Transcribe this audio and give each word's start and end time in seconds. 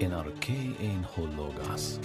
Bibotol 0.00 0.76
en 0.80 1.04
hologas, 1.14 2.00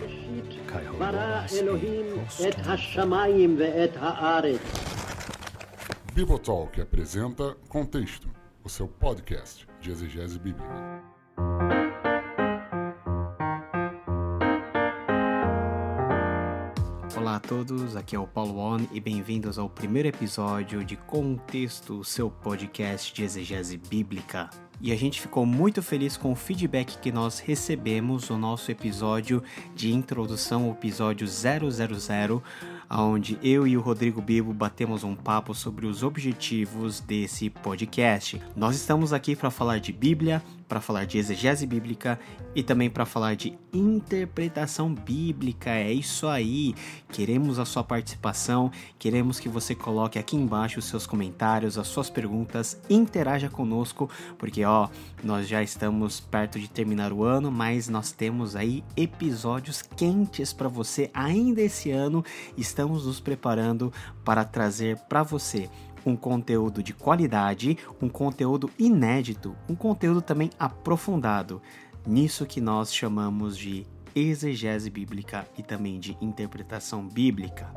kai 0.67 0.85
hologas 0.85 1.53
Elohim 1.53 2.19
et 2.42 2.56
hashamayim 2.67 3.56
haaretz. 3.95 4.59
Bibotalk 6.13 6.81
apresenta 6.81 7.55
Contexto, 7.69 8.27
o 8.66 8.70
seu 8.70 8.89
podcast 8.89 9.66
de 9.79 9.91
exegese 9.91 10.38
bíblica. 10.38 11.03
Olá 17.17 17.38
a 17.38 17.39
todos, 17.39 17.95
aqui 17.95 18.13
é 18.13 18.20
o 18.20 18.27
Paulo 18.27 18.57
On 18.57 18.80
e 18.91 18.99
bem-vindos 18.99 19.57
ao 19.57 19.70
primeiro 19.70 20.09
episódio 20.09 20.84
de 20.84 20.98
Contexto, 20.98 21.99
o 21.99 22.03
seu 22.03 22.30
podcast 22.30 23.13
de 23.13 23.23
exegese 23.23 23.77
bíblica. 23.77 24.49
E 24.81 24.91
a 24.91 24.95
gente 24.95 25.21
ficou 25.21 25.45
muito 25.45 25.81
feliz 25.81 26.17
com 26.17 26.31
o 26.31 26.35
feedback 26.35 26.97
que 26.97 27.11
nós 27.11 27.39
recebemos 27.39 28.29
no 28.29 28.38
nosso 28.38 28.71
episódio 28.71 29.41
de 29.75 29.91
introdução, 29.91 30.70
o 30.70 30.71
episódio 30.73 31.27
000, 31.27 32.43
onde 32.89 33.39
eu 33.41 33.66
e 33.66 33.77
o 33.77 33.81
Rodrigo 33.81 34.21
Bibo 34.21 34.53
batemos 34.53 35.03
um 35.03 35.16
papo 35.16 35.53
sobre 35.53 35.85
os 35.85 36.03
objetivos 36.03 36.99
desse 36.99 37.49
podcast. 37.49 38.41
Nós 38.55 38.75
estamos 38.75 39.13
aqui 39.13 39.35
para 39.35 39.49
falar 39.49 39.80
de 39.80 39.91
Bíblia, 39.91 40.43
para 40.67 40.81
falar 40.81 41.05
de 41.05 41.17
exegese 41.17 41.65
bíblica 41.65 42.19
e 42.55 42.63
também 42.63 42.89
para 42.89 43.05
falar 43.05 43.35
de 43.35 43.57
interpretação 43.73 44.93
bíblica. 44.93 45.69
É 45.69 45.91
isso 45.91 46.27
aí. 46.27 46.73
Queremos 47.11 47.59
a 47.59 47.65
sua 47.65 47.83
participação, 47.83 48.71
queremos 48.97 49.39
que 49.39 49.49
você 49.49 49.75
coloque 49.75 50.17
aqui 50.17 50.35
embaixo 50.35 50.79
os 50.79 50.85
seus 50.85 51.05
comentários, 51.05 51.77
as 51.77 51.88
suas 51.88 52.09
perguntas, 52.09 52.79
interaja 52.89 53.49
conosco, 53.49 54.09
porque 54.38 54.63
ó, 54.63 54.89
nós 55.23 55.47
já 55.47 55.61
estamos 55.61 56.19
perto 56.19 56.59
de 56.59 56.69
terminar 56.69 57.13
o 57.13 57.23
ano, 57.23 57.52
mas 57.52 57.88
nós 57.88 58.11
temos 58.11 58.55
aí 58.55 58.83
episódios 58.95 59.81
quentes 59.81 60.53
para 60.53 60.67
você 60.67 61.09
ainda 61.13 61.61
esse 61.61 61.91
ano. 61.91 62.23
Estamos 62.57 63.05
nos 63.05 63.19
preparando 63.19 63.91
para 64.23 64.44
trazer 64.44 64.97
para 65.07 65.23
você 65.23 65.69
um 66.06 66.16
conteúdo 66.16 66.84
de 66.84 66.94
qualidade, 66.94 67.78
um 68.02 68.08
conteúdo 68.08 68.70
inédito, 68.78 69.56
um 69.67 69.75
conteúdo 69.75 70.22
também 70.22 70.50
aprofundado, 70.59 71.62
nisso 72.06 72.45
que 72.45 72.62
nós 72.62 72.94
chamamos 72.94 73.58
de 73.58 73.86
exegese 74.16 74.89
bíblica 74.89 75.45
e 75.58 75.64
também 75.64 76.00
de 76.00 76.17
interpretação 76.22 77.06
bíblica. 77.08 77.73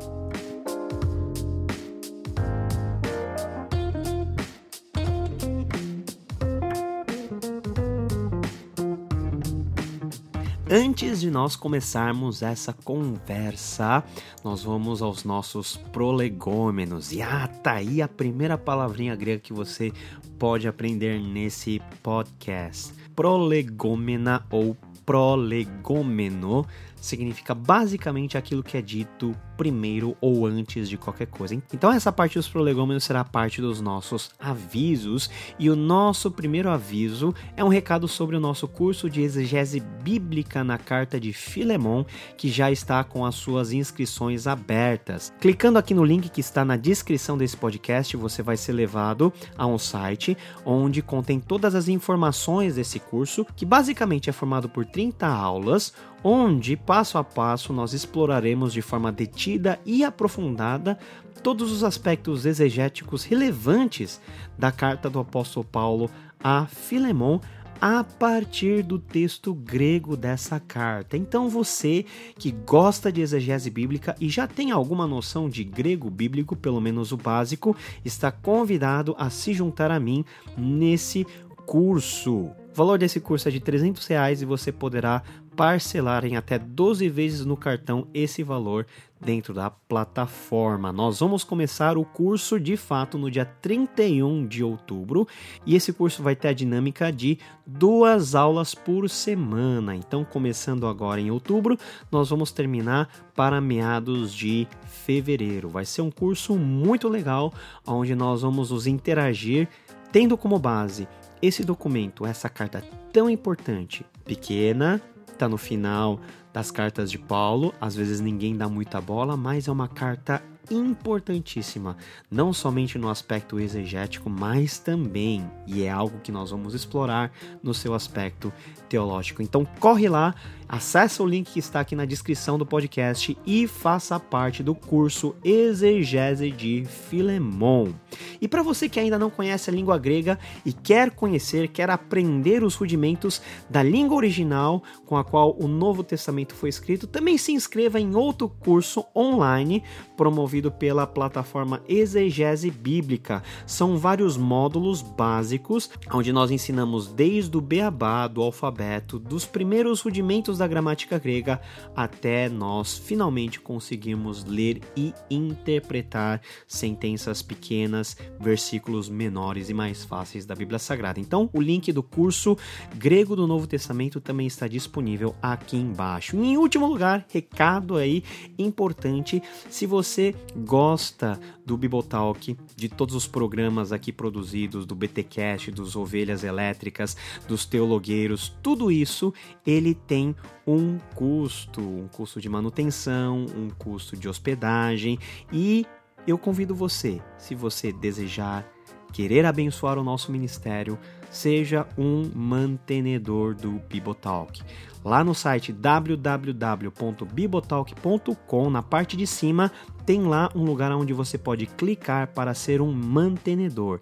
Antes 10.70 11.22
de 11.22 11.30
nós 11.30 11.56
começarmos 11.56 12.42
essa 12.42 12.74
conversa, 12.74 14.05
nós 14.44 14.62
vamos 14.62 15.00
aos 15.00 15.24
nossos 15.24 15.78
prolegômenos. 15.78 17.11
E 17.11 17.22
ah, 17.22 17.48
tá 17.48 17.72
aí 17.72 18.02
a 18.02 18.08
primeira 18.08 18.58
palavrinha 18.58 19.16
grega 19.16 19.41
que 19.41 19.55
você 19.55 19.91
pode 20.39 20.69
aprender 20.69 21.19
nesse 21.19 21.80
podcast. 22.02 22.92
Prolegômena 23.16 24.44
ou 24.50 24.77
prolegômeno 25.06 26.66
significa 26.96 27.55
basicamente 27.55 28.36
aquilo 28.36 28.62
que 28.62 28.77
é 28.77 28.83
dito 28.83 29.34
primeiro 29.59 30.17
ou 30.20 30.47
antes 30.47 30.89
de 30.89 30.97
qualquer 30.97 31.27
coisa. 31.27 31.55
Então 31.75 31.92
essa 31.92 32.12
parte 32.12 32.39
dos 32.39 32.48
prolegômenos 32.48 33.03
será 33.03 33.25
parte 33.25 33.61
dos 33.61 33.81
nossos 33.81 34.31
avisos 34.39 35.28
e 35.59 35.69
o 35.69 35.75
nosso 35.75 36.31
primeiro 36.31 36.70
aviso 36.70 37.34
é 37.56 37.64
um 37.64 37.69
recado 37.69 38.06
sobre 38.06 38.36
o 38.36 38.41
nosso 38.41 38.69
curso 38.69 39.11
de 39.11 39.20
exegese 39.20 39.81
bíblica 39.81 40.62
na 40.62 40.79
carta 40.79 41.19
de 41.19 41.33
Filemon, 41.33 42.05
que 42.36 42.48
já 42.48 42.70
está 42.70 43.03
com 43.03 43.27
as 43.27 43.35
suas 43.35 43.73
inscrições 43.73 44.46
abertas. 44.46 45.33
Clicando 45.41 45.79
aqui 45.79 45.92
no 45.92 46.05
link 46.05 46.29
que 46.29 46.40
está 46.40 46.64
na 46.64 46.77
descrição 46.77 47.36
desse 47.36 47.57
podcast, 47.57 48.17
você 48.17 48.42
vai 48.42 48.57
ser 48.57 48.73
levado 48.73 49.33
a 49.57 49.67
um 49.67 49.79
site 49.79 50.36
onde 50.64 51.02
contém 51.02 51.40
todas 51.40 51.75
as 51.75 51.89
informações 51.89 52.77
desse 52.77 53.01
curso, 53.01 53.45
que 53.57 53.67
basicamente 53.67 54.30
é 54.30 54.33
formado 54.33 54.69
por 54.69 54.86
30 54.86 55.27
aulas, 55.27 55.92
onde 56.23 56.77
passo 56.77 57.17
a 57.17 57.25
passo 57.25 57.73
nós 57.73 57.92
exploraremos 57.92 58.73
de 58.73 58.83
forma 58.83 59.11
detida 59.11 59.48
e 59.86 60.05
aprofundada 60.05 60.98
todos 61.42 61.70
os 61.70 61.85
aspectos 61.85 62.45
exegéticos 62.45 63.25
relevantes 63.25 64.20
da 64.59 64.73
carta 64.73 65.09
do 65.09 65.19
apóstolo 65.19 65.64
Paulo 65.64 66.11
a 66.42 66.67
Filemon 66.67 67.41
a 67.81 68.03
partir 68.03 68.83
do 68.83 68.98
texto 68.98 69.55
grego 69.55 70.17
dessa 70.17 70.58
carta. 70.58 71.17
Então 71.17 71.48
você 71.48 72.05
que 72.37 72.51
gosta 72.51 73.11
de 73.11 73.20
exegese 73.20 73.70
bíblica 73.70 74.17
e 74.20 74.29
já 74.29 74.47
tem 74.47 74.70
alguma 74.70 75.07
noção 75.07 75.48
de 75.48 75.63
grego 75.63 76.11
bíblico, 76.11 76.57
pelo 76.57 76.81
menos 76.81 77.13
o 77.13 77.17
básico, 77.17 77.77
está 78.05 78.33
convidado 78.33 79.14
a 79.19 79.31
se 79.31 79.55
juntar 79.55 79.91
a 79.91 80.01
mim 80.01 80.25
nesse 80.57 81.25
curso. 81.67 82.35
O 82.35 82.57
valor 82.75 82.98
desse 82.98 83.20
curso 83.20 83.48
é 83.48 83.53
de 83.53 83.61
300 83.61 84.07
reais 84.07 84.42
e 84.42 84.45
você 84.45 84.73
poderá 84.73 85.23
parcelar 85.58 86.24
em 86.24 86.36
até 86.36 86.57
12 86.57 87.08
vezes 87.08 87.45
no 87.45 87.57
cartão 87.57 88.07
esse 88.14 88.45
valor 88.45 88.86
dentro 89.20 89.52
da 89.52 89.69
plataforma. 89.69 90.92
Nós 90.92 91.19
vamos 91.19 91.42
começar 91.42 91.98
o 91.98 92.05
curso 92.05 92.61
de 92.61 92.77
fato 92.77 93.19
no 93.19 93.29
dia 93.29 93.45
31 93.45 94.46
de 94.46 94.63
outubro 94.63 95.27
e 95.67 95.74
esse 95.74 95.92
curso 95.92 96.23
vai 96.23 96.36
ter 96.36 96.46
a 96.46 96.52
dinâmica 96.52 97.11
de 97.11 97.41
duas 97.67 98.36
aulas 98.36 98.73
por 98.73 99.11
semana. 99.11 99.96
Então, 99.96 100.24
começando 100.24 100.86
agora 100.86 101.20
em 101.20 101.33
outubro, 101.33 101.77
nós 102.08 102.30
vamos 102.30 102.52
terminar 102.52 103.08
para 103.35 103.61
meados 103.61 104.33
de 104.33 104.64
fevereiro. 104.86 105.69
Vai 105.69 105.85
ser 105.85 106.02
um 106.02 106.11
curso 106.11 106.55
muito 106.55 107.08
legal 107.08 107.52
onde 107.85 108.14
nós 108.14 108.42
vamos 108.42 108.70
nos 108.70 108.86
interagir 108.86 109.69
tendo 110.13 110.39
como 110.39 110.57
base 110.57 111.08
esse 111.42 111.64
documento, 111.64 112.25
essa 112.25 112.48
carta 112.48 112.80
tão 113.13 113.29
importante, 113.29 114.07
pequena, 114.25 115.02
está 115.39 115.49
no 115.49 115.57
final 115.57 116.21
das 116.53 116.71
cartas 116.71 117.11
de 117.11 117.19
Paulo. 117.19 117.73
Às 117.81 117.95
vezes 117.95 118.21
ninguém 118.21 118.57
dá 118.57 118.69
muita 118.69 119.01
bola, 119.01 119.37
mas 119.37 119.69
é 119.69 119.73
uma 119.73 119.87
carta 119.87 120.43
importantíssima, 120.71 121.97
não 122.31 122.53
somente 122.53 122.99
no 122.99 123.09
aspecto 123.09 123.59
exegético, 123.59 124.29
mas 124.29 124.79
também, 124.79 125.51
e 125.67 125.83
é 125.83 125.91
algo 125.91 126.21
que 126.21 126.31
nós 126.31 126.51
vamos 126.51 126.75
explorar 126.75 127.33
no 127.63 127.73
seu 127.73 127.95
aspecto 127.95 128.53
teológico. 128.87 129.41
Então 129.41 129.65
corre 129.81 130.11
lá, 130.11 130.35
acessa 130.69 131.23
o 131.23 131.26
link 131.26 131.53
que 131.53 131.59
está 131.59 131.81
aqui 131.81 131.97
na 131.97 132.05
descrição 132.05 132.59
do 132.59 132.67
podcast 132.67 133.37
e 133.47 133.67
faça 133.67 134.20
parte 134.20 134.62
do 134.62 134.75
curso 134.75 135.35
Exegese 135.43 136.50
de 136.50 136.85
Filemon. 136.85 137.93
E 138.41 138.49
para 138.49 138.62
você 138.62 138.88
que 138.88 139.00
ainda 139.00 139.19
não 139.19 139.31
conhece 139.31 139.70
a 139.70 139.73
língua 139.73 139.99
grega 139.99 140.38
e 140.64 140.73
quer 140.73 141.11
conhecer, 141.11 141.69
quer 141.69 141.91
aprender 141.91 142.62
os 142.62 142.75
rudimentos 142.75 143.41
da 143.69 143.82
língua 143.82 144.17
original 144.17 144.82
com 145.06 145.17
a 145.17 145.25
qual 145.25 145.56
o 145.58 145.67
Novo 145.67 146.02
Testamento 146.02 146.55
foi 146.55 146.69
escrito, 146.69 147.06
também 147.06 147.37
se 147.38 147.52
inscreva 147.52 148.00
em 148.00 148.14
outro 148.14 148.49
curso 148.49 149.05
online 149.14 149.82
promovido 150.17 150.70
pela 150.70 151.06
plataforma 151.06 151.82
Exegese 151.88 152.70
Bíblica. 152.70 153.43
São 153.67 153.96
vários 153.99 154.37
módulos 154.37 155.02
básicos 155.02 155.90
onde 156.12 156.32
nós 156.32 156.50
ensinamos 156.50 157.08
desde 157.08 157.56
o 157.56 157.61
beabá 157.61 158.26
do 158.26 158.43
alfabeto, 158.43 159.19
dos 159.19 159.44
primeiros 159.44 160.00
rudimentos 160.00 160.58
da 160.58 160.67
gramática 160.67 161.19
grega 161.19 161.61
até 161.94 162.49
nós 162.49 162.96
finalmente 162.96 163.61
conseguirmos 163.61 164.44
ler 164.44 164.81
e 164.96 165.12
interpretar 165.31 166.40
sentenças 166.67 167.43
pequenas, 167.43 167.98
versículos 168.41 169.09
menores 169.09 169.69
e 169.69 169.75
mais 169.75 170.05
fáceis 170.05 170.44
da 170.44 170.55
Bíblia 170.55 170.79
Sagrada. 170.79 171.20
Então, 171.20 171.49
o 171.52 171.61
link 171.61 171.93
do 171.93 172.02
curso 172.02 172.56
grego 172.96 173.37
do 173.37 173.46
Novo 173.46 173.67
Testamento 173.67 174.20
também 174.20 174.46
está 174.46 174.67
disponível 174.67 175.34
aqui 175.43 175.76
embaixo. 175.76 176.37
E, 176.37 176.49
em 176.49 176.56
último 176.56 176.87
lugar, 176.87 177.26
recado 177.28 177.96
aí 177.96 178.22
importante, 178.58 179.43
se 179.69 179.87
você 179.87 180.34
gosta 180.56 181.38
do 181.64 181.76
Bibotalk, 181.76 182.56
de 182.75 182.88
todos 182.88 183.14
os 183.14 183.26
programas 183.26 183.93
aqui 183.93 184.12
produzidos, 184.12 184.87
do 184.87 184.94
BTcast, 184.94 185.70
dos 185.70 185.96
Ovelhas 185.96 186.43
Elétricas, 186.43 187.17
dos 187.46 187.67
Teologueiros, 187.67 188.56
tudo 188.62 188.90
isso, 188.90 189.32
ele 189.67 189.94
tem 189.94 190.34
um 190.67 190.99
custo, 191.14 191.81
um 191.81 192.08
custo 192.08 192.40
de 192.40 192.49
manutenção, 192.49 193.46
um 193.56 193.70
custo 193.70 194.17
de 194.17 194.28
hospedagem 194.28 195.19
e 195.52 195.87
eu 196.30 196.38
convido 196.38 196.75
você, 196.75 197.20
se 197.38 197.54
você 197.54 197.92
desejar 197.92 198.66
querer 199.12 199.44
abençoar 199.46 199.98
o 199.98 200.04
nosso 200.04 200.30
ministério, 200.30 200.96
seja 201.30 201.86
um 201.96 202.30
mantenedor 202.34 203.54
do 203.54 203.80
Bibotalk. 203.88 204.62
Lá 205.04 205.22
no 205.25 205.34
site 205.34 205.72
www.bibotalk.com, 205.72 208.70
na 208.70 208.82
parte 208.82 209.16
de 209.16 209.26
cima, 209.26 209.72
tem 210.04 210.20
lá 210.22 210.50
um 210.54 210.64
lugar 210.64 210.92
onde 210.92 211.12
você 211.12 211.36
pode 211.38 211.66
clicar 211.66 212.28
para 212.28 212.54
ser 212.54 212.81
um 212.82 212.92
mantenedor. 212.92 214.00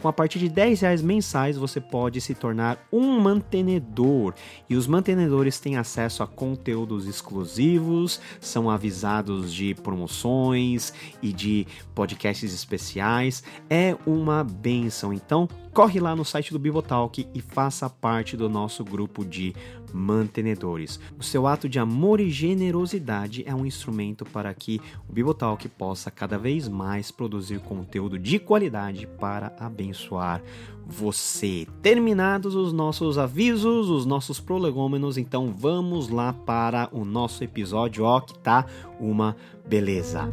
Com 0.00 0.08
a 0.08 0.12
partir 0.12 0.38
de 0.38 0.48
10 0.48 0.80
reais 0.80 1.02
mensais 1.02 1.56
você 1.56 1.80
pode 1.80 2.20
se 2.20 2.34
tornar 2.34 2.86
um 2.92 3.20
mantenedor. 3.20 4.34
E 4.68 4.76
os 4.76 4.86
mantenedores 4.86 5.58
têm 5.58 5.76
acesso 5.76 6.22
a 6.22 6.26
conteúdos 6.26 7.06
exclusivos, 7.06 8.20
são 8.40 8.70
avisados 8.70 9.52
de 9.52 9.74
promoções 9.74 10.92
e 11.22 11.32
de 11.32 11.66
podcasts 11.94 12.52
especiais. 12.52 13.42
É 13.68 13.96
uma 14.06 14.44
benção. 14.44 15.12
Então, 15.12 15.48
corre 15.72 16.00
lá 16.00 16.16
no 16.16 16.24
site 16.24 16.52
do 16.52 16.58
Bibotalk 16.58 17.28
e 17.34 17.40
faça 17.40 17.88
parte 17.90 18.36
do 18.36 18.48
nosso 18.48 18.84
grupo 18.84 19.24
de 19.24 19.54
mantenedores. 19.96 21.00
O 21.18 21.22
seu 21.22 21.46
ato 21.46 21.68
de 21.68 21.78
amor 21.78 22.20
e 22.20 22.30
generosidade 22.30 23.42
é 23.46 23.54
um 23.54 23.64
instrumento 23.64 24.24
para 24.24 24.52
que 24.52 24.80
o 25.08 25.12
Bibotalk 25.12 25.66
possa 25.70 26.10
cada 26.10 26.36
vez 26.38 26.68
mais 26.68 27.10
produzir 27.10 27.58
conteúdo 27.60 28.18
de 28.18 28.38
qualidade 28.38 29.06
para 29.18 29.56
abençoar 29.58 30.42
você. 30.86 31.66
Terminados 31.82 32.54
os 32.54 32.72
nossos 32.72 33.18
avisos, 33.18 33.88
os 33.88 34.06
nossos 34.06 34.38
prolegômenos, 34.38 35.16
então 35.16 35.52
vamos 35.56 36.08
lá 36.08 36.32
para 36.32 36.88
o 36.92 37.04
nosso 37.04 37.42
episódio, 37.42 38.04
ó, 38.04 38.20
que 38.20 38.38
tá 38.38 38.66
uma 39.00 39.34
beleza. 39.66 40.30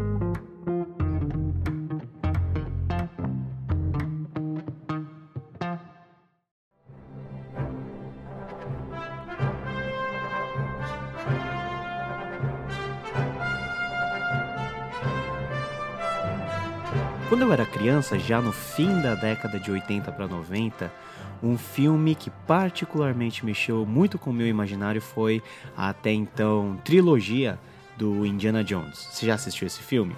Quando 17.33 17.41
eu 17.41 17.51
era 17.51 17.65
criança, 17.65 18.19
já 18.19 18.39
no 18.39 18.51
fim 18.51 19.01
da 19.01 19.15
década 19.15 19.59
de 19.59 19.71
80 19.71 20.11
para 20.11 20.27
90, 20.27 20.93
um 21.41 21.57
filme 21.57 22.13
que 22.13 22.29
particularmente 22.29 23.43
mexeu 23.43 23.87
muito 23.87 24.19
com 24.19 24.29
o 24.29 24.33
meu 24.33 24.45
imaginário 24.45 25.01
foi 25.01 25.41
a 25.75 25.89
até 25.89 26.11
então 26.11 26.79
trilogia 26.83 27.57
do 27.97 28.23
Indiana 28.23 28.63
Jones. 28.63 29.07
Você 29.09 29.25
já 29.25 29.33
assistiu 29.33 29.65
esse 29.65 29.81
filme? 29.81 30.15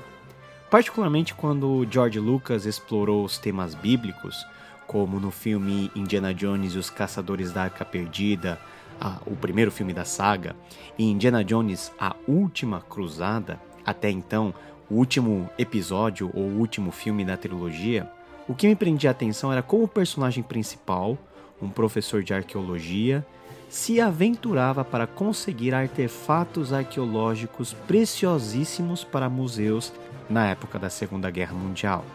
Particularmente 0.69 1.33
quando 1.33 1.87
George 1.89 2.19
Lucas 2.19 2.65
explorou 2.65 3.23
os 3.23 3.37
temas 3.37 3.73
bíblicos, 3.75 4.45
como 4.85 5.17
no 5.17 5.31
filme 5.31 5.89
Indiana 5.95 6.33
Jones 6.33 6.73
e 6.73 6.77
os 6.77 6.89
Caçadores 6.89 7.49
da 7.49 7.63
Arca 7.63 7.85
Perdida, 7.85 8.59
a, 8.99 9.19
o 9.25 9.37
primeiro 9.37 9.71
filme 9.71 9.93
da 9.93 10.03
saga, 10.03 10.53
e 10.97 11.09
Indiana 11.09 11.45
Jones, 11.45 11.93
a 11.97 12.13
Última 12.27 12.81
Cruzada, 12.81 13.57
até 13.85 14.09
então 14.09 14.53
o 14.89 14.95
último 14.95 15.49
episódio 15.57 16.29
ou 16.33 16.43
o 16.43 16.59
último 16.59 16.91
filme 16.91 17.25
da 17.25 17.37
trilogia, 17.37 18.09
o 18.47 18.53
que 18.53 18.67
me 18.67 18.75
prendia 18.75 19.09
a 19.09 19.11
atenção 19.11 19.51
era 19.51 19.63
como 19.63 19.83
o 19.83 19.87
personagem 19.87 20.43
principal, 20.43 21.17
um 21.61 21.69
professor 21.69 22.21
de 22.21 22.33
arqueologia, 22.33 23.25
se 23.69 23.99
aventurava 23.99 24.85
para 24.85 25.07
conseguir 25.07 25.73
artefatos 25.73 26.71
arqueológicos 26.71 27.73
preciosíssimos 27.73 29.03
para 29.03 29.29
museus 29.29 29.91
na 30.29 30.47
época 30.47 30.77
da 30.77 30.89
Segunda 30.89 31.29
Guerra 31.31 31.53
Mundial. 31.53 32.05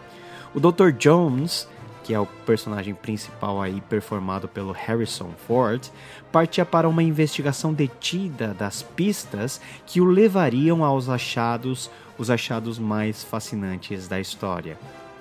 O 0.53 0.59
Dr. 0.59 0.91
Jones, 0.97 1.67
que 2.03 2.13
é 2.13 2.19
o 2.19 2.25
personagem 2.25 2.93
principal 2.93 3.61
aí 3.61 3.81
performado 3.81 4.47
pelo 4.47 4.71
Harrison 4.71 5.29
Ford, 5.47 5.87
partia 6.31 6.65
para 6.65 6.89
uma 6.89 7.03
investigação 7.03 7.73
detida 7.73 8.53
das 8.53 8.81
pistas 8.81 9.61
que 9.85 10.01
o 10.01 10.05
levariam 10.05 10.83
aos 10.83 11.09
achados 11.09 11.91
os 12.21 12.29
achados 12.29 12.77
mais 12.77 13.23
fascinantes 13.23 14.07
da 14.07 14.19
história. 14.19 14.77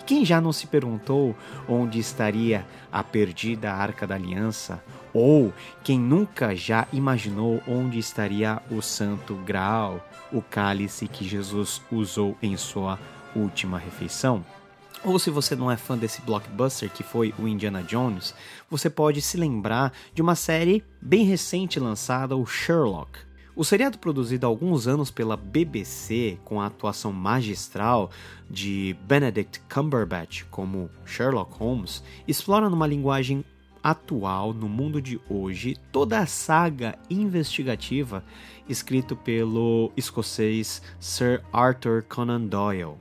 Quem 0.06 0.22
já 0.22 0.38
não 0.38 0.52
se 0.52 0.66
perguntou 0.66 1.34
onde 1.66 1.98
estaria 1.98 2.66
a 2.92 3.02
perdida 3.02 3.72
Arca 3.72 4.06
da 4.06 4.16
Aliança? 4.16 4.84
Ou 5.14 5.50
quem 5.82 5.98
nunca 5.98 6.54
já 6.54 6.86
imaginou 6.92 7.62
onde 7.66 7.98
estaria 7.98 8.60
o 8.70 8.82
Santo 8.82 9.34
Graal, 9.36 10.06
o 10.30 10.42
cálice 10.42 11.08
que 11.08 11.26
Jesus 11.26 11.80
usou 11.90 12.36
em 12.42 12.54
sua 12.58 12.98
última 13.34 13.78
refeição? 13.78 14.44
Ou 15.02 15.18
se 15.18 15.30
você 15.30 15.56
não 15.56 15.70
é 15.70 15.78
fã 15.78 15.96
desse 15.96 16.20
blockbuster 16.20 16.90
que 16.90 17.02
foi 17.02 17.32
o 17.38 17.48
Indiana 17.48 17.82
Jones, 17.82 18.34
você 18.68 18.90
pode 18.90 19.22
se 19.22 19.38
lembrar 19.38 19.90
de 20.12 20.20
uma 20.20 20.34
série 20.34 20.84
bem 21.00 21.24
recente 21.24 21.80
lançada, 21.80 22.36
o 22.36 22.44
Sherlock. 22.44 23.29
O 23.60 23.64
seriado 23.64 23.98
produzido 23.98 24.46
há 24.46 24.48
alguns 24.48 24.88
anos 24.88 25.10
pela 25.10 25.36
BBC, 25.36 26.38
com 26.46 26.62
a 26.62 26.66
atuação 26.68 27.12
magistral 27.12 28.10
de 28.48 28.96
Benedict 29.06 29.60
Cumberbatch 29.68 30.44
como 30.50 30.88
Sherlock 31.04 31.58
Holmes, 31.58 32.02
explora 32.26 32.70
numa 32.70 32.86
linguagem 32.86 33.44
atual, 33.82 34.54
no 34.54 34.66
mundo 34.66 34.98
de 35.02 35.20
hoje, 35.28 35.76
toda 35.92 36.20
a 36.20 36.24
saga 36.24 36.98
investigativa 37.10 38.24
escrito 38.66 39.14
pelo 39.14 39.92
escocês 39.94 40.80
Sir 40.98 41.42
Arthur 41.52 42.02
Conan 42.08 42.46
Doyle. 42.46 42.94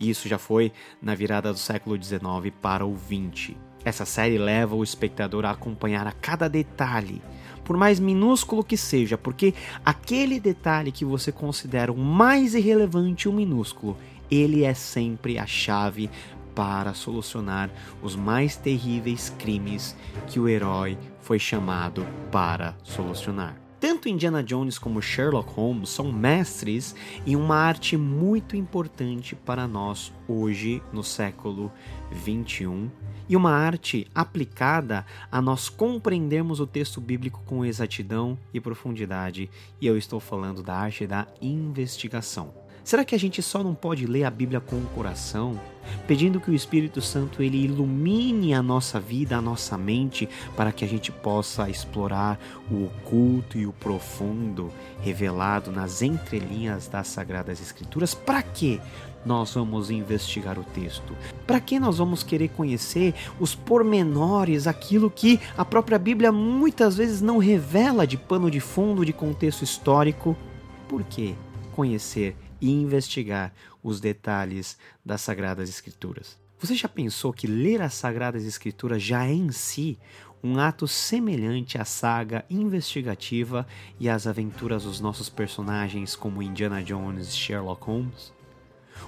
Isso 0.00 0.26
já 0.30 0.38
foi 0.38 0.72
na 1.02 1.14
virada 1.14 1.52
do 1.52 1.58
século 1.58 2.02
XIX 2.02 2.24
para 2.62 2.86
o 2.86 2.96
XX. 2.96 3.54
Essa 3.84 4.06
série 4.06 4.38
leva 4.38 4.74
o 4.74 4.82
espectador 4.82 5.44
a 5.44 5.50
acompanhar 5.50 6.06
a 6.06 6.12
cada 6.12 6.48
detalhe 6.48 7.20
por 7.64 7.76
mais 7.76 7.98
minúsculo 7.98 8.62
que 8.62 8.76
seja, 8.76 9.16
porque 9.16 9.54
aquele 9.84 10.38
detalhe 10.38 10.92
que 10.92 11.04
você 11.04 11.32
considera 11.32 11.92
o 11.92 11.96
mais 11.96 12.54
irrelevante 12.54 13.28
o 13.28 13.32
minúsculo, 13.32 13.96
ele 14.30 14.64
é 14.64 14.74
sempre 14.74 15.38
a 15.38 15.46
chave 15.46 16.10
para 16.54 16.94
solucionar 16.94 17.70
os 18.02 18.14
mais 18.14 18.56
terríveis 18.56 19.32
crimes 19.38 19.96
que 20.26 20.38
o 20.38 20.48
herói 20.48 20.96
foi 21.20 21.38
chamado 21.38 22.06
para 22.30 22.76
solucionar. 22.84 23.63
Tanto 23.86 24.08
Indiana 24.08 24.42
Jones 24.42 24.78
como 24.78 25.02
Sherlock 25.02 25.52
Holmes 25.52 25.90
são 25.90 26.10
mestres 26.10 26.96
em 27.26 27.36
uma 27.36 27.56
arte 27.56 27.98
muito 27.98 28.56
importante 28.56 29.36
para 29.36 29.68
nós 29.68 30.10
hoje 30.26 30.82
no 30.90 31.04
século 31.04 31.70
21 32.10 32.90
e 33.28 33.36
uma 33.36 33.50
arte 33.50 34.06
aplicada 34.14 35.04
a 35.30 35.42
nós 35.42 35.68
compreendermos 35.68 36.60
o 36.60 36.66
texto 36.66 36.98
bíblico 36.98 37.42
com 37.44 37.62
exatidão 37.62 38.38
e 38.54 38.60
profundidade, 38.60 39.50
e 39.78 39.86
eu 39.86 39.98
estou 39.98 40.18
falando 40.18 40.62
da 40.62 40.74
arte 40.74 41.06
da 41.06 41.26
investigação. 41.42 42.63
Será 42.84 43.02
que 43.02 43.14
a 43.14 43.18
gente 43.18 43.40
só 43.40 43.64
não 43.64 43.74
pode 43.74 44.04
ler 44.06 44.24
a 44.24 44.30
Bíblia 44.30 44.60
com 44.60 44.76
o 44.76 44.86
coração, 44.94 45.58
pedindo 46.06 46.38
que 46.38 46.50
o 46.50 46.54
Espírito 46.54 47.00
Santo 47.00 47.42
ele 47.42 47.64
ilumine 47.64 48.52
a 48.52 48.62
nossa 48.62 49.00
vida, 49.00 49.38
a 49.38 49.40
nossa 49.40 49.78
mente, 49.78 50.28
para 50.54 50.70
que 50.70 50.84
a 50.84 50.88
gente 50.88 51.10
possa 51.10 51.70
explorar 51.70 52.38
o 52.70 52.84
oculto 52.84 53.56
e 53.56 53.66
o 53.66 53.72
profundo 53.72 54.70
revelado 55.00 55.72
nas 55.72 56.02
entrelinhas 56.02 56.86
das 56.86 57.08
sagradas 57.08 57.58
escrituras? 57.58 58.14
Para 58.14 58.42
quê? 58.42 58.78
nós 59.24 59.54
vamos 59.54 59.90
investigar 59.90 60.58
o 60.58 60.64
texto? 60.64 61.16
Para 61.46 61.58
que 61.58 61.80
nós 61.80 61.96
vamos 61.96 62.22
querer 62.22 62.48
conhecer 62.48 63.14
os 63.40 63.54
pormenores, 63.54 64.66
aquilo 64.66 65.10
que 65.10 65.40
a 65.56 65.64
própria 65.64 65.98
Bíblia 65.98 66.30
muitas 66.30 66.98
vezes 66.98 67.22
não 67.22 67.38
revela 67.38 68.06
de 68.06 68.18
pano 68.18 68.50
de 68.50 68.60
fundo, 68.60 69.02
de 69.02 69.14
contexto 69.14 69.62
histórico? 69.62 70.36
Por 70.86 71.02
que 71.04 71.34
conhecer 71.72 72.36
e 72.64 72.70
investigar 72.70 73.52
os 73.82 74.00
detalhes 74.00 74.78
das 75.04 75.20
Sagradas 75.20 75.68
Escrituras? 75.68 76.38
Você 76.58 76.74
já 76.74 76.88
pensou 76.88 77.30
que 77.30 77.46
ler 77.46 77.82
as 77.82 77.92
Sagradas 77.92 78.46
Escrituras 78.46 79.02
já 79.02 79.26
é 79.26 79.34
em 79.34 79.52
si 79.52 79.98
um 80.42 80.58
ato 80.58 80.88
semelhante 80.88 81.76
à 81.76 81.84
saga 81.84 82.42
investigativa 82.48 83.66
e 84.00 84.08
às 84.08 84.26
aventuras 84.26 84.84
dos 84.84 84.98
nossos 84.98 85.28
personagens 85.28 86.16
como 86.16 86.42
Indiana 86.42 86.82
Jones 86.82 87.28
e 87.28 87.32
Sherlock 87.32 87.84
Holmes? 87.84 88.32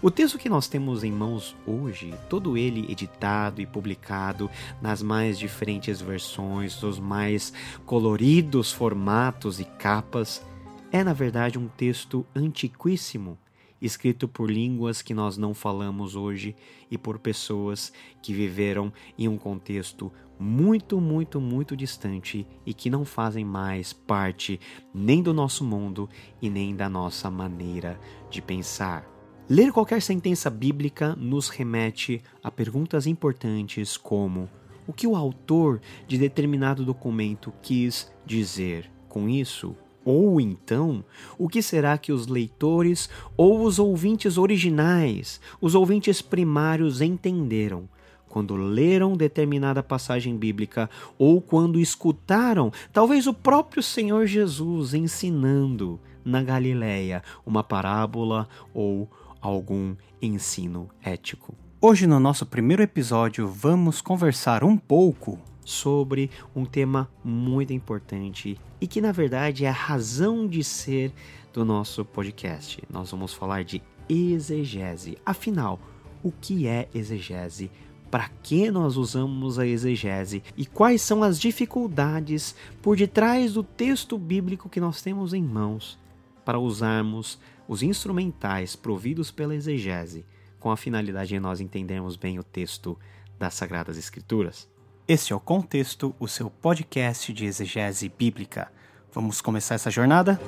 O 0.02 0.10
texto 0.10 0.36
que 0.36 0.50
nós 0.50 0.68
temos 0.68 1.02
em 1.02 1.12
mãos 1.12 1.56
hoje, 1.66 2.12
todo 2.28 2.58
ele 2.58 2.92
editado 2.92 3.62
e 3.62 3.66
publicado 3.66 4.50
nas 4.82 5.00
mais 5.00 5.38
diferentes 5.38 5.98
versões, 5.98 6.78
dos 6.78 6.98
mais 6.98 7.54
coloridos 7.86 8.70
formatos 8.70 9.60
e 9.60 9.64
capas, 9.64 10.44
é 10.92 11.02
na 11.02 11.12
verdade 11.12 11.58
um 11.58 11.68
texto 11.68 12.26
antiquíssimo, 12.34 13.38
escrito 13.80 14.26
por 14.26 14.50
línguas 14.50 15.02
que 15.02 15.14
nós 15.14 15.36
não 15.36 15.54
falamos 15.54 16.16
hoje 16.16 16.56
e 16.90 16.96
por 16.96 17.18
pessoas 17.18 17.92
que 18.22 18.32
viveram 18.32 18.92
em 19.18 19.28
um 19.28 19.36
contexto 19.36 20.12
muito, 20.38 21.00
muito, 21.00 21.40
muito 21.40 21.76
distante 21.76 22.46
e 22.64 22.74
que 22.74 22.90
não 22.90 23.04
fazem 23.04 23.44
mais 23.44 23.92
parte 23.92 24.60
nem 24.92 25.22
do 25.22 25.32
nosso 25.32 25.64
mundo 25.64 26.08
e 26.40 26.50
nem 26.50 26.74
da 26.74 26.88
nossa 26.88 27.30
maneira 27.30 27.98
de 28.30 28.42
pensar. 28.42 29.06
Ler 29.48 29.72
qualquer 29.72 30.02
sentença 30.02 30.50
bíblica 30.50 31.14
nos 31.14 31.48
remete 31.48 32.20
a 32.42 32.50
perguntas 32.50 33.06
importantes 33.06 33.96
como: 33.96 34.50
o 34.86 34.92
que 34.92 35.06
o 35.06 35.14
autor 35.14 35.80
de 36.06 36.18
determinado 36.18 36.84
documento 36.84 37.52
quis 37.62 38.12
dizer 38.24 38.90
com 39.08 39.28
isso? 39.28 39.76
Ou 40.06 40.40
então, 40.40 41.04
o 41.36 41.48
que 41.48 41.60
será 41.60 41.98
que 41.98 42.12
os 42.12 42.28
leitores 42.28 43.10
ou 43.36 43.64
os 43.64 43.80
ouvintes 43.80 44.38
originais, 44.38 45.40
os 45.60 45.74
ouvintes 45.74 46.22
primários 46.22 47.00
entenderam 47.00 47.88
quando 48.28 48.54
leram 48.54 49.16
determinada 49.16 49.82
passagem 49.82 50.36
bíblica 50.36 50.88
ou 51.18 51.40
quando 51.40 51.80
escutaram, 51.80 52.70
talvez 52.92 53.26
o 53.26 53.34
próprio 53.34 53.82
Senhor 53.82 54.26
Jesus 54.26 54.94
ensinando 54.94 55.98
na 56.24 56.40
Galileia 56.40 57.20
uma 57.44 57.64
parábola 57.64 58.48
ou 58.72 59.10
algum 59.40 59.96
ensino 60.22 60.88
ético. 61.02 61.52
Hoje, 61.80 62.06
no 62.06 62.20
nosso 62.20 62.46
primeiro 62.46 62.82
episódio, 62.82 63.48
vamos 63.48 64.00
conversar 64.00 64.62
um 64.62 64.76
pouco 64.76 65.38
sobre 65.66 66.30
um 66.54 66.64
tema 66.64 67.10
muito 67.24 67.72
importante 67.72 68.58
e 68.80 68.86
que, 68.86 69.00
na 69.00 69.10
verdade, 69.10 69.64
é 69.64 69.68
a 69.68 69.72
razão 69.72 70.46
de 70.46 70.62
ser 70.62 71.12
do 71.52 71.64
nosso 71.64 72.04
podcast. 72.04 72.80
Nós 72.88 73.10
vamos 73.10 73.34
falar 73.34 73.64
de 73.64 73.82
exegese. 74.08 75.18
Afinal, 75.26 75.80
o 76.22 76.30
que 76.30 76.68
é 76.68 76.88
exegese? 76.94 77.68
Para 78.08 78.28
que 78.28 78.70
nós 78.70 78.96
usamos 78.96 79.58
a 79.58 79.66
exegese 79.66 80.40
e 80.56 80.64
quais 80.64 81.02
são 81.02 81.24
as 81.24 81.40
dificuldades 81.40 82.54
por 82.80 82.96
detrás 82.96 83.54
do 83.54 83.64
texto 83.64 84.16
bíblico 84.16 84.68
que 84.68 84.80
nós 84.80 85.02
temos 85.02 85.34
em 85.34 85.42
mãos 85.42 85.98
para 86.44 86.60
usarmos 86.60 87.40
os 87.66 87.82
instrumentais 87.82 88.76
providos 88.76 89.32
pela 89.32 89.54
exegese 89.54 90.24
com 90.60 90.70
a 90.70 90.76
finalidade 90.76 91.30
de 91.30 91.40
nós 91.40 91.60
entendermos 91.60 92.14
bem 92.14 92.38
o 92.38 92.44
texto 92.44 92.96
das 93.36 93.54
Sagradas 93.54 93.98
Escrituras? 93.98 94.75
Este 95.08 95.32
é 95.32 95.36
o 95.36 95.38
Contexto, 95.38 96.12
o 96.18 96.26
seu 96.26 96.50
podcast 96.50 97.32
de 97.32 97.46
exegese 97.46 98.08
bíblica. 98.08 98.72
Vamos 99.12 99.40
começar 99.40 99.76
essa 99.76 99.88
jornada? 99.88 100.40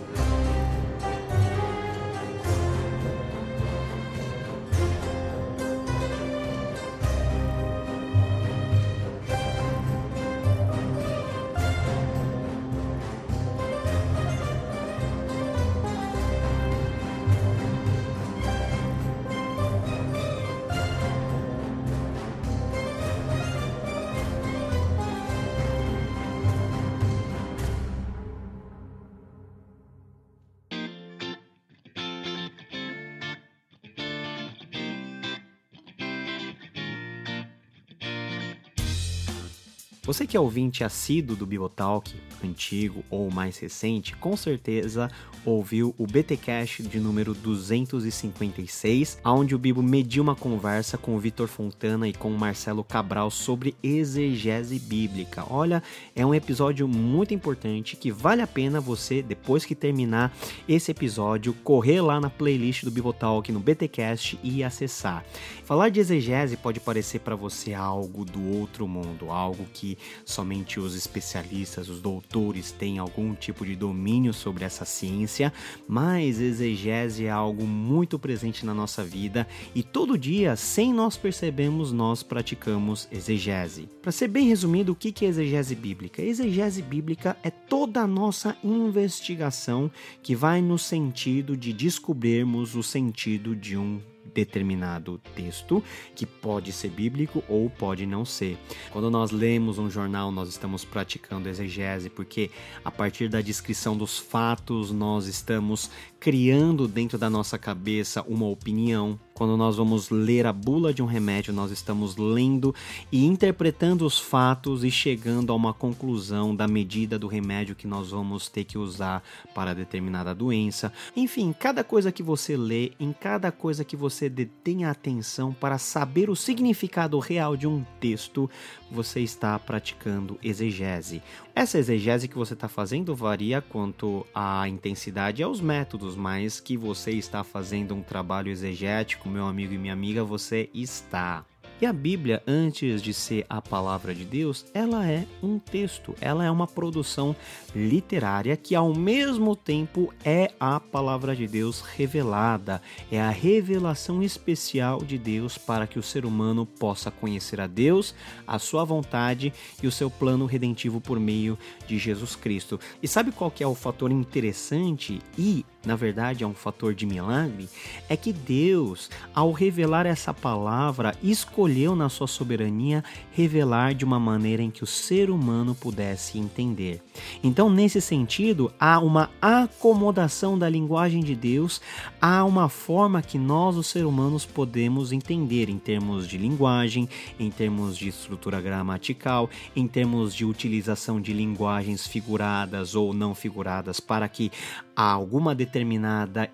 Você 40.19 40.27
que 40.27 40.37
é 40.37 40.41
ouvinte 40.41 40.83
assíduo 40.83 41.37
do 41.37 41.47
Bibotalk, 41.47 42.13
antigo 42.43 43.05
ou 43.09 43.31
mais 43.31 43.57
recente, 43.57 44.17
com 44.17 44.37
certeza 44.37 45.09
ouviu 45.45 45.95
o 45.97 46.09
BTcast 46.09 46.83
de 46.83 46.99
número 46.99 47.33
256, 47.35 49.21
onde 49.25 49.55
o 49.55 49.59
Bibo 49.59 49.81
mediu 49.81 50.23
uma 50.23 50.35
conversa 50.35 50.99
com 50.99 51.15
o 51.15 51.21
Vitor 51.21 51.47
Fontana 51.47 52.09
e 52.09 52.13
com 52.13 52.33
o 52.33 52.39
Marcelo 52.39 52.83
Cabral 52.83 53.31
sobre 53.31 53.77
exegese 53.81 54.81
bíblica. 54.81 55.45
Olha, 55.49 55.81
é 56.17 56.27
um 56.27 56.35
episódio 56.35 56.89
muito 56.89 57.33
importante 57.33 57.97
que 57.97 58.11
vale 58.11 58.43
a 58.43 58.47
pena 58.47 58.81
você, 58.81 59.23
depois 59.23 59.65
que 59.65 59.75
terminar 59.75 60.37
esse 60.69 60.91
episódio, 60.91 61.55
correr 61.63 62.01
lá 62.01 62.21
na 62.21 62.29
playlist 62.29 62.85
do 62.85 62.91
Bibotalk 62.91 63.53
no 63.53 63.61
BTcast 63.61 64.39
e 64.43 64.65
acessar. 64.65 65.25
Falar 65.65 65.91
de 65.91 66.01
exegese 66.01 66.57
pode 66.57 66.81
parecer 66.81 67.21
para 67.21 67.37
você 67.37 67.73
algo 67.73 68.25
do 68.25 68.59
outro 68.59 68.89
mundo, 68.89 69.31
algo 69.31 69.65
que 69.73 69.97
somente 70.25 70.81
os 70.81 70.95
especialistas, 70.95 71.89
os 71.89 72.01
doutores 72.01 72.73
têm 72.73 72.99
algum 72.99 73.35
tipo 73.35 73.65
de 73.65 73.75
domínio 73.75 74.33
sobre 74.33 74.65
essa 74.65 74.85
ciência, 74.85 75.53
mas 75.87 76.41
exegese 76.41 77.27
é 77.27 77.31
algo 77.31 77.67
muito 77.67 78.19
presente 78.19 78.65
na 78.65 78.75
nossa 78.75 79.03
vida 79.05 79.47
e 79.75 79.83
todo 79.83 80.19
dia, 80.19 80.57
sem 80.57 80.93
nós 80.93 81.17
percebermos, 81.17 81.93
nós 81.93 82.23
praticamos 82.23 83.09
exegese. 83.11 83.89
Para 84.03 84.13
ser 84.13 84.29
bem 84.29 84.49
resumido, 84.49 84.93
o 84.93 84.97
que 84.97 85.25
é 85.25 85.29
exegese 85.29 85.75
bíblica? 85.75 86.23
Exegese 86.23 86.83
bíblica 86.83 87.37
é 87.43 87.51
toda 87.51 88.01
a 88.01 88.07
nossa 88.07 88.57
investigação 88.63 89.91
que 90.23 90.35
vai 90.35 90.61
no 90.61 90.79
sentido 90.79 91.57
de 91.57 91.73
descobrirmos 91.73 92.75
o 92.75 92.83
sentido 92.83 93.55
de 93.55 93.77
um 93.77 94.01
determinado 94.39 95.21
texto, 95.35 95.83
que 96.15 96.25
pode 96.25 96.71
ser 96.73 96.91
bíblico 96.91 97.43
ou 97.49 97.69
pode 97.69 98.07
não 98.07 98.25
ser. 98.25 98.57
Quando 98.93 99.11
nós 99.11 99.33
lemos 99.33 99.79
um 99.79 99.91
jornal, 99.91 100.31
nós 100.31 100.49
estamos 100.49 100.85
praticando 100.85 101.49
exegese, 101.49 102.09
porque 102.09 102.51
a 102.85 102.91
partir 102.91 103.29
da 103.29 103.41
descrição 103.41 103.97
dos 103.97 104.17
fatos, 104.19 104.93
nós 104.93 105.27
estamos 105.27 105.91
criando 106.21 106.89
dentro 106.89 107.17
da 107.17 107.31
nossa 107.31 107.57
cabeça 107.57 108.23
uma 108.23 108.47
opinião. 108.47 109.19
Quando 109.35 109.57
nós 109.57 109.77
vamos 109.77 110.11
ler 110.11 110.47
a 110.47 110.53
bula 110.53 110.93
de 110.93 111.01
um 111.01 111.07
remédio, 111.07 111.53
nós 111.53 111.71
estamos 111.71 112.17
lendo 112.17 112.75
e 113.13 113.25
interpretando 113.25 114.05
os 114.05 114.19
fatos 114.19 114.83
e 114.83 114.91
chegando 114.91 115.53
a 115.53 115.55
uma 115.55 115.73
conclusão 115.73 116.57
da 116.57 116.67
medida 116.67 117.17
do 117.17 117.29
remédio 117.29 117.77
que 117.77 117.87
nós 117.87 118.11
vamos 118.11 118.49
ter 118.49 118.65
que 118.65 118.77
usar 118.77 119.23
para 119.55 119.75
determinada 119.75 120.35
doença. 120.35 120.93
Enfim, 121.15 121.55
cada 121.57 121.85
coisa 121.85 122.11
que 122.11 122.21
você 122.23 122.57
lê, 122.57 122.91
em 122.99 123.13
cada 123.13 123.53
coisa 123.53 123.85
que 123.85 123.97
você 123.97 124.29
detém 124.29 124.85
a 124.85 124.91
atenção 124.91 125.53
para 125.53 125.79
saber 125.79 126.29
o 126.29 126.35
significado 126.35 127.17
real 127.21 127.57
de 127.57 127.69
um 127.69 127.85
texto, 128.01 128.51
você 128.91 129.21
está 129.21 129.57
praticando 129.57 130.37
exegese. 130.43 131.23
Essa 131.59 131.77
exegese 131.77 132.29
que 132.29 132.39
você 132.39 132.55
está 132.55 132.69
fazendo 132.69 133.17
varia 133.17 133.61
quanto 133.61 134.25
à 134.33 134.69
intensidade 134.69 135.43
e 135.43 135.45
aos 135.45 135.61
métodos 135.61 136.15
mas 136.15 136.61
que 136.61 136.77
você 136.77 137.11
está 137.11 137.43
fazendo 137.43 137.97
um 137.97 138.01
trabalho 138.01 138.49
exegético, 138.49 139.29
meu 139.29 139.45
amigo 139.45 139.75
e 139.75 139.79
minha 139.79 139.93
amiga, 139.93 140.23
você 140.23 140.71
está. 140.73 141.45
E 141.81 141.87
a 141.87 141.93
Bíblia, 141.93 142.43
antes 142.45 143.01
de 143.01 143.15
ser 143.15 143.47
a 143.49 143.63
palavra 143.63 144.13
de 144.13 144.25
Deus, 144.25 144.67
ela 144.75 145.09
é 145.09 145.25
um 145.41 145.61
texto, 145.61 146.13
ela 146.21 146.45
é 146.45 146.51
uma 146.51 146.67
produção 146.67 147.37
literária 147.73 148.57
que 148.57 148.75
ao 148.75 148.93
mesmo 148.93 149.55
tempo 149.55 150.13
é 150.25 150.51
a 150.59 150.81
palavra 150.81 151.37
de 151.37 151.47
Deus 151.47 151.81
revelada, 151.81 152.83
é 153.13 153.21
a 153.21 153.31
revelação 153.31 154.25
especial 154.25 155.05
de 155.05 155.17
Deus 155.17 155.57
para 155.57 155.87
que 155.87 156.01
o 156.01 156.03
ser 156.03 156.27
humano 156.27 156.67
possa 156.67 157.13
conhecer 157.13 157.61
a 157.61 157.69
Deus, 157.69 158.13
a 158.45 158.59
sua 158.59 158.83
vontade 158.83 159.53
e 159.81 159.87
o 159.87 159.93
seu 159.93 160.11
plano 160.11 160.47
redentivo 160.47 161.01
por 161.01 161.21
meio 161.21 161.57
de 161.87 161.97
Jesus 161.97 162.35
Cristo. 162.35 162.81
E 163.01 163.07
sabe 163.07 163.31
qual 163.31 163.53
que 163.53 163.63
é 163.63 163.67
o 163.69 163.75
fator 163.77 164.11
interessante 164.11 165.21
e 165.39 165.65
na 165.85 165.95
verdade 165.95 166.43
é 166.43 166.47
um 166.47 166.55
fator 166.55 166.95
de 166.95 167.07
milagre, 167.07 167.69
é 168.09 168.17
que 168.17 168.33
Deus, 168.33 169.09
ao 169.33 169.53
revelar 169.53 170.07
essa 170.07 170.35
palavra, 170.35 171.15
escolheu 171.23 171.95
na 171.95 172.09
sua 172.09 172.27
soberania 172.27 173.05
revelar 173.33 173.95
de 173.95 174.05
uma 174.05 174.19
maneira 174.19 174.63
em 174.63 174.71
que 174.71 174.83
o 174.83 174.87
ser 174.87 175.31
humano 175.31 175.75
pudesse 175.75 176.39
entender. 176.39 177.01
Então, 177.43 177.71
nesse 177.71 178.01
sentido, 178.01 178.73
há 178.79 178.99
uma 178.99 179.31
acomodação 179.41 180.59
da 180.59 180.69
linguagem 180.69 181.21
de 181.23 181.37
Deus, 181.37 181.81
há 182.21 182.45
uma 182.45 182.69
forma 182.69 183.23
que 183.23 183.39
nós, 183.39 183.77
os 183.77 183.87
seres 183.87 184.09
humanos, 184.09 184.45
podemos 184.45 185.13
entender 185.13 185.69
em 185.69 185.79
termos 185.79 186.27
de 186.27 186.37
linguagem, 186.37 187.09
em 187.39 187.51
termos 187.51 187.97
de 187.97 188.09
estrutura 188.09 188.61
gramatical, 188.61 189.49
em 189.77 189.87
termos 189.87 190.35
de 190.35 190.45
utilização 190.45 191.21
de 191.21 191.33
linguagens 191.33 192.07
figuradas 192.07 192.95
ou 192.95 193.15
não 193.15 193.35
figuradas, 193.35 194.01
para 194.01 194.29
que 194.29 194.51
alguma 194.97 195.55
determinada 195.55 195.68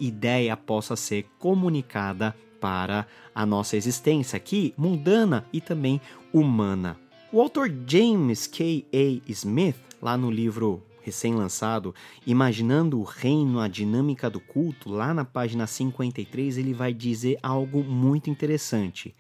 ideia 0.00 0.56
possa 0.56 0.97
ser 0.97 1.26
comunicada 1.38 2.35
para 2.61 3.06
a 3.35 3.44
nossa 3.44 3.76
existência 3.76 4.37
aqui, 4.37 4.73
mundana 4.76 5.44
e 5.52 5.61
também 5.61 6.00
humana. 6.33 6.97
O 7.33 7.40
autor 7.40 7.71
James 7.87 8.47
K. 8.47 8.87
A. 8.92 9.30
Smith, 9.30 9.76
lá 10.00 10.16
no 10.16 10.30
livro 10.30 10.83
recém-lançado, 11.02 11.94
Imaginando 12.26 12.99
o 12.99 13.02
Reino, 13.02 13.61
a 13.61 13.68
Dinâmica 13.68 14.30
do 14.30 14.40
Culto, 14.40 14.90
lá 14.90 15.12
na 15.12 15.25
página 15.25 15.66
53, 15.66 16.56
ele 16.56 16.73
vai 16.73 16.94
dizer 16.94 17.38
algo 17.42 17.85
muito 17.85 18.30
interessante. 18.30 19.14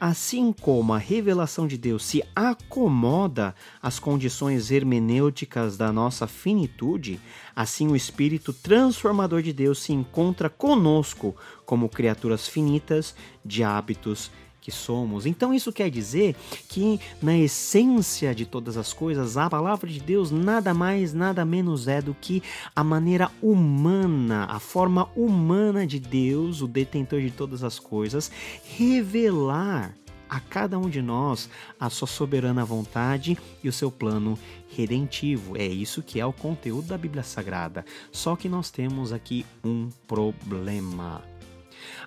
Assim 0.00 0.52
como 0.52 0.92
a 0.92 0.98
revelação 0.98 1.66
de 1.66 1.78
Deus 1.78 2.04
se 2.04 2.22
acomoda 2.34 3.54
às 3.80 3.98
condições 3.98 4.70
hermenêuticas 4.70 5.76
da 5.76 5.92
nossa 5.92 6.26
finitude, 6.26 7.20
assim 7.54 7.88
o 7.88 7.96
Espírito 7.96 8.52
transformador 8.52 9.40
de 9.40 9.52
Deus 9.52 9.78
se 9.78 9.92
encontra 9.92 10.50
conosco 10.50 11.34
como 11.64 11.88
criaturas 11.88 12.46
finitas 12.48 13.14
de 13.44 13.62
hábitos 13.62 14.30
que 14.64 14.72
somos. 14.72 15.26
Então 15.26 15.52
isso 15.52 15.70
quer 15.70 15.90
dizer 15.90 16.34
que 16.70 16.98
na 17.20 17.36
essência 17.36 18.34
de 18.34 18.46
todas 18.46 18.78
as 18.78 18.94
coisas, 18.94 19.36
a 19.36 19.50
palavra 19.50 19.90
de 19.90 20.00
Deus 20.00 20.30
nada 20.30 20.72
mais, 20.72 21.12
nada 21.12 21.44
menos 21.44 21.86
é 21.86 22.00
do 22.00 22.16
que 22.18 22.42
a 22.74 22.82
maneira 22.82 23.30
humana, 23.42 24.46
a 24.46 24.58
forma 24.58 25.06
humana 25.14 25.86
de 25.86 26.00
Deus, 26.00 26.62
o 26.62 26.66
detentor 26.66 27.20
de 27.20 27.30
todas 27.30 27.62
as 27.62 27.78
coisas, 27.78 28.32
revelar 28.64 29.94
a 30.30 30.40
cada 30.40 30.78
um 30.78 30.88
de 30.88 31.02
nós 31.02 31.50
a 31.78 31.90
sua 31.90 32.08
soberana 32.08 32.64
vontade 32.64 33.36
e 33.62 33.68
o 33.68 33.72
seu 33.72 33.90
plano 33.90 34.38
redentivo. 34.74 35.58
É 35.58 35.66
isso 35.66 36.02
que 36.02 36.18
é 36.18 36.24
o 36.24 36.32
conteúdo 36.32 36.88
da 36.88 36.96
Bíblia 36.96 37.22
Sagrada. 37.22 37.84
Só 38.10 38.34
que 38.34 38.48
nós 38.48 38.70
temos 38.70 39.12
aqui 39.12 39.44
um 39.62 39.90
problema. 40.08 41.22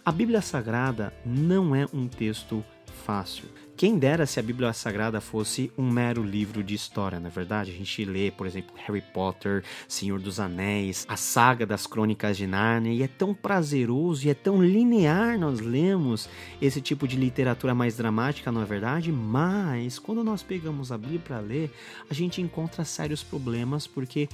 A 0.06 0.12
Bíblia 0.12 0.42
Sagrada 0.42 1.14
não 1.26 1.76
é 1.76 1.86
um 1.94 2.08
texto 2.08 2.64
fácil. 3.06 3.46
Quem 3.78 4.00
dera 4.00 4.26
se 4.26 4.40
a 4.40 4.44
Bíblia 4.44 4.74
Sagrada 4.74 5.22
fosse 5.22 5.72
um 5.78 5.88
mero 5.88 6.24
livro 6.24 6.64
de 6.64 6.74
história, 6.74 7.20
na 7.20 7.28
é 7.28 7.32
verdade? 7.32 7.70
A 7.70 7.74
gente 7.76 8.04
lê, 8.04 8.32
por 8.32 8.48
exemplo, 8.48 8.76
Harry 8.76 9.04
Potter, 9.14 9.64
Senhor 9.88 10.20
dos 10.20 10.40
Anéis, 10.40 11.06
a 11.08 11.16
saga 11.16 11.64
das 11.64 11.86
Crônicas 11.86 12.36
de 12.36 12.48
Nárnia, 12.48 12.92
e 12.92 13.04
é 13.04 13.08
tão 13.08 13.36
prazeroso 13.36 14.26
e 14.26 14.32
é 14.32 14.34
tão 14.34 14.64
linear 14.64 15.38
nós 15.38 15.60
lemos 15.60 16.28
esse 16.60 16.82
tipo 16.82 17.08
de 17.08 17.16
literatura 17.18 17.76
mais 17.76 17.96
dramática, 17.96 18.52
não 18.52 18.64
é 18.64 18.66
verdade? 18.66 19.12
Mas 19.12 20.00
quando 20.00 20.24
nós 20.24 20.42
pegamos 20.42 20.92
a 20.92 20.98
Bíblia 20.98 21.20
para 21.20 21.40
ler, 21.40 21.72
a 22.10 22.16
gente 22.16 22.42
encontra 22.42 22.84
sérios 22.84 23.22
problemas 23.22 23.86
porque 23.86 24.28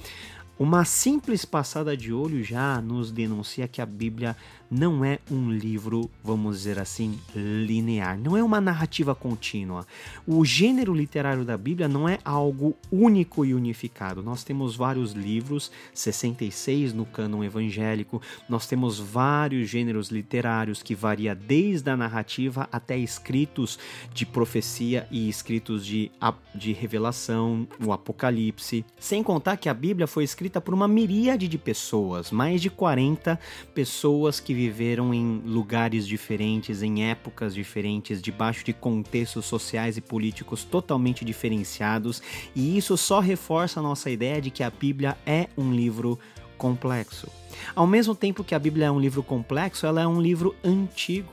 uma 0.56 0.84
simples 0.84 1.44
passada 1.44 1.96
de 1.96 2.12
olho 2.12 2.42
já 2.44 2.80
nos 2.80 3.10
denuncia 3.10 3.66
que 3.66 3.82
a 3.82 3.86
Bíblia 3.86 4.36
não 4.70 5.04
é 5.04 5.18
um 5.30 5.50
livro, 5.50 6.10
vamos 6.22 6.58
dizer 6.58 6.78
assim, 6.78 7.18
linear, 7.34 8.18
não 8.18 8.36
é 8.36 8.42
uma 8.42 8.60
narrativa 8.60 9.14
contínua. 9.14 9.86
O 10.26 10.44
gênero 10.44 10.94
literário 10.94 11.44
da 11.44 11.56
Bíblia 11.56 11.88
não 11.88 12.08
é 12.08 12.18
algo 12.24 12.74
único 12.90 13.44
e 13.44 13.54
unificado. 13.54 14.22
Nós 14.22 14.42
temos 14.42 14.76
vários 14.76 15.12
livros, 15.12 15.70
66 15.92 16.92
no 16.92 17.04
cânon 17.04 17.44
evangélico, 17.44 18.20
nós 18.48 18.66
temos 18.66 18.98
vários 18.98 19.68
gêneros 19.68 20.08
literários 20.08 20.82
que 20.82 20.94
varia 20.94 21.34
desde 21.34 21.90
a 21.90 21.96
narrativa 21.96 22.68
até 22.72 22.96
escritos 22.96 23.78
de 24.12 24.24
profecia 24.24 25.06
e 25.10 25.28
escritos 25.28 25.84
de, 25.84 26.10
de 26.54 26.72
revelação, 26.72 27.66
o 27.84 27.92
Apocalipse. 27.92 28.84
Sem 28.98 29.22
contar 29.22 29.56
que 29.56 29.68
a 29.68 29.74
Bíblia 29.74 30.06
foi 30.06 30.24
escrita 30.24 30.60
por 30.60 30.74
uma 30.74 30.88
miríade 30.88 31.48
de 31.48 31.58
pessoas, 31.58 32.30
mais 32.30 32.60
de 32.60 32.70
40 32.70 33.38
pessoas 33.74 34.40
que 34.40 34.53
viveram 34.54 35.12
em 35.12 35.42
lugares 35.44 36.06
diferentes, 36.06 36.82
em 36.82 37.04
épocas 37.04 37.54
diferentes, 37.54 38.22
debaixo 38.22 38.64
de 38.64 38.72
contextos 38.72 39.44
sociais 39.44 39.96
e 39.96 40.00
políticos 40.00 40.64
totalmente 40.64 41.24
diferenciados, 41.24 42.22
e 42.54 42.76
isso 42.76 42.96
só 42.96 43.20
reforça 43.20 43.80
a 43.80 43.82
nossa 43.82 44.10
ideia 44.10 44.40
de 44.40 44.50
que 44.50 44.62
a 44.62 44.70
Bíblia 44.70 45.16
é 45.26 45.48
um 45.56 45.72
livro 45.72 46.18
complexo. 46.56 47.28
Ao 47.74 47.86
mesmo 47.86 48.14
tempo 48.14 48.44
que 48.44 48.54
a 48.54 48.58
Bíblia 48.58 48.86
é 48.86 48.90
um 48.90 49.00
livro 49.00 49.22
complexo, 49.22 49.86
ela 49.86 50.00
é 50.00 50.06
um 50.06 50.20
livro 50.20 50.54
antigo. 50.64 51.32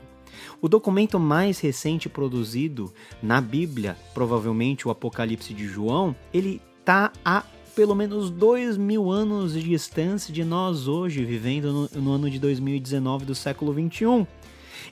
O 0.60 0.68
documento 0.68 1.18
mais 1.18 1.60
recente 1.60 2.08
produzido 2.08 2.92
na 3.22 3.40
Bíblia, 3.40 3.96
provavelmente 4.14 4.86
o 4.86 4.90
Apocalipse 4.90 5.54
de 5.54 5.66
João, 5.66 6.14
ele 6.32 6.60
está 6.80 7.12
a 7.24 7.44
pelo 7.74 7.94
menos 7.94 8.30
dois 8.30 8.76
mil 8.76 9.10
anos 9.10 9.54
de 9.54 9.62
distância 9.62 10.32
de 10.32 10.44
nós 10.44 10.88
hoje, 10.88 11.24
vivendo 11.24 11.88
no, 11.94 12.00
no 12.00 12.12
ano 12.12 12.30
de 12.30 12.38
2019 12.38 13.24
do 13.24 13.34
século 13.34 13.72
21. 13.72 14.26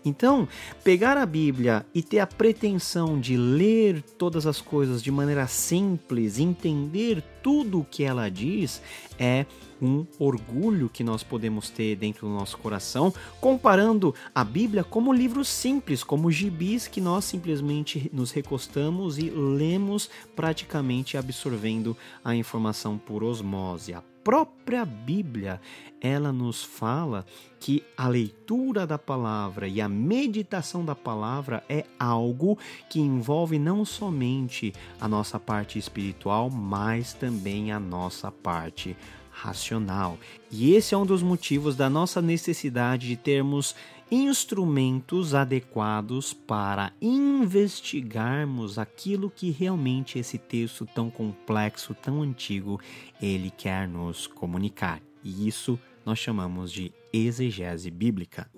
Então, 0.04 0.48
pegar 0.82 1.16
a 1.16 1.26
Bíblia 1.26 1.84
e 1.94 2.02
ter 2.02 2.20
a 2.20 2.26
pretensão 2.26 3.18
de 3.18 3.36
ler 3.36 4.02
todas 4.18 4.46
as 4.46 4.60
coisas 4.60 5.02
de 5.02 5.10
maneira 5.10 5.46
simples, 5.46 6.38
entender 6.38 7.22
tudo 7.42 7.80
o 7.80 7.84
que 7.84 8.04
ela 8.04 8.28
diz, 8.28 8.82
é 9.18 9.46
um 9.80 10.06
orgulho 10.18 10.88
que 10.88 11.02
nós 11.02 11.22
podemos 11.22 11.70
ter 11.70 11.96
dentro 11.96 12.26
do 12.26 12.34
nosso 12.34 12.58
coração, 12.58 13.12
comparando 13.40 14.14
a 14.34 14.44
Bíblia 14.44 14.84
como 14.84 15.12
livros 15.12 15.48
simples, 15.48 16.04
como 16.04 16.30
gibis 16.30 16.86
que 16.86 17.00
nós 17.00 17.24
simplesmente 17.24 18.10
nos 18.12 18.30
recostamos 18.30 19.18
e 19.18 19.30
lemos 19.30 20.10
praticamente 20.36 21.16
absorvendo 21.16 21.96
a 22.24 22.34
informação 22.34 22.98
por 22.98 23.24
osmose. 23.24 23.94
A 23.94 24.02
própria 24.22 24.84
Bíblia, 24.84 25.60
ela 26.00 26.32
nos 26.32 26.62
fala 26.62 27.26
que 27.58 27.82
a 27.96 28.08
leitura 28.08 28.86
da 28.86 28.98
palavra 28.98 29.68
e 29.68 29.80
a 29.80 29.88
meditação 29.88 30.84
da 30.84 30.94
palavra 30.94 31.62
é 31.68 31.84
algo 31.98 32.58
que 32.88 33.00
envolve 33.00 33.58
não 33.58 33.84
somente 33.84 34.72
a 35.00 35.06
nossa 35.06 35.38
parte 35.38 35.78
espiritual, 35.78 36.48
mas 36.48 37.12
também 37.12 37.72
a 37.72 37.80
nossa 37.80 38.30
parte 38.30 38.96
racional. 39.30 40.18
E 40.50 40.74
esse 40.74 40.94
é 40.94 40.98
um 40.98 41.06
dos 41.06 41.22
motivos 41.22 41.76
da 41.76 41.88
nossa 41.88 42.20
necessidade 42.20 43.08
de 43.08 43.16
termos 43.16 43.74
instrumentos 44.10 45.34
adequados 45.34 46.32
para 46.32 46.92
investigarmos 47.00 48.78
aquilo 48.78 49.30
que 49.30 49.50
realmente 49.50 50.18
esse 50.18 50.36
texto 50.36 50.86
tão 50.86 51.10
complexo, 51.10 51.94
tão 51.94 52.22
antigo, 52.22 52.80
ele 53.22 53.50
quer 53.50 53.86
nos 53.86 54.26
comunicar. 54.26 55.00
E 55.22 55.46
isso 55.46 55.78
nós 56.04 56.18
chamamos 56.18 56.72
de 56.72 56.92
exegese 57.12 57.90
bíblica. 57.90 58.50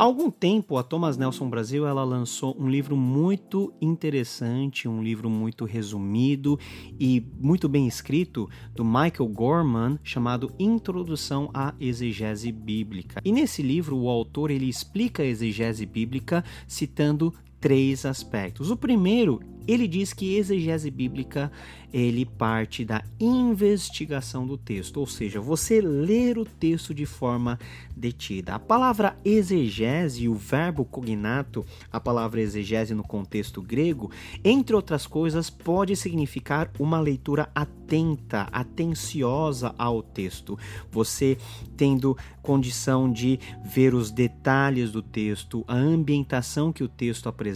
Há 0.00 0.04
algum 0.04 0.30
tempo, 0.30 0.78
a 0.78 0.82
Thomas 0.82 1.18
Nelson 1.18 1.50
Brasil 1.50 1.86
ela 1.86 2.02
lançou 2.02 2.56
um 2.58 2.70
livro 2.70 2.96
muito 2.96 3.70
interessante, 3.82 4.88
um 4.88 5.02
livro 5.02 5.28
muito 5.28 5.66
resumido 5.66 6.58
e 6.98 7.22
muito 7.38 7.68
bem 7.68 7.86
escrito 7.86 8.48
do 8.74 8.82
Michael 8.82 9.28
Gorman, 9.28 9.98
chamado 10.02 10.54
Introdução 10.58 11.50
à 11.52 11.74
Exegese 11.78 12.50
Bíblica. 12.50 13.20
E 13.22 13.30
nesse 13.30 13.60
livro, 13.60 13.94
o 13.94 14.08
autor 14.08 14.50
ele 14.50 14.70
explica 14.70 15.22
a 15.22 15.26
exegese 15.26 15.84
bíblica 15.84 16.42
citando 16.66 17.34
três 17.60 18.04
aspectos. 18.04 18.70
O 18.70 18.76
primeiro, 18.76 19.40
ele 19.68 19.86
diz 19.86 20.12
que 20.12 20.36
exegese 20.36 20.90
bíblica 20.90 21.52
ele 21.92 22.24
parte 22.24 22.84
da 22.84 23.02
investigação 23.18 24.46
do 24.46 24.56
texto, 24.56 24.98
ou 24.98 25.06
seja, 25.06 25.40
você 25.40 25.80
ler 25.80 26.38
o 26.38 26.44
texto 26.44 26.94
de 26.94 27.04
forma 27.04 27.58
detida. 27.96 28.54
A 28.54 28.58
palavra 28.58 29.16
exegese, 29.24 30.28
o 30.28 30.34
verbo 30.34 30.84
cognato, 30.84 31.66
a 31.92 32.00
palavra 32.00 32.40
exegese 32.40 32.94
no 32.94 33.02
contexto 33.02 33.60
grego, 33.60 34.10
entre 34.44 34.74
outras 34.74 35.06
coisas, 35.06 35.50
pode 35.50 35.96
significar 35.96 36.70
uma 36.78 37.00
leitura 37.00 37.50
atenta, 37.54 38.48
atenciosa 38.52 39.74
ao 39.76 40.02
texto. 40.02 40.56
Você 40.90 41.36
tendo 41.76 42.16
condição 42.40 43.10
de 43.10 43.38
ver 43.64 43.94
os 43.94 44.10
detalhes 44.10 44.92
do 44.92 45.02
texto, 45.02 45.64
a 45.66 45.74
ambientação 45.74 46.72
que 46.72 46.84
o 46.84 46.88
texto 46.88 47.28
apresenta, 47.28 47.49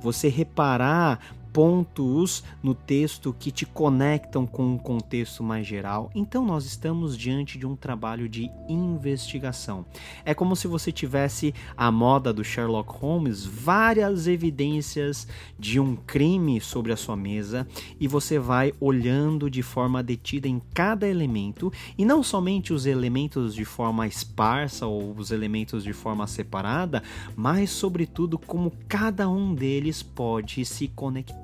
você 0.00 0.28
reparar 0.28 1.18
pontos 1.52 2.44
no 2.62 2.74
texto 2.74 3.34
que 3.38 3.50
te 3.50 3.64
conectam 3.64 4.46
com 4.46 4.74
um 4.74 4.78
contexto 4.78 5.42
mais 5.42 5.66
geral. 5.66 6.10
Então 6.14 6.44
nós 6.44 6.64
estamos 6.64 7.16
diante 7.16 7.58
de 7.58 7.66
um 7.66 7.74
trabalho 7.74 8.28
de 8.28 8.50
investigação. 8.68 9.84
É 10.24 10.34
como 10.34 10.54
se 10.54 10.66
você 10.66 10.92
tivesse 10.92 11.54
a 11.76 11.90
moda 11.90 12.32
do 12.32 12.44
Sherlock 12.44 12.92
Holmes, 12.92 13.44
várias 13.44 14.26
evidências 14.26 15.26
de 15.58 15.80
um 15.80 15.96
crime 15.96 16.60
sobre 16.60 16.92
a 16.92 16.96
sua 16.96 17.16
mesa 17.16 17.66
e 17.98 18.06
você 18.06 18.38
vai 18.38 18.72
olhando 18.80 19.50
de 19.50 19.62
forma 19.62 20.02
detida 20.02 20.48
em 20.48 20.60
cada 20.74 21.06
elemento 21.08 21.72
e 21.96 22.04
não 22.04 22.22
somente 22.22 22.72
os 22.72 22.86
elementos 22.86 23.54
de 23.54 23.64
forma 23.64 24.06
esparsa 24.06 24.86
ou 24.86 25.14
os 25.16 25.30
elementos 25.30 25.82
de 25.82 25.92
forma 25.92 26.26
separada, 26.26 27.02
mas 27.34 27.70
sobretudo 27.70 28.38
como 28.38 28.72
cada 28.88 29.28
um 29.28 29.54
deles 29.54 30.02
pode 30.02 30.64
se 30.64 30.88
conectar 30.88 31.37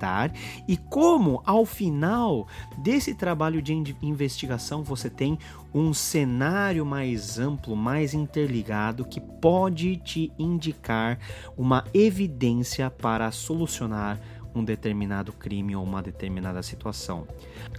e 0.67 0.77
como 0.77 1.41
ao 1.45 1.65
final 1.65 2.47
desse 2.77 3.13
trabalho 3.15 3.61
de 3.61 3.73
investigação 4.01 4.83
você 4.83 5.09
tem 5.09 5.37
um 5.73 5.93
cenário 5.93 6.85
mais 6.85 7.39
amplo, 7.39 7.75
mais 7.75 8.13
interligado 8.13 9.05
que 9.05 9.19
pode 9.19 9.97
te 9.97 10.31
indicar 10.37 11.19
uma 11.57 11.83
evidência 11.93 12.89
para 12.89 13.31
solucionar 13.31 14.19
um 14.53 14.63
determinado 14.63 15.33
crime 15.33 15.75
ou 15.75 15.83
uma 15.83 16.01
determinada 16.01 16.63
situação. 16.63 17.27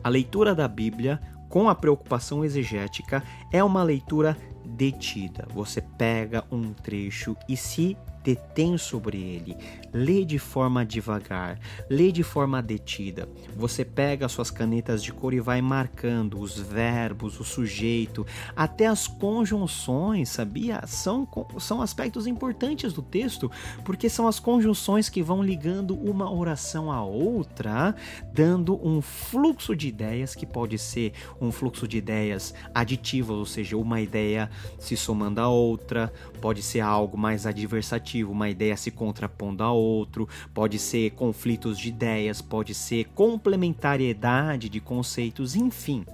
A 0.04 0.08
leitura 0.08 0.54
da 0.54 0.68
Bíblia 0.68 1.20
com 1.48 1.68
a 1.68 1.74
preocupação 1.74 2.44
exegética 2.44 3.22
é 3.52 3.62
uma 3.62 3.82
leitura 3.82 4.36
detida. 4.64 5.46
Você 5.54 5.80
pega 5.80 6.44
um 6.50 6.72
trecho 6.72 7.36
e 7.48 7.56
se 7.56 7.96
detém 8.26 8.76
sobre 8.76 9.18
ele, 9.18 9.56
lê 9.92 10.24
de 10.24 10.36
forma 10.36 10.84
devagar, 10.84 11.60
lê 11.88 12.10
de 12.10 12.24
forma 12.24 12.60
detida. 12.60 13.28
Você 13.54 13.84
pega 13.84 14.28
suas 14.28 14.50
canetas 14.50 15.00
de 15.00 15.12
cor 15.12 15.32
e 15.32 15.38
vai 15.38 15.62
marcando 15.62 16.40
os 16.40 16.58
verbos, 16.58 17.38
o 17.38 17.44
sujeito, 17.44 18.26
até 18.56 18.86
as 18.86 19.06
conjunções, 19.06 20.28
sabia? 20.28 20.84
São, 20.88 21.28
são 21.60 21.80
aspectos 21.80 22.26
importantes 22.26 22.92
do 22.92 23.00
texto, 23.00 23.48
porque 23.84 24.08
são 24.08 24.26
as 24.26 24.40
conjunções 24.40 25.08
que 25.08 25.22
vão 25.22 25.40
ligando 25.40 25.94
uma 25.94 26.28
oração 26.28 26.90
à 26.90 27.04
outra, 27.04 27.94
dando 28.32 28.74
um 28.84 29.00
fluxo 29.00 29.76
de 29.76 29.86
ideias 29.86 30.34
que 30.34 30.44
pode 30.44 30.78
ser 30.78 31.12
um 31.40 31.52
fluxo 31.52 31.86
de 31.86 31.98
ideias 31.98 32.52
aditivas, 32.74 33.36
ou 33.36 33.46
seja, 33.46 33.76
uma 33.76 34.00
ideia 34.00 34.50
se 34.80 34.96
somando 34.96 35.40
a 35.40 35.48
outra, 35.48 36.12
pode 36.40 36.60
ser 36.60 36.80
algo 36.80 37.16
mais 37.16 37.46
adversativo, 37.46 38.15
uma 38.24 38.48
ideia 38.48 38.76
se 38.76 38.90
contrapondo 38.90 39.62
a 39.62 39.70
outro, 39.72 40.28
pode 40.52 40.78
ser 40.78 41.10
conflitos 41.10 41.78
de 41.78 41.88
ideias, 41.88 42.40
pode 42.40 42.74
ser 42.74 43.06
complementariedade 43.14 44.68
de 44.68 44.80
conceitos, 44.80 45.56
enfim. 45.56 46.04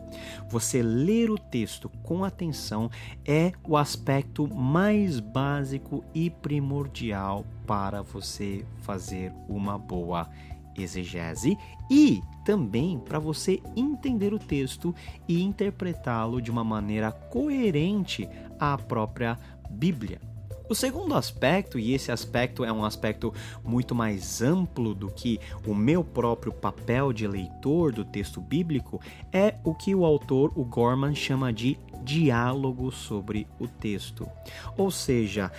Você 0.49 0.83
ler 0.83 1.31
o 1.31 1.39
texto 1.39 1.89
com 2.03 2.25
atenção 2.25 2.91
é 3.25 3.53
o 3.67 3.77
aspecto 3.77 4.47
mais 4.53 5.21
básico 5.21 6.05
e 6.15 6.31
primordial 6.31 7.47
para 7.67 8.03
você 8.03 8.65
fazer 8.83 9.33
uma 9.49 9.79
boa 9.79 10.29
exegese 10.77 11.57
e 11.91 12.23
também 12.45 12.99
para 12.99 13.19
você 13.19 13.61
entender 13.77 14.33
o 14.33 14.39
texto 14.39 14.95
e 15.29 15.43
interpretá-lo 15.43 16.41
de 16.41 16.51
uma 16.51 16.65
maneira 16.65 17.13
coerente 17.13 18.29
à 18.59 18.77
própria 18.77 19.39
Bíblia. 19.71 20.32
O 20.73 20.75
segundo 20.75 21.15
aspecto, 21.15 21.79
e 21.79 21.93
esse 21.93 22.11
aspecto 22.11 22.65
é 22.65 22.73
um 22.73 22.83
aspecto 22.83 23.31
muito 23.63 23.95
mais 23.95 24.41
amplo 24.41 24.95
do 24.95 25.11
que 25.11 25.39
o 25.67 25.75
meu 25.75 26.03
próprio 26.03 26.51
papel 26.51 27.13
de 27.13 27.29
leitor 27.29 27.93
do 27.93 28.07
texto 28.07 28.41
bíblico, 28.41 28.99
é 29.31 29.57
o 29.65 29.75
que 29.75 29.95
o 29.95 30.03
autor, 30.03 30.51
o 30.57 30.65
Gorman, 30.65 31.15
chama 31.15 31.53
de 31.53 31.77
diálogo 32.03 32.91
sobre 32.91 33.47
o 33.61 33.69
texto. 33.69 34.27
Ou 34.75 34.91
seja, 34.91 35.53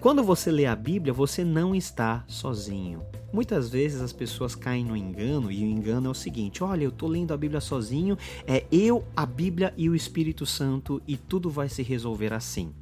quando 0.00 0.20
você 0.24 0.50
lê 0.50 0.66
a 0.66 0.74
Bíblia, 0.74 1.12
você 1.12 1.44
não 1.44 1.72
está 1.72 2.24
sozinho. 2.26 3.02
Muitas 3.32 3.70
vezes 3.70 4.00
as 4.00 4.12
pessoas 4.12 4.56
caem 4.56 4.84
no 4.84 4.96
engano, 4.96 5.52
e 5.52 5.62
o 5.62 5.70
engano 5.70 6.08
é 6.08 6.10
o 6.10 6.14
seguinte: 6.14 6.64
olha, 6.64 6.82
eu 6.82 6.90
estou 6.90 7.08
lendo 7.08 7.32
a 7.32 7.36
Bíblia 7.36 7.60
sozinho, 7.60 8.18
é 8.48 8.64
eu, 8.72 9.04
a 9.14 9.24
Bíblia 9.24 9.72
e 9.76 9.88
o 9.88 9.94
Espírito 9.94 10.44
Santo, 10.44 11.00
e 11.06 11.16
tudo 11.16 11.48
vai 11.48 11.68
se 11.68 11.84
resolver 11.84 12.32
assim. 12.32 12.74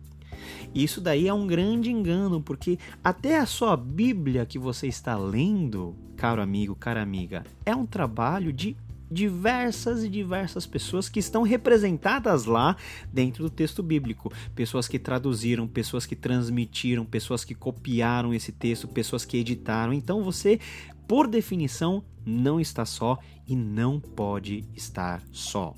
Isso 0.74 1.00
daí 1.00 1.28
é 1.28 1.32
um 1.32 1.46
grande 1.46 1.90
engano, 1.90 2.40
porque 2.40 2.78
até 3.02 3.38
a 3.38 3.46
sua 3.46 3.76
Bíblia 3.76 4.46
que 4.46 4.58
você 4.58 4.86
está 4.86 5.16
lendo, 5.16 5.94
caro 6.16 6.42
amigo, 6.42 6.74
cara 6.74 7.02
amiga, 7.02 7.44
é 7.64 7.74
um 7.74 7.86
trabalho 7.86 8.52
de 8.52 8.76
diversas 9.10 10.04
e 10.04 10.08
diversas 10.08 10.66
pessoas 10.66 11.08
que 11.08 11.18
estão 11.18 11.42
representadas 11.42 12.44
lá 12.44 12.76
dentro 13.12 13.44
do 13.44 13.50
texto 13.50 13.82
bíblico. 13.82 14.32
Pessoas 14.54 14.86
que 14.86 14.98
traduziram, 14.98 15.66
pessoas 15.66 16.04
que 16.06 16.14
transmitiram, 16.14 17.04
pessoas 17.04 17.44
que 17.44 17.54
copiaram 17.54 18.34
esse 18.34 18.52
texto, 18.52 18.86
pessoas 18.86 19.24
que 19.24 19.38
editaram. 19.38 19.92
Então 19.92 20.22
você, 20.22 20.60
por 21.06 21.26
definição, 21.26 22.04
não 22.24 22.60
está 22.60 22.84
só 22.84 23.18
e 23.46 23.56
não 23.56 23.98
pode 23.98 24.64
estar 24.74 25.22
só. 25.32 25.74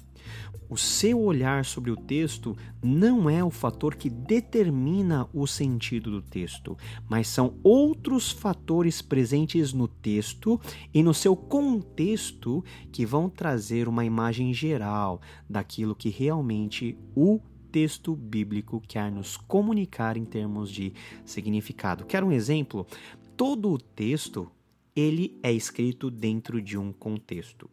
O 0.68 0.76
seu 0.76 1.20
olhar 1.20 1.64
sobre 1.64 1.90
o 1.90 1.96
texto 1.96 2.56
não 2.80 3.28
é 3.28 3.42
o 3.42 3.50
fator 3.50 3.96
que 3.96 4.08
determina 4.08 5.28
o 5.34 5.44
sentido 5.44 6.12
do 6.12 6.22
texto, 6.22 6.76
mas 7.08 7.26
são 7.26 7.54
outros 7.62 8.30
fatores 8.30 9.02
presentes 9.02 9.72
no 9.72 9.88
texto 9.88 10.60
e 10.94 11.02
no 11.02 11.12
seu 11.12 11.34
contexto 11.34 12.64
que 12.92 13.04
vão 13.04 13.28
trazer 13.28 13.88
uma 13.88 14.04
imagem 14.04 14.54
geral 14.54 15.20
daquilo 15.48 15.94
que 15.94 16.08
realmente 16.08 16.96
o 17.16 17.40
texto 17.72 18.14
bíblico 18.14 18.80
quer 18.86 19.10
nos 19.10 19.36
comunicar 19.36 20.16
em 20.16 20.24
termos 20.24 20.70
de 20.70 20.92
significado. 21.24 22.04
Quer 22.04 22.22
um 22.22 22.32
exemplo? 22.32 22.86
Todo 23.36 23.70
o 23.72 23.78
texto 23.78 24.50
ele 24.94 25.38
é 25.42 25.52
escrito 25.52 26.10
dentro 26.10 26.60
de 26.60 26.76
um 26.76 26.92
contexto. 26.92 27.70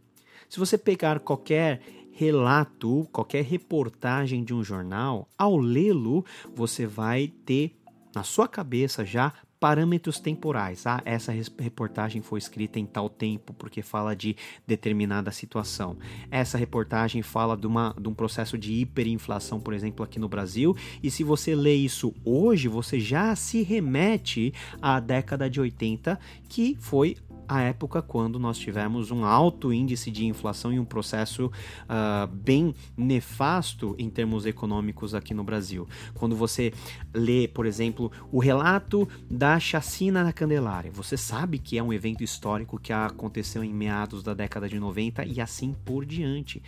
Se 0.49 0.59
você 0.59 0.77
pegar 0.77 1.19
qualquer 1.19 1.81
relato, 2.17 3.07
qualquer 3.11 3.43
reportagem 3.43 4.43
de 4.43 4.51
um 4.51 4.63
jornal, 4.63 5.29
ao 5.37 5.55
lê-lo, 5.55 6.25
você 6.55 6.87
vai 6.87 7.27
ter 7.27 7.77
na 8.15 8.23
sua 8.23 8.47
cabeça 8.47 9.05
já 9.05 9.31
parâmetros 9.59 10.19
temporais. 10.19 10.87
Ah, 10.87 10.99
essa 11.05 11.31
reportagem 11.31 12.23
foi 12.23 12.39
escrita 12.39 12.79
em 12.79 12.87
tal 12.87 13.07
tempo 13.07 13.53
porque 13.53 13.83
fala 13.83 14.15
de 14.15 14.35
determinada 14.65 15.31
situação. 15.31 15.95
Essa 16.31 16.57
reportagem 16.57 17.21
fala 17.21 17.55
de, 17.55 17.67
uma, 17.67 17.95
de 17.99 18.07
um 18.07 18.15
processo 18.15 18.57
de 18.57 18.73
hiperinflação, 18.73 19.59
por 19.59 19.75
exemplo, 19.75 20.03
aqui 20.03 20.19
no 20.19 20.27
Brasil. 20.27 20.75
E 21.03 21.11
se 21.11 21.23
você 21.23 21.53
lê 21.53 21.75
isso 21.75 22.15
hoje, 22.25 22.67
você 22.67 22.99
já 22.99 23.35
se 23.35 23.61
remete 23.61 24.51
à 24.81 24.99
década 24.99 25.47
de 25.47 25.61
80, 25.61 26.19
que 26.49 26.75
foi 26.79 27.15
a 27.47 27.61
época 27.61 28.01
quando 28.01 28.39
nós 28.39 28.57
tivemos 28.57 29.11
um 29.11 29.23
alto 29.23 29.71
índice 29.71 30.11
de 30.11 30.25
inflação 30.25 30.73
e 30.73 30.79
um 30.79 30.85
processo 30.85 31.45
uh, 31.47 32.27
bem 32.27 32.73
nefasto 32.95 33.95
em 33.97 34.09
termos 34.09 34.45
econômicos 34.45 35.15
aqui 35.15 35.33
no 35.33 35.43
Brasil. 35.43 35.87
Quando 36.13 36.35
você 36.35 36.73
lê, 37.13 37.47
por 37.47 37.65
exemplo, 37.65 38.11
o 38.31 38.39
relato 38.39 39.07
da 39.29 39.59
chacina 39.59 40.23
na 40.23 40.33
Candelária, 40.33 40.91
você 40.91 41.15
sabe 41.15 41.59
que 41.59 41.77
é 41.77 41.83
um 41.83 41.93
evento 41.93 42.23
histórico 42.23 42.79
que 42.79 42.91
aconteceu 42.91 43.63
em 43.63 43.73
meados 43.73 44.23
da 44.23 44.33
década 44.33 44.67
de 44.67 44.79
90 44.79 45.25
e 45.25 45.39
assim 45.39 45.75
por 45.85 46.05
diante. 46.05 46.61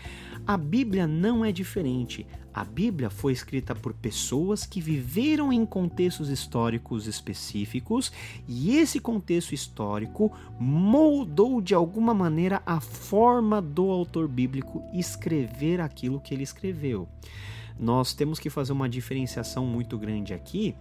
A 0.45 0.57
Bíblia 0.57 1.07
não 1.07 1.43
é 1.43 1.51
diferente. 1.51 2.25
A 2.53 2.63
Bíblia 2.63 3.09
foi 3.09 3.31
escrita 3.31 3.75
por 3.75 3.93
pessoas 3.93 4.65
que 4.65 4.81
viveram 4.81 5.53
em 5.53 5.65
contextos 5.65 6.29
históricos 6.29 7.07
específicos 7.07 8.11
e 8.47 8.75
esse 8.77 8.99
contexto 8.99 9.53
histórico 9.53 10.31
moldou 10.59 11.61
de 11.61 11.73
alguma 11.73 12.13
maneira 12.13 12.61
a 12.65 12.79
forma 12.79 13.61
do 13.61 13.91
autor 13.91 14.27
bíblico 14.27 14.83
escrever 14.93 15.79
aquilo 15.79 16.19
que 16.19 16.33
ele 16.33 16.43
escreveu. 16.43 17.07
Nós 17.79 18.13
temos 18.13 18.39
que 18.39 18.49
fazer 18.49 18.73
uma 18.73 18.89
diferenciação 18.89 19.65
muito 19.65 19.97
grande 19.97 20.33
aqui 20.33 20.75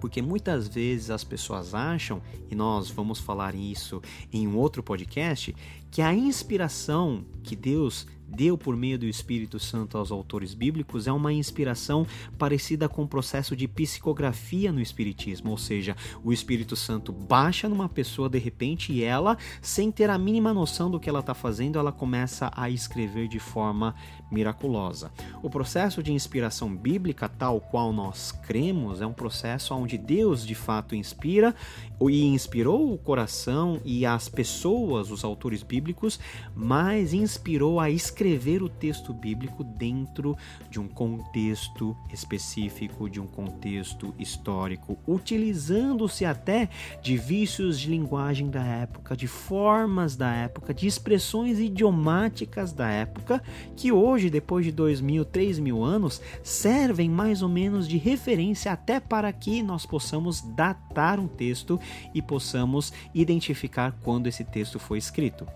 porque 0.00 0.20
muitas 0.20 0.68
vezes 0.68 1.10
as 1.10 1.24
pessoas 1.24 1.74
acham, 1.74 2.20
e 2.50 2.54
nós 2.54 2.90
vamos 2.90 3.18
falar 3.18 3.54
isso 3.54 4.02
em 4.32 4.46
um 4.46 4.56
outro 4.56 4.82
podcast, 4.82 5.54
que 5.90 6.02
a 6.02 6.14
inspiração 6.14 7.24
que 7.42 7.56
Deus 7.56 8.06
deu 8.26 8.58
por 8.58 8.76
meio 8.76 8.98
do 8.98 9.06
Espírito 9.06 9.58
Santo 9.58 9.96
aos 9.96 10.10
autores 10.10 10.54
bíblicos 10.54 11.06
é 11.06 11.12
uma 11.12 11.32
inspiração 11.32 12.06
parecida 12.38 12.88
com 12.88 13.02
o 13.02 13.08
processo 13.08 13.54
de 13.54 13.68
psicografia 13.68 14.72
no 14.72 14.80
Espiritismo, 14.80 15.50
ou 15.50 15.58
seja, 15.58 15.96
o 16.24 16.32
Espírito 16.32 16.76
Santo 16.76 17.12
baixa 17.12 17.68
numa 17.68 17.88
pessoa 17.88 18.28
de 18.28 18.38
repente 18.38 18.92
e 18.92 19.02
ela, 19.02 19.36
sem 19.60 19.90
ter 19.90 20.10
a 20.10 20.18
mínima 20.18 20.52
noção 20.52 20.90
do 20.90 20.98
que 20.98 21.08
ela 21.08 21.20
está 21.20 21.34
fazendo, 21.34 21.78
ela 21.78 21.92
começa 21.92 22.50
a 22.54 22.68
escrever 22.68 23.28
de 23.28 23.38
forma 23.38 23.94
miraculosa. 24.30 25.10
O 25.42 25.50
processo 25.50 26.02
de 26.02 26.12
inspiração 26.12 26.74
bíblica, 26.74 27.28
tal 27.28 27.60
qual 27.60 27.92
nós 27.92 28.32
cremos, 28.32 29.00
é 29.00 29.06
um 29.06 29.12
processo 29.12 29.74
onde 29.74 29.96
Deus 29.96 30.46
de 30.46 30.54
fato 30.54 30.94
inspira 30.94 31.54
e 32.00 32.24
inspirou 32.26 32.92
o 32.92 32.98
coração 32.98 33.80
e 33.84 34.04
as 34.04 34.28
pessoas, 34.28 35.10
os 35.10 35.24
autores 35.24 35.62
bíblicos, 35.62 36.20
mas 36.54 37.12
inspirou 37.14 37.80
a 37.80 37.88
escrever 37.88 38.62
o 38.62 38.68
texto 38.68 39.12
bíblico 39.12 39.64
dentro 39.64 40.36
de 40.70 40.78
um 40.78 40.88
contexto 40.88 41.96
específico, 42.12 43.08
de 43.08 43.20
um 43.20 43.26
contexto 43.26 44.14
histórico, 44.18 44.98
utilizando-se 45.06 46.24
até 46.24 46.68
de 47.02 47.16
vícios 47.16 47.78
de 47.80 47.90
linguagem 47.90 48.50
da 48.50 48.64
época, 48.64 49.16
de 49.16 49.26
formas 49.26 50.16
da 50.16 50.32
época, 50.32 50.74
de 50.74 50.86
expressões 50.86 51.58
idiomáticas 51.58 52.72
da 52.72 52.88
época, 52.88 53.42
que 53.74 53.90
hoje, 53.90 54.15
depois 54.30 54.64
de 54.64 54.72
dois 54.72 55.00
mil, 55.00 55.24
três 55.24 55.58
mil 55.58 55.82
anos, 55.82 56.20
servem 56.42 57.08
mais 57.08 57.42
ou 57.42 57.48
menos 57.48 57.86
de 57.86 57.96
referência 57.98 58.72
até 58.72 58.98
para 58.98 59.32
que 59.32 59.62
nós 59.62 59.84
possamos 59.84 60.40
datar 60.40 61.18
um 61.20 61.28
texto 61.28 61.78
e 62.14 62.22
possamos 62.22 62.92
identificar 63.14 63.96
quando 64.02 64.26
esse 64.26 64.44
texto 64.44 64.78
foi 64.78 64.98
escrito. 64.98 65.46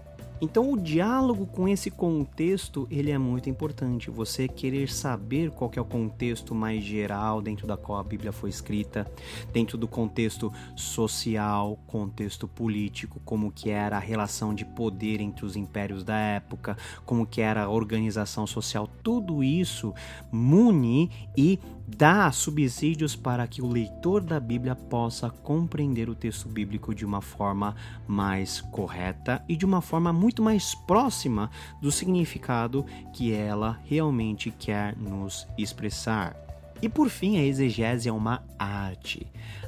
Então 0.41 0.73
o 0.73 0.77
diálogo 0.77 1.47
com 1.47 1.69
esse 1.69 1.91
contexto, 1.91 2.89
ele 2.91 3.11
é 3.11 3.19
muito 3.19 3.51
importante. 3.51 4.11
Você 4.11 4.49
querer 4.49 4.91
saber 4.91 5.51
qual 5.51 5.71
é 5.77 5.81
o 5.81 5.85
contexto 5.85 6.55
mais 6.55 6.83
geral 6.83 7.43
dentro 7.43 7.67
da 7.67 7.77
qual 7.77 7.99
a 7.99 8.03
Bíblia 8.03 8.33
foi 8.33 8.49
escrita, 8.49 9.07
dentro 9.53 9.77
do 9.77 9.87
contexto 9.87 10.51
social, 10.75 11.79
contexto 11.87 12.49
político, 12.49 13.21
como 13.25 13.53
que 13.53 13.69
era 13.69 13.97
a 13.97 14.01
relação 14.01 14.55
de 14.55 14.65
poder 14.65 15.21
entre 15.21 15.45
os 15.45 15.57
impérios 15.57 16.03
da 16.03 16.17
época, 16.17 16.77
como 17.05 17.27
que 17.27 17.43
era 17.43 17.65
a 17.65 17.69
organização 17.69 18.47
social, 18.47 18.89
tudo 19.03 19.45
isso 19.45 19.93
mune 20.33 21.11
e 21.37 21.59
dá 21.97 22.31
subsídios 22.31 23.17
para 23.17 23.47
que 23.47 23.61
o 23.61 23.67
leitor 23.67 24.23
da 24.23 24.39
Bíblia 24.39 24.75
possa 24.75 25.29
compreender 25.29 26.09
o 26.09 26.15
texto 26.15 26.49
bíblico 26.49 26.95
de 26.95 27.05
uma 27.05 27.21
forma 27.21 27.75
mais 28.07 28.61
correta 28.61 29.43
e 29.49 29.57
de 29.57 29.65
uma 29.65 29.81
forma 29.81 30.13
muito 30.13 30.43
mais 30.43 30.75
próxima 30.75 31.51
do 31.81 31.91
significado 31.91 32.85
que 33.13 33.33
ela 33.33 33.79
realmente 33.85 34.51
quer 34.51 34.97
nos 34.97 35.47
expressar. 35.59 36.37
E 36.83 36.89
por 36.89 37.11
fim, 37.11 37.39
a 37.39 37.45
exegese 37.45 38.09
é 38.09 38.13
uma 38.13 38.43
arte. 38.59 39.27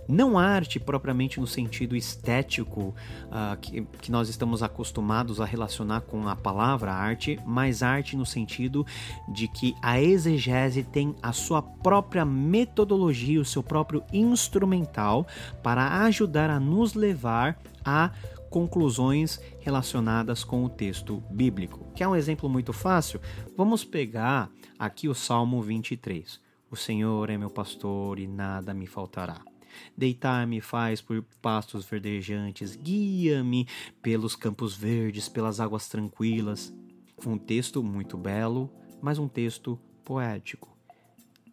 Não 0.09 0.39
arte 0.39 0.81
propriamente 0.81 1.39
no 1.39 1.47
sentido 1.47 1.97
estético 1.97 2.95
uh, 3.27 3.57
que, 3.61 3.83
que 4.01 4.11
nós 4.11 4.29
estamos 4.29 4.63
acostumados 4.63 5.41
a 5.41 5.45
relacionar 5.45 6.03
com 6.03 6.29
a 6.29 6.37
palavra 6.37 6.93
arte, 6.93 7.39
mas 7.47 7.83
arte 7.83 8.17
no 8.17 8.27
sentido 8.27 8.85
de 9.29 9.49
que 9.49 9.75
a 9.81 10.01
exegese 10.01 10.83
tem 10.83 11.15
a 11.23 11.33
sua 11.33 11.63
própria 11.63 12.25
metodologia, 12.25 13.41
o 13.41 13.45
seu 13.45 13.63
próprio 13.63 14.03
instrumental 14.13 15.27
para 15.63 16.03
ajudar 16.05 16.51
a 16.51 16.59
nos 16.59 16.95
levar 16.95 17.59
a 17.85 18.11
conclusões 18.51 19.41
relacionadas 19.61 20.45
com 20.45 20.63
o 20.63 20.69
texto 20.69 21.23
bíblico. 21.31 21.87
Quer 21.95 22.07
um 22.07 22.15
exemplo 22.15 22.49
muito 22.51 22.73
fácil? 22.73 23.19
Vamos 23.57 23.83
pegar 23.83 24.51
aqui 24.79 25.09
o 25.09 25.15
Salmo 25.15 25.63
23. 25.63 26.39
O 26.71 26.77
Senhor 26.77 27.31
é 27.31 27.39
meu 27.39 27.51
pastor 27.51 28.19
e 28.19 28.27
nada 28.27 28.75
me 28.75 28.87
faltará. 28.87 29.52
Deitar-me 29.97 30.61
faz 30.61 31.01
por 31.01 31.23
pastos 31.41 31.85
verdejantes, 31.85 32.77
guia-me 32.77 33.67
pelos 34.03 34.35
campos 34.35 34.75
verdes, 34.77 35.29
pelas 35.29 35.61
águas 35.61 35.89
tranquilas. 35.89 36.73
Um 37.27 37.39
texto 37.39 37.83
muito 37.83 38.17
belo, 38.17 38.71
mas 39.01 39.19
um 39.19 39.29
texto 39.29 39.79
poético. 40.05 40.72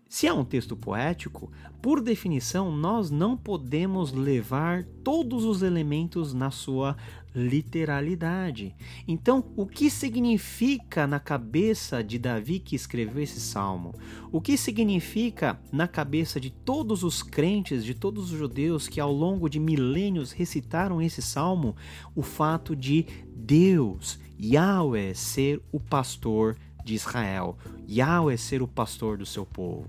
Se 0.09 0.25
é 0.25 0.33
um 0.33 0.43
texto 0.43 0.75
poético, 0.75 1.51
por 1.83 2.01
definição, 2.01 2.75
nós 2.75 3.11
não 3.11 3.37
podemos 3.37 4.11
levar 4.11 4.83
todos 5.03 5.45
os 5.45 5.61
elementos 5.61 6.33
na 6.33 6.49
sua 6.49 6.97
literalidade. 7.33 8.75
Então, 9.07 9.45
o 9.55 9.67
que 9.67 9.87
significa 9.87 11.05
na 11.05 11.19
cabeça 11.19 12.03
de 12.03 12.17
Davi 12.17 12.57
que 12.57 12.75
escreveu 12.75 13.21
esse 13.21 13.39
salmo? 13.39 13.93
O 14.31 14.41
que 14.41 14.57
significa 14.57 15.61
na 15.71 15.87
cabeça 15.87 16.39
de 16.39 16.49
todos 16.49 17.03
os 17.03 17.21
crentes, 17.21 17.85
de 17.85 17.93
todos 17.93 18.31
os 18.31 18.37
judeus 18.39 18.87
que 18.87 18.99
ao 18.99 19.13
longo 19.13 19.47
de 19.47 19.59
milênios 19.59 20.31
recitaram 20.31 20.99
esse 20.99 21.21
salmo? 21.21 21.75
O 22.15 22.23
fato 22.23 22.75
de 22.75 23.05
Deus, 23.35 24.19
Yahweh, 24.41 25.13
ser 25.13 25.61
o 25.71 25.79
pastor 25.79 26.57
de 26.89 26.95
Israel. 26.95 27.55
Yahweh 27.87 28.37
ser 28.37 28.61
o 28.61 28.67
pastor 28.67 29.17
do 29.17 29.25
seu 29.25 29.45
povo. 29.45 29.87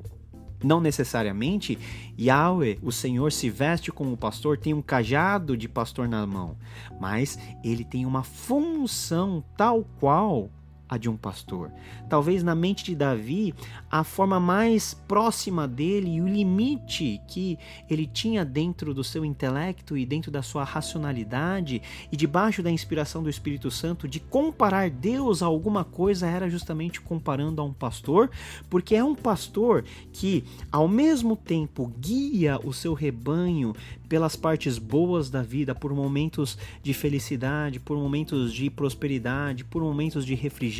Não 0.62 0.80
necessariamente 0.80 1.78
Yahweh, 2.18 2.78
o 2.82 2.92
Senhor, 2.92 3.32
se 3.32 3.48
veste 3.48 3.90
como 3.90 4.16
pastor, 4.16 4.58
tem 4.58 4.74
um 4.74 4.82
cajado 4.82 5.56
de 5.56 5.66
pastor 5.66 6.06
na 6.06 6.26
mão, 6.26 6.54
mas 7.00 7.38
ele 7.64 7.82
tem 7.82 8.04
uma 8.04 8.22
função 8.22 9.42
tal 9.56 9.82
qual 9.98 10.50
a 10.90 10.98
de 10.98 11.08
um 11.08 11.16
pastor. 11.16 11.70
Talvez 12.08 12.42
na 12.42 12.52
mente 12.52 12.82
de 12.82 12.96
Davi, 12.96 13.54
a 13.88 14.02
forma 14.02 14.40
mais 14.40 14.92
próxima 14.92 15.68
dele 15.68 16.16
e 16.16 16.20
o 16.20 16.26
limite 16.26 17.20
que 17.28 17.56
ele 17.88 18.08
tinha 18.08 18.44
dentro 18.44 18.92
do 18.92 19.04
seu 19.04 19.24
intelecto 19.24 19.96
e 19.96 20.04
dentro 20.04 20.32
da 20.32 20.42
sua 20.42 20.64
racionalidade 20.64 21.80
e 22.10 22.16
debaixo 22.16 22.60
da 22.60 22.70
inspiração 22.70 23.22
do 23.22 23.30
Espírito 23.30 23.70
Santo 23.70 24.08
de 24.08 24.18
comparar 24.18 24.90
Deus 24.90 25.44
a 25.44 25.46
alguma 25.46 25.84
coisa 25.84 26.26
era 26.26 26.50
justamente 26.50 27.00
comparando 27.00 27.62
a 27.62 27.64
um 27.64 27.72
pastor, 27.72 28.28
porque 28.68 28.96
é 28.96 29.04
um 29.04 29.14
pastor 29.14 29.84
que 30.12 30.42
ao 30.72 30.88
mesmo 30.88 31.36
tempo 31.36 31.92
guia 32.00 32.58
o 32.64 32.72
seu 32.72 32.94
rebanho 32.94 33.74
pelas 34.10 34.34
partes 34.34 34.76
boas 34.76 35.30
da 35.30 35.40
vida, 35.40 35.72
por 35.72 35.94
momentos 35.94 36.58
de 36.82 36.92
felicidade, 36.92 37.78
por 37.78 37.96
momentos 37.96 38.52
de 38.52 38.68
prosperidade, 38.68 39.64
por 39.64 39.80
momentos 39.82 40.26
de 40.26 40.34
refrigério, 40.34 40.79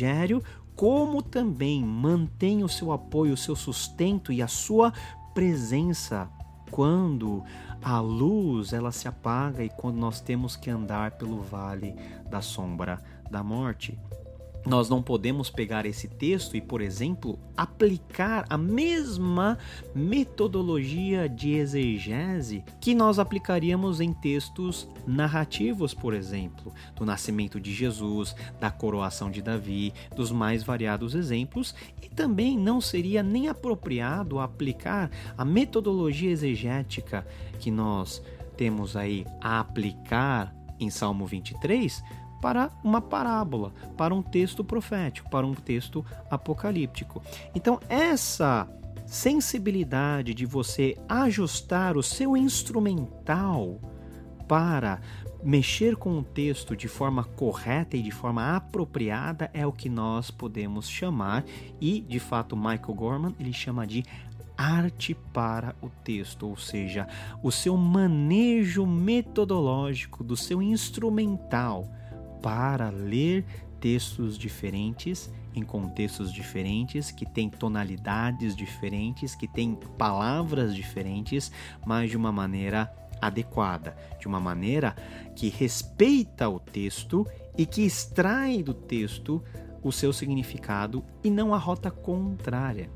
como 0.75 1.21
também 1.21 1.83
mantém 1.83 2.63
o 2.63 2.69
seu 2.69 2.91
apoio, 2.91 3.33
o 3.33 3.37
seu 3.37 3.55
sustento 3.55 4.31
e 4.31 4.41
a 4.41 4.47
sua 4.47 4.91
presença 5.33 6.29
quando 6.71 7.43
a 7.81 7.99
luz 7.99 8.73
ela 8.73 8.91
se 8.91 9.07
apaga 9.07 9.63
e 9.63 9.69
quando 9.69 9.97
nós 9.97 10.21
temos 10.21 10.55
que 10.55 10.69
andar 10.69 11.11
pelo 11.11 11.41
vale 11.41 11.95
da 12.29 12.41
sombra 12.41 13.03
da 13.29 13.43
morte. 13.43 13.99
Nós 14.65 14.89
não 14.89 15.01
podemos 15.01 15.49
pegar 15.49 15.85
esse 15.85 16.07
texto 16.07 16.55
e, 16.55 16.61
por 16.61 16.81
exemplo, 16.81 17.39
aplicar 17.57 18.45
a 18.47 18.57
mesma 18.57 19.57
metodologia 19.95 21.27
de 21.27 21.53
exegese 21.53 22.63
que 22.79 22.93
nós 22.93 23.17
aplicaríamos 23.17 23.99
em 23.99 24.13
textos 24.13 24.87
narrativos, 25.07 25.93
por 25.93 26.13
exemplo, 26.13 26.71
do 26.95 27.05
nascimento 27.05 27.59
de 27.59 27.73
Jesus, 27.73 28.35
da 28.59 28.69
coroação 28.69 29.31
de 29.31 29.41
Davi, 29.41 29.93
dos 30.15 30.31
mais 30.31 30.63
variados 30.63 31.15
exemplos, 31.15 31.73
e 32.01 32.07
também 32.07 32.57
não 32.57 32.79
seria 32.79 33.23
nem 33.23 33.47
apropriado 33.47 34.39
aplicar 34.39 35.09
a 35.35 35.43
metodologia 35.43 36.29
exegética 36.29 37.25
que 37.59 37.71
nós 37.71 38.21
temos 38.55 38.95
aí 38.95 39.25
a 39.41 39.59
aplicar 39.59 40.53
em 40.79 40.89
Salmo 40.89 41.25
23 41.25 42.03
para 42.41 42.71
uma 42.83 42.99
parábola, 42.99 43.71
para 43.95 44.13
um 44.13 44.21
texto 44.21 44.63
profético, 44.63 45.29
para 45.29 45.45
um 45.45 45.53
texto 45.53 46.03
apocalíptico. 46.29 47.21
Então, 47.53 47.79
essa 47.87 48.67
sensibilidade 49.05 50.33
de 50.33 50.45
você 50.45 50.97
ajustar 51.07 51.97
o 51.97 52.03
seu 52.03 52.35
instrumental 52.35 53.79
para 54.47 54.99
mexer 55.43 55.95
com 55.95 56.19
o 56.19 56.23
texto 56.23 56.75
de 56.75 56.87
forma 56.87 57.23
correta 57.23 57.97
e 57.97 58.01
de 58.01 58.11
forma 58.11 58.55
apropriada 58.55 59.49
é 59.53 59.65
o 59.65 59.71
que 59.71 59.89
nós 59.89 60.29
podemos 60.29 60.87
chamar 60.87 61.43
e 61.79 61.99
de 62.01 62.19
fato 62.19 62.55
Michael 62.55 62.93
Gorman 62.93 63.35
ele 63.39 63.51
chama 63.51 63.87
de 63.87 64.03
arte 64.57 65.15
para 65.33 65.75
o 65.81 65.89
texto, 65.89 66.47
ou 66.47 66.55
seja, 66.55 67.07
o 67.41 67.51
seu 67.51 67.75
manejo 67.75 68.85
metodológico 68.85 70.23
do 70.23 70.37
seu 70.37 70.61
instrumental 70.61 71.91
para 72.41 72.89
ler 72.89 73.45
textos 73.79 74.37
diferentes 74.37 75.31
em 75.53 75.63
contextos 75.63 76.31
diferentes, 76.31 77.11
que 77.11 77.25
têm 77.25 77.49
tonalidades 77.49 78.55
diferentes, 78.55 79.35
que 79.35 79.47
têm 79.47 79.77
palavras 79.97 80.73
diferentes, 80.73 81.51
mas 81.85 82.09
de 82.09 82.17
uma 82.17 82.31
maneira 82.31 82.91
adequada, 83.21 83.95
de 84.19 84.27
uma 84.27 84.39
maneira 84.39 84.95
que 85.35 85.49
respeita 85.49 86.49
o 86.49 86.59
texto 86.59 87.27
e 87.57 87.65
que 87.65 87.81
extrai 87.81 88.63
do 88.63 88.73
texto 88.73 89.43
o 89.83 89.91
seu 89.91 90.13
significado 90.13 91.03
e 91.23 91.29
não 91.29 91.53
a 91.53 91.57
rota 91.57 91.89
contrária. 91.89 92.89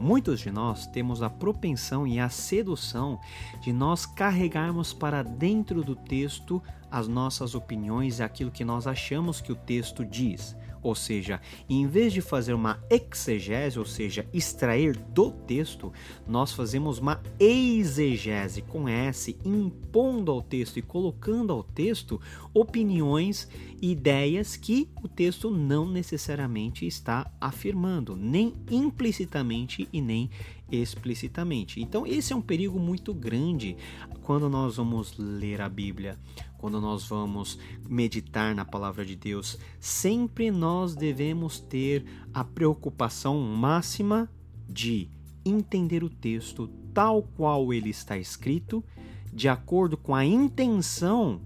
Muitos 0.00 0.40
de 0.40 0.50
nós 0.50 0.86
temos 0.86 1.22
a 1.22 1.30
propensão 1.30 2.06
e 2.06 2.20
a 2.20 2.28
sedução 2.28 3.18
de 3.60 3.72
nós 3.72 4.06
carregarmos 4.06 4.92
para 4.92 5.22
dentro 5.22 5.82
do 5.82 5.96
texto 5.96 6.62
as 6.90 7.08
nossas 7.08 7.54
opiniões 7.54 8.18
e 8.18 8.22
aquilo 8.22 8.50
que 8.50 8.64
nós 8.64 8.86
achamos 8.86 9.40
que 9.40 9.52
o 9.52 9.56
texto 9.56 10.04
diz. 10.04 10.56
Ou 10.82 10.94
seja, 10.94 11.40
em 11.68 11.86
vez 11.86 12.12
de 12.12 12.20
fazer 12.20 12.52
uma 12.52 12.82
exegese, 12.90 13.78
ou 13.78 13.84
seja, 13.84 14.26
extrair 14.32 14.96
do 14.96 15.30
texto, 15.30 15.92
nós 16.26 16.52
fazemos 16.52 16.98
uma 16.98 17.20
exegese 17.38 18.62
com 18.62 18.88
S, 18.88 19.36
impondo 19.44 20.30
ao 20.30 20.42
texto 20.42 20.78
e 20.78 20.82
colocando 20.82 21.52
ao 21.52 21.62
texto 21.62 22.20
opiniões 22.54 23.48
ideias 23.80 24.56
que 24.56 24.88
o 25.02 25.08
texto 25.08 25.50
não 25.50 25.88
necessariamente 25.88 26.86
está 26.86 27.30
afirmando, 27.40 28.16
nem 28.16 28.54
implicitamente 28.70 29.88
e 29.92 30.00
nem 30.00 30.30
explicitamente. 30.70 31.80
Então, 31.80 32.06
esse 32.06 32.32
é 32.32 32.36
um 32.36 32.42
perigo 32.42 32.78
muito 32.78 33.14
grande 33.14 33.76
quando 34.22 34.48
nós 34.48 34.76
vamos 34.76 35.16
ler 35.16 35.60
a 35.60 35.68
Bíblia, 35.68 36.18
quando 36.58 36.80
nós 36.80 37.06
vamos 37.06 37.58
meditar 37.88 38.54
na 38.54 38.64
palavra 38.64 39.06
de 39.06 39.16
Deus. 39.16 39.56
Sempre 39.80 40.50
nós 40.50 40.94
devemos 40.94 41.58
ter 41.58 42.04
a 42.34 42.44
preocupação 42.44 43.40
máxima 43.40 44.28
de 44.68 45.08
entender 45.44 46.04
o 46.04 46.10
texto 46.10 46.68
tal 46.92 47.22
qual 47.22 47.72
ele 47.72 47.88
está 47.88 48.18
escrito, 48.18 48.84
de 49.32 49.48
acordo 49.48 49.96
com 49.96 50.14
a 50.14 50.24
intenção 50.24 51.40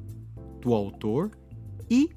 do 0.60 0.72
autor 0.72 1.30
e 1.90 2.10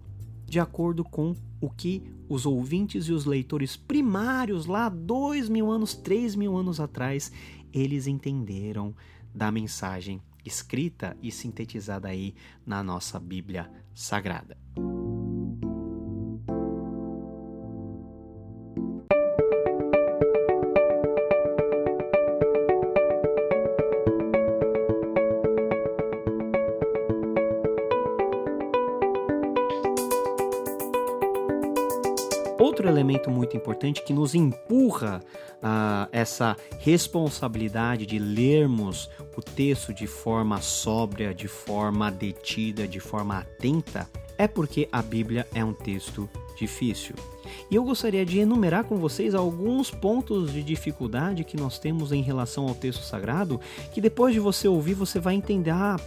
de 0.46 0.60
acordo 0.60 1.04
com 1.04 1.36
o 1.60 1.70
que 1.70 2.04
os 2.30 2.46
ouvintes 2.46 3.08
e 3.08 3.12
os 3.12 3.26
leitores 3.26 3.76
primários, 3.76 4.66
lá 4.66 4.90
dois 4.90 5.50
mil 5.50 5.70
anos, 5.70 5.94
três 5.94 6.36
mil 6.36 6.56
anos 6.56 6.80
atrás, 6.80 7.32
eles 7.74 8.08
entenderam 8.08 8.96
da 9.34 9.52
mensagem 9.52 10.22
escrita 10.46 11.18
e 11.22 11.32
sintetizada 11.32 12.08
aí 12.08 12.36
na 12.66 12.84
nossa 12.84 13.20
Bíblia 13.20 13.70
Sagrada. 13.94 14.58
Outro 32.58 32.88
elemento 32.88 33.30
muito 33.30 33.56
importante 33.56 34.04
que 34.04 34.12
nos 34.12 34.34
empurra 34.34 35.22
essa 36.12 36.56
responsabilidade 36.80 38.06
de 38.06 38.20
lermos 38.20 39.10
o 39.36 39.42
texto 39.42 39.94
de 39.94 40.08
forma 40.08 40.62
sóbria, 40.62 41.34
de 41.34 41.48
forma 41.48 42.10
detida, 42.10 42.88
de 42.88 43.00
forma 43.00 43.40
atenta, 43.40 44.10
é 44.38 44.48
porque 44.48 44.88
a 44.92 45.02
Bíblia 45.02 45.48
é 45.54 45.64
um 45.64 45.74
texto 45.74 46.30
difícil. 46.58 47.16
E 47.70 47.76
eu 47.76 47.84
gostaria 47.84 48.26
de 48.26 48.40
enumerar 48.40 48.86
com 48.86 48.98
vocês 48.98 49.36
alguns 49.36 49.92
pontos 49.92 50.52
de 50.52 50.64
dificuldade 50.64 51.44
que 51.44 51.58
nós 51.58 51.78
temos 51.78 52.12
em 52.12 52.22
relação 52.22 52.68
ao 52.68 52.76
texto 52.76 53.04
sagrado, 53.04 53.60
que 53.94 54.02
depois 54.02 54.34
de 54.34 54.40
você 54.40 54.68
ouvir 54.68 54.94
você 54.94 55.20
vai 55.20 55.36
entender, 55.36 55.72
ah, 55.72 55.98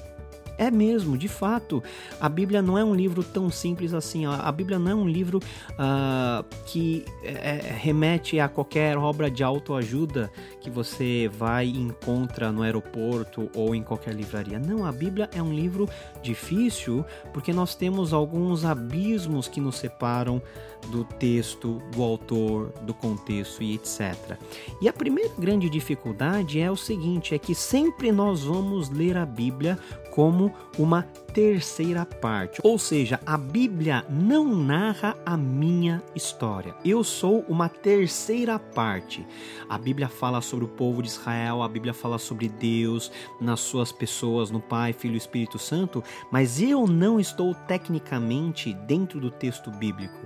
é 0.58 0.70
mesmo, 0.70 1.16
de 1.16 1.28
fato, 1.28 1.82
a 2.20 2.28
Bíblia 2.28 2.60
não 2.60 2.76
é 2.76 2.84
um 2.84 2.94
livro 2.94 3.22
tão 3.22 3.48
simples 3.48 3.94
assim. 3.94 4.26
A 4.26 4.50
Bíblia 4.50 4.78
não 4.78 4.90
é 4.90 4.94
um 4.94 5.08
livro 5.08 5.38
uh, 5.38 6.44
que 6.66 7.04
é, 7.22 7.30
é, 7.30 7.78
remete 7.78 8.40
a 8.40 8.48
qualquer 8.48 8.98
obra 8.98 9.30
de 9.30 9.44
autoajuda 9.44 10.30
que 10.60 10.68
você 10.68 11.30
vai 11.32 11.66
e 11.66 11.78
encontra 11.78 12.50
no 12.50 12.62
aeroporto 12.62 13.48
ou 13.54 13.72
em 13.74 13.82
qualquer 13.82 14.14
livraria. 14.14 14.58
Não, 14.58 14.84
a 14.84 14.90
Bíblia 14.90 15.30
é 15.32 15.40
um 15.40 15.54
livro 15.54 15.88
difícil 16.20 17.04
porque 17.32 17.52
nós 17.52 17.76
temos 17.76 18.12
alguns 18.12 18.64
abismos 18.64 19.46
que 19.46 19.60
nos 19.60 19.76
separam 19.76 20.42
do 20.90 21.04
texto, 21.04 21.82
do 21.92 22.02
autor, 22.02 22.72
do 22.82 22.94
contexto 22.94 23.62
e 23.62 23.74
etc. 23.74 24.38
E 24.80 24.88
a 24.88 24.92
primeira 24.92 25.30
grande 25.38 25.68
dificuldade 25.68 26.60
é 26.60 26.70
o 26.70 26.76
seguinte: 26.76 27.34
é 27.34 27.38
que 27.38 27.54
sempre 27.54 28.10
nós 28.10 28.42
vamos 28.42 28.88
ler 28.88 29.16
a 29.16 29.26
Bíblia 29.26 29.78
como 30.18 30.52
uma 30.76 31.04
terceira 31.32 32.04
parte. 32.04 32.60
Ou 32.64 32.76
seja, 32.76 33.20
a 33.24 33.38
Bíblia 33.38 34.04
não 34.10 34.52
narra 34.52 35.16
a 35.24 35.36
minha 35.36 36.02
história. 36.12 36.74
Eu 36.84 37.04
sou 37.04 37.44
uma 37.48 37.68
terceira 37.68 38.58
parte. 38.58 39.24
A 39.68 39.78
Bíblia 39.78 40.08
fala 40.08 40.40
sobre 40.40 40.64
o 40.64 40.68
povo 40.68 41.04
de 41.04 41.08
Israel, 41.08 41.62
a 41.62 41.68
Bíblia 41.68 41.94
fala 41.94 42.18
sobre 42.18 42.48
Deus 42.48 43.12
nas 43.40 43.60
suas 43.60 43.92
pessoas, 43.92 44.50
no 44.50 44.60
Pai, 44.60 44.92
Filho 44.92 45.14
e 45.14 45.18
Espírito 45.18 45.56
Santo, 45.56 46.02
mas 46.32 46.60
eu 46.60 46.88
não 46.88 47.20
estou 47.20 47.54
tecnicamente 47.54 48.74
dentro 48.74 49.20
do 49.20 49.30
texto 49.30 49.70
bíblico. 49.70 50.18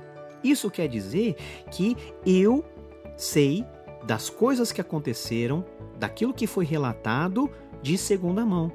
Isso 0.42 0.70
quer 0.70 0.88
dizer 0.88 1.36
que 1.70 1.98
eu 2.24 2.64
sei 3.14 3.62
das 4.04 4.30
coisas 4.30 4.72
que 4.72 4.80
aconteceram, 4.80 5.62
daquilo 5.98 6.32
que 6.32 6.46
foi 6.46 6.64
relatado 6.64 7.50
de 7.82 7.98
segunda 7.98 8.42
mão. 8.46 8.72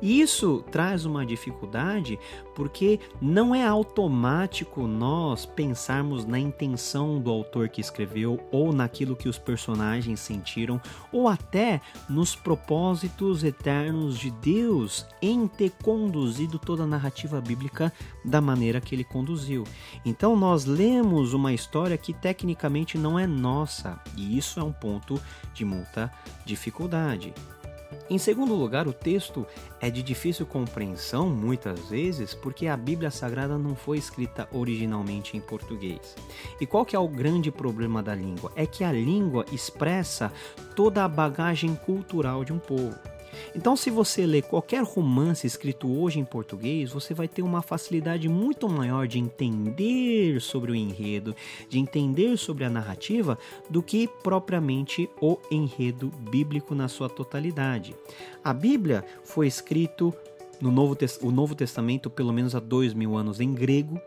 E 0.00 0.20
isso 0.20 0.64
traz 0.70 1.04
uma 1.04 1.24
dificuldade 1.24 2.18
porque 2.54 2.98
não 3.20 3.54
é 3.54 3.66
automático 3.66 4.86
nós 4.86 5.44
pensarmos 5.44 6.24
na 6.24 6.38
intenção 6.38 7.20
do 7.20 7.30
autor 7.30 7.68
que 7.68 7.80
escreveu 7.80 8.40
ou 8.50 8.72
naquilo 8.72 9.16
que 9.16 9.28
os 9.28 9.38
personagens 9.38 10.20
sentiram 10.20 10.80
ou 11.12 11.28
até 11.28 11.80
nos 12.08 12.34
propósitos 12.34 13.44
eternos 13.44 14.18
de 14.18 14.30
Deus 14.30 15.06
em 15.20 15.46
ter 15.46 15.70
conduzido 15.82 16.58
toda 16.58 16.84
a 16.84 16.86
narrativa 16.86 17.40
bíblica 17.40 17.92
da 18.24 18.40
maneira 18.40 18.80
que 18.80 18.94
ele 18.94 19.04
conduziu. 19.04 19.64
Então 20.04 20.36
nós 20.36 20.64
lemos 20.64 21.32
uma 21.32 21.52
história 21.52 21.96
que 21.96 22.12
tecnicamente 22.12 22.98
não 22.98 23.18
é 23.18 23.26
nossa, 23.26 24.00
e 24.16 24.36
isso 24.36 24.58
é 24.60 24.62
um 24.62 24.72
ponto 24.72 25.20
de 25.54 25.64
muita 25.64 26.10
dificuldade. 26.44 27.34
Em 28.08 28.18
segundo 28.18 28.54
lugar, 28.54 28.86
o 28.86 28.92
texto 28.92 29.44
é 29.80 29.90
de 29.90 30.00
difícil 30.00 30.46
compreensão 30.46 31.28
muitas 31.28 31.88
vezes 31.88 32.34
porque 32.34 32.68
a 32.68 32.76
Bíblia 32.76 33.10
Sagrada 33.10 33.58
não 33.58 33.74
foi 33.74 33.98
escrita 33.98 34.48
originalmente 34.52 35.36
em 35.36 35.40
português. 35.40 36.14
E 36.60 36.66
qual 36.66 36.84
que 36.84 36.94
é 36.94 36.98
o 36.98 37.08
grande 37.08 37.50
problema 37.50 38.04
da 38.04 38.14
língua? 38.14 38.52
É 38.54 38.64
que 38.64 38.84
a 38.84 38.92
língua 38.92 39.44
expressa 39.50 40.32
toda 40.76 41.04
a 41.04 41.08
bagagem 41.08 41.74
cultural 41.74 42.44
de 42.44 42.52
um 42.52 42.60
povo. 42.60 42.96
Então, 43.54 43.76
se 43.76 43.90
você 43.90 44.26
ler 44.26 44.42
qualquer 44.42 44.82
romance 44.82 45.46
escrito 45.46 45.90
hoje 45.90 46.18
em 46.18 46.24
português, 46.24 46.90
você 46.90 47.14
vai 47.14 47.28
ter 47.28 47.42
uma 47.42 47.62
facilidade 47.62 48.28
muito 48.28 48.68
maior 48.68 49.06
de 49.06 49.18
entender 49.18 50.40
sobre 50.40 50.72
o 50.72 50.74
enredo, 50.74 51.34
de 51.68 51.78
entender 51.78 52.36
sobre 52.36 52.64
a 52.64 52.70
narrativa, 52.70 53.38
do 53.68 53.82
que 53.82 54.08
propriamente 54.22 55.08
o 55.20 55.38
enredo 55.50 56.08
bíblico 56.30 56.74
na 56.74 56.88
sua 56.88 57.08
totalidade. 57.08 57.94
A 58.44 58.52
Bíblia 58.52 59.04
foi 59.24 59.46
escrito 59.46 60.14
no 60.60 60.70
Novo, 60.70 60.96
o 61.22 61.30
Novo 61.30 61.54
Testamento 61.54 62.08
pelo 62.08 62.32
menos 62.32 62.54
há 62.54 62.60
dois 62.60 62.94
mil 62.94 63.16
anos 63.16 63.40
em 63.40 63.52
grego, 63.52 64.00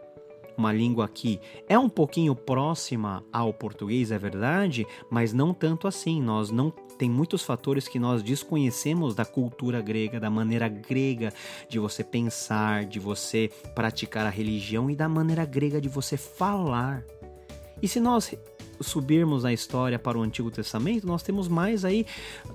uma 0.57 0.73
língua 0.73 1.07
que 1.07 1.39
é 1.69 1.79
um 1.79 1.87
pouquinho 1.87 2.35
próxima 2.35 3.23
ao 3.31 3.53
português, 3.53 4.11
é 4.11 4.17
verdade, 4.17 4.85
mas 5.09 5.31
não 5.31 5.53
tanto 5.53 5.87
assim. 5.87 6.21
Nós 6.21 6.51
não 6.51 6.73
tem 6.99 7.09
muitos 7.09 7.43
fatores 7.43 7.87
que 7.87 7.97
nós 7.97 8.21
desconhecemos 8.21 9.15
da 9.15 9.23
cultura 9.23 9.81
grega, 9.81 10.19
da 10.19 10.29
maneira 10.29 10.67
grega 10.67 11.33
de 11.69 11.79
você 11.79 12.03
pensar, 12.03 12.83
de 12.83 12.99
você 12.99 13.49
praticar 13.73 14.25
a 14.25 14.29
religião 14.29 14.91
e 14.91 14.97
da 14.97 15.07
maneira 15.07 15.45
grega 15.45 15.79
de 15.79 15.87
você 15.87 16.17
falar. 16.17 17.05
E 17.81 17.87
se 17.87 18.01
nós 18.01 18.35
subirmos 18.81 19.45
a 19.45 19.53
história 19.53 19.97
para 19.97 20.17
o 20.17 20.21
Antigo 20.21 20.51
Testamento, 20.51 21.07
nós 21.07 21.23
temos 21.23 21.47
mais 21.47 21.85
aí 21.85 22.05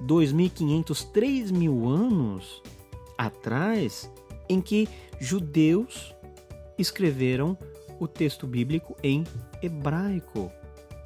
2.500, 0.06 1.10
3.000 1.10 1.88
anos 1.88 2.62
atrás 3.16 4.12
em 4.46 4.60
que 4.60 4.86
judeus 5.18 6.14
escreveram 6.76 7.56
o 7.98 8.06
texto 8.06 8.46
bíblico 8.46 8.94
em 9.02 9.24
hebraico 9.62 10.52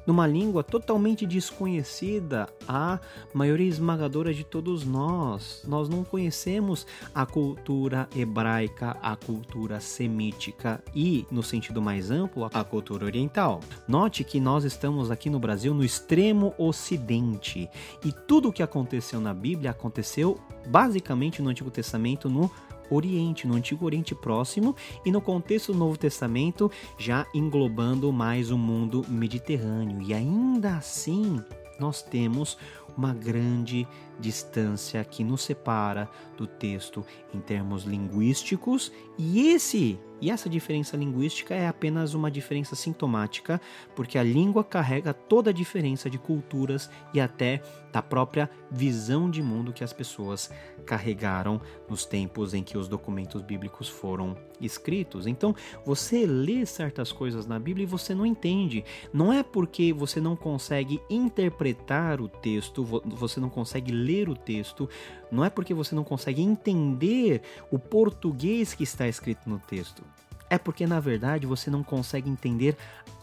numa 0.09 0.25
língua 0.25 0.63
totalmente 0.63 1.23
desconhecida 1.23 2.49
à 2.67 2.99
maioria 3.31 3.69
esmagadora 3.69 4.33
de 4.33 4.43
todos 4.43 4.83
nós. 4.83 5.61
Nós 5.67 5.87
não 5.87 6.03
conhecemos 6.03 6.87
a 7.13 7.27
cultura 7.27 8.09
hebraica, 8.15 8.97
a 9.03 9.15
cultura 9.15 9.79
semítica 9.79 10.83
e, 10.95 11.27
no 11.29 11.43
sentido 11.43 11.79
mais 11.79 12.09
amplo, 12.09 12.49
a 12.51 12.63
cultura 12.63 13.05
oriental. 13.05 13.59
Note 13.87 14.23
que 14.23 14.39
nós 14.39 14.63
estamos 14.63 15.11
aqui 15.11 15.29
no 15.29 15.37
Brasil 15.37 15.75
no 15.75 15.85
extremo 15.85 16.55
ocidente 16.57 17.69
e 18.03 18.11
tudo 18.11 18.49
o 18.49 18.51
que 18.51 18.63
aconteceu 18.63 19.21
na 19.21 19.31
Bíblia 19.31 19.69
aconteceu 19.69 20.39
basicamente 20.67 21.39
no 21.39 21.51
Antigo 21.51 21.69
Testamento 21.69 22.27
no 22.27 22.49
Oriente, 22.89 23.47
no 23.47 23.55
Antigo 23.55 23.85
Oriente 23.85 24.13
Próximo 24.15 24.75
e 25.05 25.11
no 25.11 25.21
contexto 25.21 25.71
do 25.71 25.77
Novo 25.79 25.97
Testamento, 25.97 26.71
já 26.97 27.25
englobando 27.33 28.11
mais 28.11 28.51
o 28.51 28.57
mundo 28.57 29.05
mediterrâneo. 29.07 30.01
E 30.01 30.13
ainda 30.13 30.77
assim, 30.77 31.41
nós 31.79 32.01
temos 32.01 32.57
uma 32.97 33.13
grande 33.13 33.87
distância 34.19 35.03
que 35.03 35.23
nos 35.23 35.41
separa 35.41 36.09
do 36.37 36.45
texto 36.45 37.05
em 37.33 37.39
termos 37.39 37.83
linguísticos, 37.83 38.91
e 39.17 39.49
esse 39.49 39.99
e 40.21 40.29
essa 40.29 40.49
diferença 40.49 40.97
linguística 40.97 41.55
é 41.55 41.67
apenas 41.67 42.13
uma 42.13 42.29
diferença 42.29 42.75
sintomática, 42.75 43.59
porque 43.95 44.17
a 44.17 44.23
língua 44.23 44.63
carrega 44.63 45.13
toda 45.13 45.49
a 45.49 45.53
diferença 45.53 46.09
de 46.09 46.17
culturas 46.17 46.89
e 47.13 47.21
até 47.21 47.61
da 47.91 48.01
própria 48.01 48.49
visão 48.69 49.29
de 49.29 49.41
mundo 49.41 49.73
que 49.73 49.83
as 49.83 49.93
pessoas 49.93 50.51
carregaram 50.85 51.61
nos 51.89 52.05
tempos 52.05 52.53
em 52.53 52.63
que 52.63 52.77
os 52.77 52.87
documentos 52.87 53.41
bíblicos 53.41 53.87
foram 53.87 54.35
escritos. 54.59 55.25
Então, 55.25 55.55
você 55.85 56.25
lê 56.25 56.65
certas 56.65 57.11
coisas 57.11 57.45
na 57.45 57.57
Bíblia 57.57 57.83
e 57.83 57.87
você 57.87 58.13
não 58.13 58.25
entende. 58.25 58.83
Não 59.13 59.31
é 59.31 59.41
porque 59.41 59.93
você 59.93 60.19
não 60.19 60.35
consegue 60.35 61.01
interpretar 61.09 62.21
o 62.21 62.27
texto, 62.27 62.83
você 62.83 63.39
não 63.39 63.49
consegue 63.49 63.91
ler 64.09 64.27
o 64.27 64.35
texto, 64.35 64.89
não 65.31 65.45
é 65.45 65.49
porque 65.49 65.73
você 65.73 65.93
não 65.93 66.03
consegue 66.03 66.41
entender 66.41 67.41
o 67.69 67.77
português 67.77 68.73
que 68.73 68.83
está 68.83 69.07
escrito 69.07 69.47
no 69.47 69.59
texto. 69.59 70.03
É 70.49 70.57
porque, 70.57 70.87
na 70.87 70.99
verdade, 70.99 71.45
você 71.45 71.69
não 71.69 71.83
consegue 71.83 72.29
entender 72.29 72.75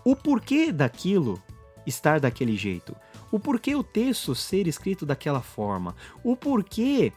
o 0.04 0.14
porquê 0.14 0.70
daquilo 0.70 1.42
estar 1.84 2.20
daquele 2.20 2.56
jeito. 2.56 2.94
O 3.30 3.38
porquê 3.38 3.74
o 3.74 3.82
texto 3.82 4.34
ser 4.34 4.66
escrito 4.66 5.04
daquela 5.04 5.42
forma. 5.42 5.94
O 6.22 6.36
porquê 6.36 7.12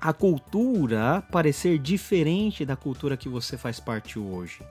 a 0.00 0.12
cultura 0.12 1.22
parecer 1.32 1.78
diferente 1.78 2.64
da 2.64 2.76
cultura 2.76 3.16
que 3.16 3.28
você 3.28 3.56
faz 3.56 3.80
parte 3.80 4.18
hoje. 4.18 4.62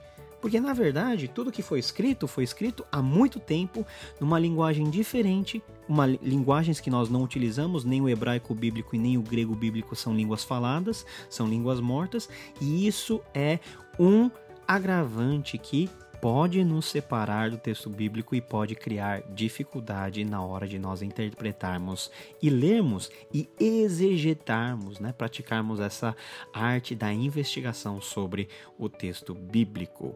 Porque 0.46 0.60
na 0.60 0.72
verdade, 0.72 1.26
tudo 1.26 1.50
que 1.50 1.60
foi 1.60 1.80
escrito 1.80 2.28
foi 2.28 2.44
escrito 2.44 2.86
há 2.92 3.02
muito 3.02 3.40
tempo, 3.40 3.84
numa 4.20 4.38
linguagem 4.38 4.88
diferente, 4.88 5.60
uma 5.88 6.06
linguagens 6.06 6.78
que 6.78 6.88
nós 6.88 7.10
não 7.10 7.24
utilizamos, 7.24 7.84
nem 7.84 8.00
o 8.00 8.08
hebraico 8.08 8.54
bíblico 8.54 8.94
e 8.94 8.98
nem 9.00 9.18
o 9.18 9.22
grego 9.22 9.56
bíblico 9.56 9.96
são 9.96 10.14
línguas 10.14 10.44
faladas, 10.44 11.04
são 11.28 11.48
línguas 11.48 11.80
mortas, 11.80 12.28
e 12.60 12.86
isso 12.86 13.20
é 13.34 13.58
um 13.98 14.30
agravante 14.68 15.58
que 15.58 15.90
pode 16.20 16.62
nos 16.62 16.86
separar 16.86 17.50
do 17.50 17.58
texto 17.58 17.90
bíblico 17.90 18.32
e 18.32 18.40
pode 18.40 18.76
criar 18.76 19.22
dificuldade 19.22 20.24
na 20.24 20.40
hora 20.44 20.68
de 20.68 20.78
nós 20.78 21.02
interpretarmos 21.02 22.08
e 22.40 22.48
lermos 22.48 23.10
e 23.34 23.48
exegetarmos, 23.58 25.00
né, 25.00 25.12
praticarmos 25.12 25.80
essa 25.80 26.14
arte 26.54 26.94
da 26.94 27.12
investigação 27.12 28.00
sobre 28.00 28.48
o 28.78 28.88
texto 28.88 29.34
bíblico. 29.34 30.14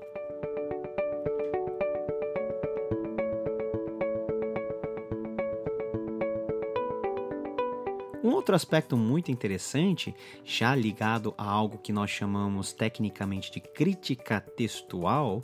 Um 8.23 8.33
outro 8.33 8.55
aspecto 8.55 8.99
muito 8.99 9.33
interessante, 9.33 10.15
já 10.45 10.75
ligado 10.75 11.33
a 11.39 11.45
algo 11.51 11.79
que 11.79 11.91
nós 11.91 12.11
chamamos 12.11 12.71
tecnicamente 12.71 13.51
de 13.51 13.61
crítica 13.61 14.43
textual, 14.43 15.43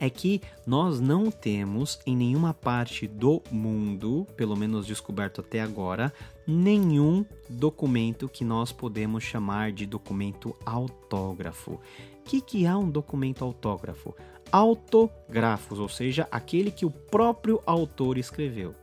é 0.00 0.08
que 0.08 0.40
nós 0.66 1.00
não 1.00 1.30
temos 1.30 2.00
em 2.06 2.16
nenhuma 2.16 2.54
parte 2.54 3.06
do 3.06 3.42
mundo, 3.50 4.26
pelo 4.38 4.56
menos 4.56 4.86
descoberto 4.86 5.42
até 5.42 5.60
agora, 5.60 6.10
nenhum 6.46 7.26
documento 7.46 8.26
que 8.26 8.42
nós 8.42 8.72
podemos 8.72 9.22
chamar 9.22 9.70
de 9.70 9.84
documento 9.84 10.56
autógrafo. 10.64 11.72
O 11.72 11.80
que, 12.24 12.40
que 12.40 12.64
é 12.64 12.74
um 12.74 12.88
documento 12.88 13.44
autógrafo? 13.44 14.14
Autografos, 14.50 15.78
ou 15.78 15.90
seja, 15.90 16.26
aquele 16.30 16.70
que 16.70 16.86
o 16.86 16.90
próprio 16.90 17.60
autor 17.66 18.16
escreveu. 18.16 18.74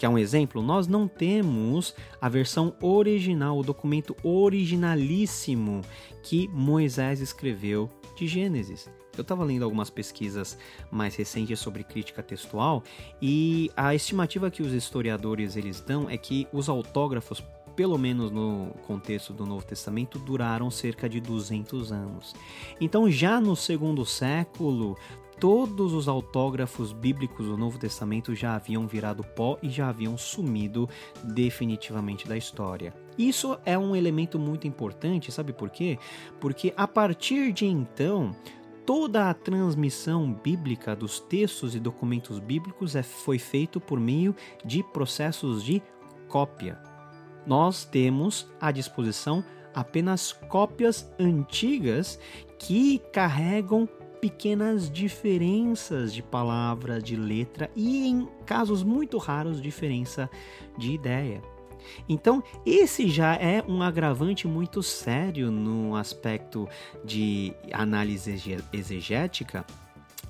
Que 0.00 0.06
é 0.06 0.08
um 0.08 0.16
exemplo, 0.16 0.62
nós 0.62 0.86
não 0.86 1.06
temos 1.06 1.94
a 2.22 2.26
versão 2.26 2.74
original, 2.80 3.58
o 3.58 3.62
documento 3.62 4.16
originalíssimo 4.22 5.82
que 6.22 6.48
Moisés 6.48 7.20
escreveu 7.20 7.86
de 8.16 8.26
Gênesis. 8.26 8.88
Eu 9.14 9.20
estava 9.20 9.44
lendo 9.44 9.62
algumas 9.62 9.90
pesquisas 9.90 10.56
mais 10.90 11.14
recentes 11.16 11.60
sobre 11.60 11.84
crítica 11.84 12.22
textual 12.22 12.82
e 13.20 13.70
a 13.76 13.94
estimativa 13.94 14.50
que 14.50 14.62
os 14.62 14.72
historiadores 14.72 15.54
eles 15.54 15.82
dão 15.82 16.08
é 16.08 16.16
que 16.16 16.48
os 16.50 16.70
autógrafos 16.70 17.44
pelo 17.76 17.98
menos 17.98 18.30
no 18.30 18.74
contexto 18.86 19.32
do 19.32 19.46
Novo 19.46 19.64
Testamento, 19.64 20.18
duraram 20.18 20.70
cerca 20.70 21.08
de 21.08 21.20
200 21.20 21.92
anos. 21.92 22.34
Então, 22.78 23.10
já 23.10 23.40
no 23.40 23.56
segundo 23.56 24.04
século, 24.04 24.98
todos 25.40 25.94
os 25.94 26.06
autógrafos 26.06 26.92
bíblicos 26.92 27.46
do 27.46 27.56
Novo 27.56 27.78
Testamento 27.78 28.34
já 28.34 28.54
haviam 28.54 28.86
virado 28.86 29.24
pó 29.24 29.58
e 29.62 29.70
já 29.70 29.88
haviam 29.88 30.18
sumido 30.18 30.86
definitivamente 31.24 32.28
da 32.28 32.36
história. 32.36 32.94
Isso 33.16 33.58
é 33.64 33.78
um 33.78 33.96
elemento 33.96 34.38
muito 34.38 34.68
importante, 34.68 35.32
sabe 35.32 35.54
por 35.54 35.70
quê? 35.70 35.98
Porque 36.38 36.74
a 36.76 36.86
partir 36.86 37.52
de 37.52 37.64
então, 37.64 38.36
toda 38.84 39.30
a 39.30 39.34
transmissão 39.34 40.30
bíblica 40.30 40.94
dos 40.94 41.20
textos 41.20 41.74
e 41.74 41.80
documentos 41.80 42.38
bíblicos 42.38 42.94
é, 42.94 43.02
foi 43.02 43.38
feito 43.38 43.80
por 43.80 43.98
meio 43.98 44.36
de 44.62 44.82
processos 44.82 45.64
de 45.64 45.82
cópia. 46.28 46.78
Nós 47.46 47.86
temos 47.86 48.46
à 48.60 48.70
disposição 48.70 49.42
apenas 49.74 50.32
cópias 50.32 51.10
antigas 51.18 52.18
que 52.58 52.98
carregam 53.10 53.88
pequenas 54.20 54.90
diferenças 54.90 56.12
de 56.12 56.22
palavra, 56.22 57.00
de 57.00 57.16
letra 57.16 57.70
e, 57.74 58.06
em 58.06 58.28
casos 58.44 58.82
muito 58.82 59.18
raros, 59.18 59.60
diferença 59.60 60.30
de 60.76 60.92
ideia. 60.92 61.42
Então, 62.08 62.42
esse 62.64 63.08
já 63.08 63.34
é 63.34 63.64
um 63.66 63.82
agravante 63.82 64.46
muito 64.46 64.82
sério 64.82 65.50
no 65.50 65.96
aspecto 65.96 66.68
de 67.04 67.54
análise 67.72 68.60
exegética, 68.72 69.64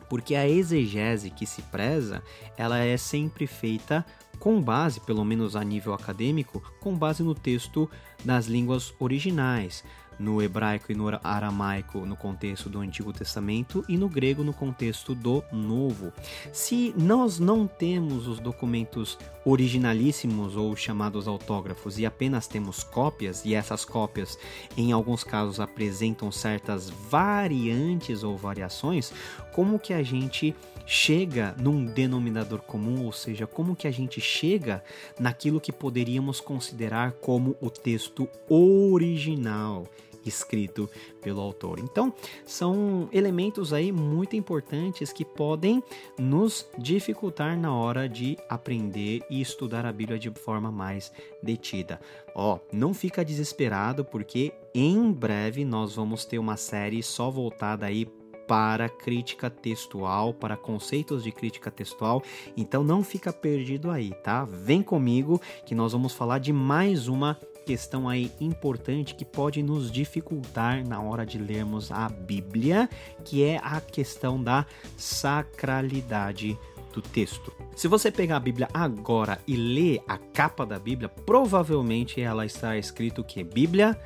porque 0.08 0.34
a 0.34 0.48
exegese 0.48 1.30
que 1.30 1.46
se 1.46 1.62
preza, 1.62 2.22
ela 2.56 2.78
é 2.78 2.96
sempre 2.96 3.46
feita 3.46 4.04
com 4.38 4.60
base, 4.60 5.00
pelo 5.00 5.24
menos 5.24 5.54
a 5.54 5.62
nível 5.62 5.92
acadêmico, 5.92 6.62
com 6.80 6.96
base 6.96 7.22
no 7.22 7.34
texto 7.34 7.90
das 8.24 8.46
línguas 8.46 8.94
originais 8.98 9.84
no 10.20 10.42
hebraico 10.42 10.92
e 10.92 10.94
no 10.94 11.08
aramaico 11.24 12.04
no 12.04 12.14
contexto 12.14 12.68
do 12.68 12.78
Antigo 12.80 13.12
Testamento 13.12 13.82
e 13.88 13.96
no 13.96 14.08
grego 14.08 14.44
no 14.44 14.52
contexto 14.52 15.14
do 15.14 15.42
Novo. 15.50 16.12
Se 16.52 16.94
nós 16.96 17.40
não 17.40 17.66
temos 17.66 18.28
os 18.28 18.38
documentos 18.38 19.18
originalíssimos 19.44 20.54
ou 20.56 20.76
chamados 20.76 21.26
autógrafos 21.26 21.98
e 21.98 22.04
apenas 22.04 22.46
temos 22.46 22.84
cópias, 22.84 23.44
e 23.44 23.54
essas 23.54 23.84
cópias 23.84 24.38
em 24.76 24.92
alguns 24.92 25.24
casos 25.24 25.58
apresentam 25.58 26.30
certas 26.30 26.90
variantes 26.90 28.22
ou 28.22 28.36
variações, 28.36 29.12
como 29.52 29.78
que 29.78 29.94
a 29.94 30.02
gente 30.02 30.54
chega 30.86 31.54
num 31.58 31.84
denominador 31.84 32.60
comum, 32.60 33.04
ou 33.04 33.12
seja, 33.12 33.46
como 33.46 33.76
que 33.76 33.86
a 33.86 33.90
gente 33.90 34.20
chega 34.20 34.82
naquilo 35.18 35.60
que 35.60 35.72
poderíamos 35.72 36.40
considerar 36.40 37.12
como 37.12 37.56
o 37.60 37.70
texto 37.70 38.28
original 38.48 39.86
escrito 40.24 40.88
pelo 41.20 41.40
autor. 41.40 41.78
Então, 41.78 42.12
são 42.44 43.08
elementos 43.12 43.72
aí 43.72 43.92
muito 43.92 44.36
importantes 44.36 45.12
que 45.12 45.24
podem 45.24 45.82
nos 46.18 46.66
dificultar 46.78 47.58
na 47.58 47.74
hora 47.74 48.08
de 48.08 48.38
aprender 48.48 49.22
e 49.30 49.40
estudar 49.40 49.86
a 49.86 49.92
Bíblia 49.92 50.18
de 50.18 50.30
forma 50.30 50.70
mais 50.70 51.12
detida. 51.42 52.00
Ó, 52.34 52.58
não 52.72 52.94
fica 52.94 53.24
desesperado 53.24 54.04
porque 54.04 54.52
em 54.74 55.12
breve 55.12 55.64
nós 55.64 55.94
vamos 55.94 56.24
ter 56.24 56.38
uma 56.38 56.56
série 56.56 57.02
só 57.02 57.30
voltada 57.30 57.86
aí 57.86 58.06
para 58.50 58.88
crítica 58.88 59.48
textual, 59.48 60.34
para 60.34 60.56
conceitos 60.56 61.22
de 61.22 61.30
crítica 61.30 61.70
textual. 61.70 62.20
Então 62.56 62.82
não 62.82 63.04
fica 63.04 63.32
perdido 63.32 63.92
aí, 63.92 64.12
tá? 64.24 64.44
Vem 64.44 64.82
comigo 64.82 65.40
que 65.64 65.72
nós 65.72 65.92
vamos 65.92 66.12
falar 66.12 66.40
de 66.40 66.52
mais 66.52 67.06
uma 67.06 67.38
questão 67.70 68.08
aí 68.08 68.32
importante 68.40 69.14
que 69.14 69.24
pode 69.24 69.62
nos 69.62 69.92
dificultar 69.92 70.84
na 70.84 71.00
hora 71.00 71.24
de 71.24 71.38
lermos 71.38 71.92
a 71.92 72.08
Bíblia, 72.08 72.90
que 73.24 73.44
é 73.44 73.60
a 73.62 73.80
questão 73.80 74.42
da 74.42 74.66
sacralidade 74.96 76.58
do 76.92 77.00
texto. 77.00 77.52
Se 77.76 77.86
você 77.86 78.10
pegar 78.10 78.38
a 78.38 78.40
Bíblia 78.40 78.68
agora 78.74 79.38
e 79.46 79.54
ler 79.54 80.02
a 80.08 80.18
capa 80.18 80.66
da 80.66 80.80
Bíblia, 80.80 81.08
provavelmente 81.08 82.20
ela 82.20 82.44
está 82.44 82.76
escrito 82.76 83.22
que 83.22 83.44
Bíblia 83.44 83.96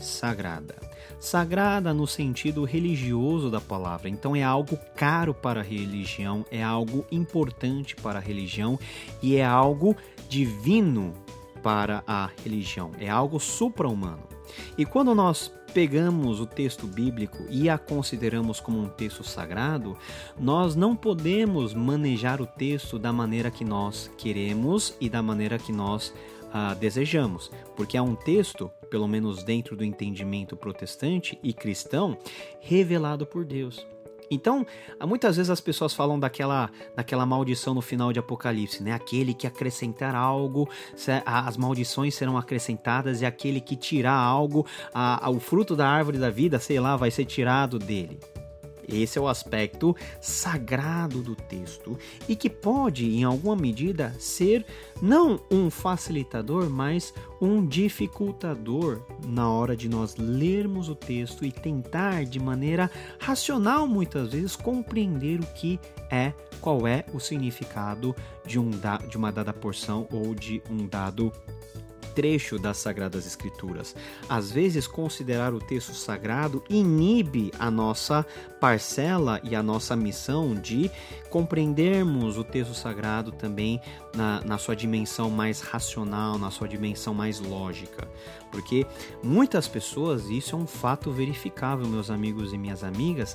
sagrada. 0.00 0.74
Sagrada 1.20 1.94
no 1.94 2.08
sentido 2.08 2.64
religioso 2.64 3.48
da 3.48 3.60
palavra, 3.60 4.08
então 4.08 4.34
é 4.34 4.42
algo 4.42 4.76
caro 4.96 5.32
para 5.32 5.60
a 5.60 5.62
religião, 5.62 6.44
é 6.50 6.60
algo 6.60 7.06
importante 7.12 7.94
para 7.94 8.18
a 8.18 8.22
religião 8.22 8.76
e 9.22 9.36
é 9.36 9.44
algo 9.44 9.96
divino 10.28 11.14
para 11.62 12.02
a 12.06 12.30
religião, 12.42 12.90
é 12.98 13.08
algo 13.08 13.38
supra-humano. 13.38 14.22
E 14.76 14.84
quando 14.84 15.14
nós 15.14 15.52
pegamos 15.72 16.40
o 16.40 16.46
texto 16.46 16.86
bíblico 16.86 17.38
e 17.48 17.68
a 17.68 17.78
consideramos 17.78 18.60
como 18.60 18.78
um 18.78 18.88
texto 18.88 19.24
sagrado, 19.24 19.96
nós 20.38 20.76
não 20.76 20.94
podemos 20.94 21.72
manejar 21.72 22.40
o 22.42 22.46
texto 22.46 22.98
da 22.98 23.12
maneira 23.12 23.50
que 23.50 23.64
nós 23.64 24.10
queremos 24.18 24.94
e 25.00 25.08
da 25.08 25.22
maneira 25.22 25.58
que 25.58 25.72
nós 25.72 26.12
ah, 26.52 26.74
desejamos, 26.74 27.50
porque 27.74 27.96
é 27.96 28.02
um 28.02 28.14
texto, 28.14 28.70
pelo 28.90 29.08
menos 29.08 29.42
dentro 29.42 29.74
do 29.74 29.84
entendimento 29.84 30.56
protestante 30.56 31.38
e 31.42 31.52
cristão, 31.52 32.18
revelado 32.60 33.24
por 33.24 33.44
Deus. 33.44 33.86
Então, 34.34 34.66
muitas 35.06 35.36
vezes 35.36 35.50
as 35.50 35.60
pessoas 35.60 35.92
falam 35.92 36.18
daquela, 36.18 36.70
daquela 36.96 37.26
maldição 37.26 37.74
no 37.74 37.82
final 37.82 38.12
de 38.12 38.18
Apocalipse, 38.18 38.82
né? 38.82 38.92
Aquele 38.92 39.34
que 39.34 39.46
acrescentar 39.46 40.14
algo, 40.14 40.68
as 41.26 41.56
maldições 41.56 42.14
serão 42.14 42.38
acrescentadas 42.38 43.20
e 43.20 43.26
aquele 43.26 43.60
que 43.60 43.76
tirar 43.76 44.16
algo, 44.16 44.66
a, 44.94 45.26
a, 45.26 45.30
o 45.30 45.38
fruto 45.38 45.76
da 45.76 45.86
árvore 45.86 46.18
da 46.18 46.30
vida, 46.30 46.58
sei 46.58 46.80
lá, 46.80 46.96
vai 46.96 47.10
ser 47.10 47.26
tirado 47.26 47.78
dele. 47.78 48.18
Esse 48.88 49.18
é 49.18 49.20
o 49.20 49.28
aspecto 49.28 49.94
sagrado 50.20 51.22
do 51.22 51.34
texto 51.34 51.98
e 52.28 52.36
que 52.36 52.50
pode, 52.50 53.16
em 53.16 53.24
alguma 53.24 53.56
medida, 53.56 54.14
ser 54.18 54.64
não 55.00 55.40
um 55.50 55.70
facilitador, 55.70 56.68
mas 56.68 57.12
um 57.40 57.64
dificultador 57.66 59.00
na 59.26 59.48
hora 59.50 59.76
de 59.76 59.88
nós 59.88 60.16
lermos 60.16 60.88
o 60.88 60.94
texto 60.94 61.44
e 61.44 61.50
tentar, 61.50 62.24
de 62.24 62.38
maneira 62.38 62.90
racional, 63.18 63.86
muitas 63.86 64.32
vezes, 64.32 64.56
compreender 64.56 65.40
o 65.40 65.46
que 65.54 65.78
é, 66.10 66.32
qual 66.60 66.86
é 66.86 67.04
o 67.12 67.18
significado 67.18 68.14
de, 68.46 68.58
um 68.58 68.70
da, 68.70 68.98
de 68.98 69.16
uma 69.16 69.32
dada 69.32 69.52
porção 69.52 70.06
ou 70.12 70.34
de 70.34 70.62
um 70.70 70.86
dado 70.86 71.32
trecho 72.14 72.58
das 72.58 72.78
Sagradas 72.78 73.26
Escrituras. 73.26 73.94
Às 74.28 74.50
vezes, 74.50 74.86
considerar 74.86 75.52
o 75.54 75.58
texto 75.58 75.94
sagrado 75.94 76.62
inibe 76.68 77.50
a 77.58 77.70
nossa 77.70 78.24
parcela 78.60 79.40
e 79.42 79.56
a 79.56 79.62
nossa 79.62 79.96
missão 79.96 80.54
de 80.54 80.90
compreendermos 81.30 82.36
o 82.36 82.44
texto 82.44 82.74
sagrado 82.74 83.32
também 83.32 83.80
na, 84.14 84.40
na 84.44 84.58
sua 84.58 84.76
dimensão 84.76 85.30
mais 85.30 85.60
racional, 85.60 86.38
na 86.38 86.50
sua 86.50 86.68
dimensão 86.68 87.14
mais 87.14 87.40
lógica. 87.40 88.08
Porque 88.50 88.86
muitas 89.22 89.66
pessoas, 89.66 90.28
isso 90.28 90.54
é 90.54 90.58
um 90.58 90.66
fato 90.66 91.10
verificável, 91.10 91.88
meus 91.88 92.10
amigos 92.10 92.52
e 92.52 92.58
minhas 92.58 92.84
amigas, 92.84 93.34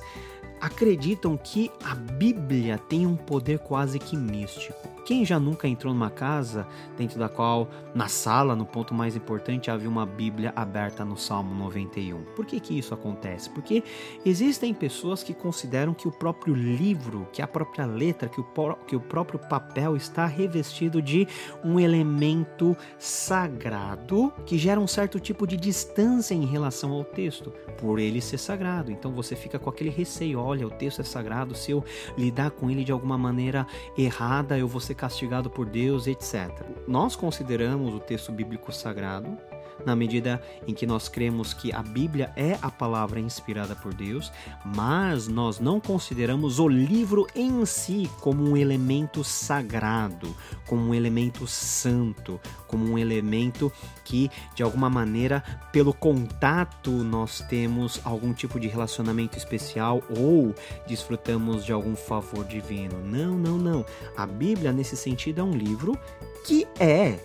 acreditam 0.60 1.36
que 1.36 1.70
a 1.84 1.94
Bíblia 1.94 2.78
tem 2.78 3.06
um 3.06 3.16
poder 3.16 3.58
quase 3.58 3.98
que 3.98 4.16
místico. 4.16 4.97
Quem 5.04 5.24
já 5.24 5.38
nunca 5.38 5.68
entrou 5.68 5.92
numa 5.92 6.10
casa 6.10 6.66
dentro 6.96 7.18
da 7.18 7.28
qual, 7.28 7.68
na 7.94 8.08
sala, 8.08 8.54
no 8.54 8.66
ponto 8.66 8.94
mais 8.94 9.16
importante, 9.16 9.70
havia 9.70 9.88
uma 9.88 10.06
Bíblia 10.06 10.52
aberta 10.54 11.04
no 11.04 11.16
Salmo 11.16 11.54
91? 11.54 12.24
Por 12.36 12.44
que, 12.46 12.60
que 12.60 12.78
isso 12.78 12.94
acontece? 12.94 13.50
Porque 13.50 13.82
existem 14.24 14.74
pessoas 14.74 15.22
que 15.22 15.34
consideram 15.34 15.94
que 15.94 16.08
o 16.08 16.12
próprio 16.12 16.54
livro, 16.54 17.26
que 17.32 17.42
a 17.42 17.46
própria 17.46 17.86
letra, 17.86 18.28
que 18.28 18.40
o, 18.40 18.46
que 18.86 18.96
o 18.96 19.00
próprio 19.00 19.38
papel 19.38 19.96
está 19.96 20.26
revestido 20.26 21.00
de 21.00 21.26
um 21.64 21.78
elemento 21.78 22.76
sagrado 22.98 24.32
que 24.46 24.58
gera 24.58 24.80
um 24.80 24.86
certo 24.86 25.20
tipo 25.20 25.46
de 25.46 25.56
distância 25.56 26.34
em 26.34 26.44
relação 26.44 26.92
ao 26.92 27.04
texto, 27.04 27.52
por 27.78 27.98
ele 27.98 28.20
ser 28.20 28.38
sagrado. 28.38 28.90
Então 28.90 29.12
você 29.12 29.36
fica 29.36 29.58
com 29.58 29.70
aquele 29.70 29.90
receio: 29.90 30.40
olha, 30.40 30.66
o 30.66 30.70
texto 30.70 31.00
é 31.00 31.04
sagrado, 31.04 31.54
se 31.54 31.70
eu 31.70 31.84
lidar 32.16 32.50
com 32.50 32.70
ele 32.70 32.84
de 32.84 32.92
alguma 32.92 33.18
maneira 33.18 33.66
errada, 33.96 34.58
eu 34.58 34.68
vou 34.68 34.80
ser 34.80 34.94
castigado 34.98 35.48
por 35.48 35.64
Deus, 35.64 36.06
etc. 36.06 36.50
Nós 36.86 37.16
consideramos 37.16 37.94
o 37.94 38.00
texto 38.00 38.30
bíblico 38.32 38.72
sagrado 38.72 39.38
na 39.84 39.94
medida 39.94 40.42
em 40.66 40.74
que 40.74 40.86
nós 40.86 41.08
cremos 41.08 41.52
que 41.54 41.72
a 41.72 41.82
Bíblia 41.82 42.32
é 42.36 42.58
a 42.60 42.70
palavra 42.70 43.20
inspirada 43.20 43.74
por 43.74 43.94
Deus, 43.94 44.32
mas 44.64 45.28
nós 45.28 45.58
não 45.58 45.80
consideramos 45.80 46.58
o 46.58 46.68
livro 46.68 47.26
em 47.34 47.64
si 47.64 48.10
como 48.20 48.42
um 48.42 48.56
elemento 48.56 49.22
sagrado, 49.24 50.34
como 50.66 50.82
um 50.82 50.94
elemento 50.94 51.46
santo, 51.46 52.40
como 52.66 52.84
um 52.84 52.98
elemento 52.98 53.72
que, 54.04 54.30
de 54.54 54.62
alguma 54.62 54.90
maneira, 54.90 55.42
pelo 55.72 55.92
contato, 55.92 56.90
nós 56.90 57.40
temos 57.48 58.00
algum 58.04 58.32
tipo 58.32 58.58
de 58.58 58.68
relacionamento 58.68 59.36
especial 59.36 60.02
ou 60.10 60.54
desfrutamos 60.86 61.64
de 61.64 61.72
algum 61.72 61.96
favor 61.96 62.44
divino. 62.44 62.98
Não, 63.04 63.36
não, 63.36 63.58
não. 63.58 63.84
A 64.16 64.26
Bíblia, 64.26 64.72
nesse 64.72 64.96
sentido, 64.96 65.40
é 65.40 65.44
um 65.44 65.52
livro 65.52 65.98
que 66.44 66.66
é 66.78 67.18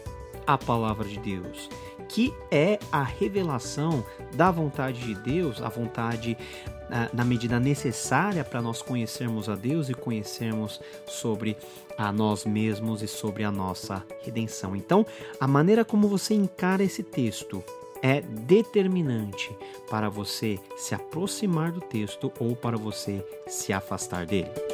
a 0.45 0.57
palavra 0.57 1.07
de 1.07 1.19
Deus, 1.19 1.69
que 2.09 2.33
é 2.51 2.79
a 2.91 3.03
revelação 3.03 4.05
da 4.35 4.51
vontade 4.51 4.99
de 4.99 5.15
Deus, 5.15 5.61
a 5.61 5.69
vontade 5.69 6.37
na 7.11 7.25
medida 7.25 7.59
necessária 7.59 8.43
para 8.43 8.61
nós 8.61 8.81
conhecermos 8.81 9.49
a 9.49 9.55
Deus 9.55 9.89
e 9.89 9.93
conhecermos 9.93 10.79
sobre 11.07 11.57
a 11.97 12.11
nós 12.11 12.45
mesmos 12.45 13.01
e 13.01 13.07
sobre 13.07 13.43
a 13.43 13.51
nossa 13.51 14.03
redenção. 14.21 14.75
Então, 14.75 15.05
a 15.39 15.47
maneira 15.47 15.83
como 15.83 16.07
você 16.07 16.33
encara 16.33 16.83
esse 16.83 17.01
texto 17.01 17.63
é 18.01 18.21
determinante 18.21 19.55
para 19.89 20.09
você 20.09 20.59
se 20.75 20.93
aproximar 20.93 21.71
do 21.71 21.81
texto 21.81 22.31
ou 22.39 22.55
para 22.55 22.77
você 22.77 23.25
se 23.47 23.71
afastar 23.71 24.25
dele. 24.25 24.72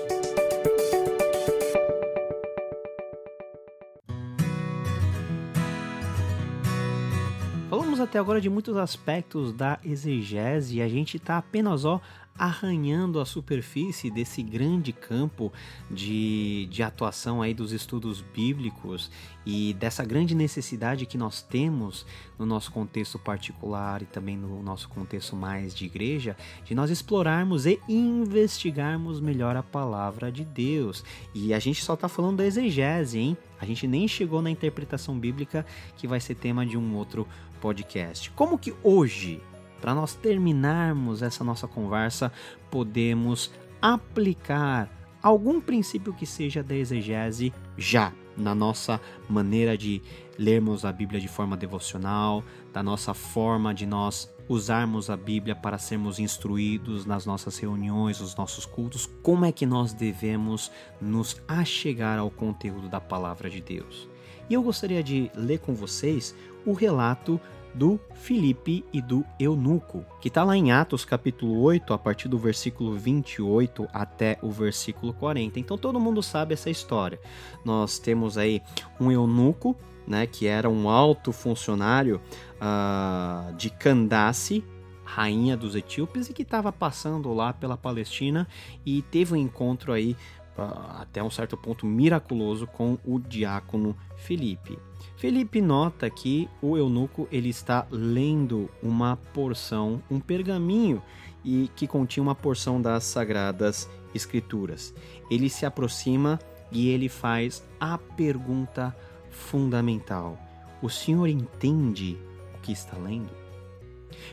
Agora 8.20 8.42
de 8.42 8.50
muitos 8.50 8.78
aspectos 8.78 9.54
da 9.54 9.80
exegese 9.84 10.78
e 10.78 10.82
a 10.82 10.88
gente 10.88 11.18
está 11.18 11.38
apenas 11.38 11.86
ó, 11.86 12.02
arranhando 12.40 13.20
a 13.20 13.26
superfície 13.26 14.10
desse 14.10 14.42
grande 14.42 14.94
campo 14.94 15.52
de, 15.92 16.68
de 16.72 16.82
atuação 16.82 17.42
aí 17.42 17.54
dos 17.54 17.74
estudos 17.74 18.22
bíblicos 18.22 19.12
e 19.46 19.74
dessa 19.74 20.06
grande 20.06 20.34
necessidade 20.34 21.06
que 21.06 21.18
nós 21.18 21.42
temos 21.42 22.06
no 22.38 22.46
nosso 22.46 22.72
contexto 22.72 23.20
particular 23.20 24.02
e 24.02 24.06
também 24.06 24.38
no 24.38 24.64
nosso 24.64 24.88
contexto 24.88 25.36
mais 25.36 25.76
de 25.76 25.86
igreja, 25.86 26.38
de 26.64 26.74
nós 26.74 26.90
explorarmos 26.90 27.66
e 27.66 27.78
investigarmos 27.90 29.20
melhor 29.20 29.58
a 29.58 29.64
palavra 29.64 30.32
de 30.32 30.46
Deus. 30.46 31.04
E 31.34 31.54
a 31.54 31.60
gente 31.60 31.84
só 31.84 31.96
está 31.96 32.08
falando 32.08 32.38
da 32.38 32.46
exegese, 32.46 33.20
hein? 33.20 33.38
A 33.60 33.66
gente 33.66 33.86
nem 33.86 34.08
chegou 34.08 34.42
na 34.42 34.50
interpretação 34.50 35.20
bíblica 35.20 35.66
que 35.98 36.08
vai 36.08 36.22
ser 36.22 36.36
tema 36.36 36.66
de 36.66 36.78
um 36.78 36.96
outro 36.96 37.28
podcast. 37.60 38.32
Como 38.32 38.58
que 38.58 38.74
hoje 38.84 39.42
para 39.80 39.96
nós 39.96 40.14
terminarmos 40.14 41.22
essa 41.22 41.44
nossa 41.44 41.68
conversa, 41.68 42.32
podemos 42.70 43.52
aplicar 43.82 44.90
algum 45.22 45.60
princípio 45.60 46.14
que 46.14 46.26
seja 46.26 46.62
da 46.62 46.76
exegese 46.76 47.54
já 47.78 48.12
na 48.38 48.56
nossa 48.56 49.02
maneira 49.28 49.78
de 49.78 50.02
lermos 50.38 50.86
a 50.86 50.92
Bíblia 50.92 51.20
de 51.20 51.28
forma 51.28 51.58
devocional, 51.58 52.44
da 52.72 52.82
nossa 52.82 53.14
forma 53.14 53.74
de 53.74 53.86
nós 53.86 54.32
usarmos 54.48 55.10
a 55.10 55.18
Bíblia 55.18 55.56
para 55.56 55.78
sermos 55.78 56.20
instruídos 56.20 57.06
nas 57.06 57.26
nossas 57.26 57.58
reuniões, 57.58 58.20
nos 58.20 58.36
nossos 58.36 58.66
cultos, 58.66 59.06
como 59.22 59.46
é 59.46 59.52
que 59.52 59.66
nós 59.66 59.94
devemos 59.94 60.72
nos 61.00 61.40
achegar 61.48 62.18
ao 62.18 62.32
conteúdo 62.32 62.88
da 62.88 63.00
palavra 63.00 63.50
de 63.50 63.62
Deus. 63.62 64.10
E 64.50 64.56
eu 64.56 64.64
gostaria 64.64 65.04
de 65.04 65.30
ler 65.36 65.60
com 65.60 65.76
vocês 65.76 66.36
o 66.66 66.74
relato 66.74 67.40
do 67.74 68.00
Filipe 68.14 68.84
e 68.92 69.02
do 69.02 69.24
eunuco, 69.40 70.04
que 70.20 70.28
está 70.28 70.44
lá 70.44 70.56
em 70.58 70.72
Atos 70.72 71.06
capítulo 71.06 71.62
8, 71.62 71.94
a 71.94 71.98
partir 71.98 72.28
do 72.28 72.38
versículo 72.38 72.94
28 72.94 73.88
até 73.94 74.38
o 74.42 74.50
versículo 74.50 75.14
40. 75.14 75.60
Então 75.60 75.78
todo 75.78 76.00
mundo 76.00 76.22
sabe 76.22 76.54
essa 76.54 76.70
história. 76.70 77.20
Nós 77.64 78.00
temos 78.00 78.38
aí 78.38 78.62
um 79.00 79.12
eunuco, 79.12 79.76
né, 80.08 80.26
que 80.26 80.48
era 80.48 80.70
um 80.70 80.90
alto 80.90 81.32
funcionário 81.32 82.20
uh, 82.56 83.54
de 83.56 83.70
Candace, 83.70 84.64
rainha 85.04 85.56
dos 85.56 85.76
etíopes, 85.76 86.30
e 86.30 86.34
que 86.34 86.42
estava 86.42 86.72
passando 86.72 87.34
lá 87.34 87.54
pela 87.54 87.78
Palestina 87.78 88.48
e 88.86 89.02
teve 89.04 89.34
um 89.34 89.38
encontro 89.38 89.94
aí 89.94 90.16
até 90.62 91.24
um 91.24 91.30
certo 91.30 91.58
ponto 91.58 91.86
miraculoso 91.86 92.68
com 92.68 92.98
o 93.06 93.20
diácono 93.20 93.96
Filipe. 94.16 94.78
Felipe 95.16 95.62
nota 95.62 96.10
que 96.10 96.50
o 96.62 96.78
eunuco 96.78 97.28
ele 97.32 97.50
está 97.50 97.86
lendo 97.90 98.70
uma 98.82 99.18
porção, 99.34 100.02
um 100.10 100.20
pergaminho 100.20 101.02
e 101.44 101.70
que 101.76 101.88
continha 101.88 102.24
uma 102.24 102.36
porção 102.36 102.82
das 102.82 103.04
sagradas 103.04 103.90
escrituras. 104.14 104.94
Ele 105.30 105.50
se 105.50 105.66
aproxima 105.66 106.40
e 106.72 106.90
ele 106.90 107.10
faz 107.10 107.64
a 107.80 107.98
pergunta 107.98 108.96
fundamental: 109.30 110.38
O 110.82 110.90
senhor 110.90 111.28
entende 111.28 112.18
o 112.56 112.62
que 112.62 112.72
está 112.72 112.98
lendo? 112.98 113.39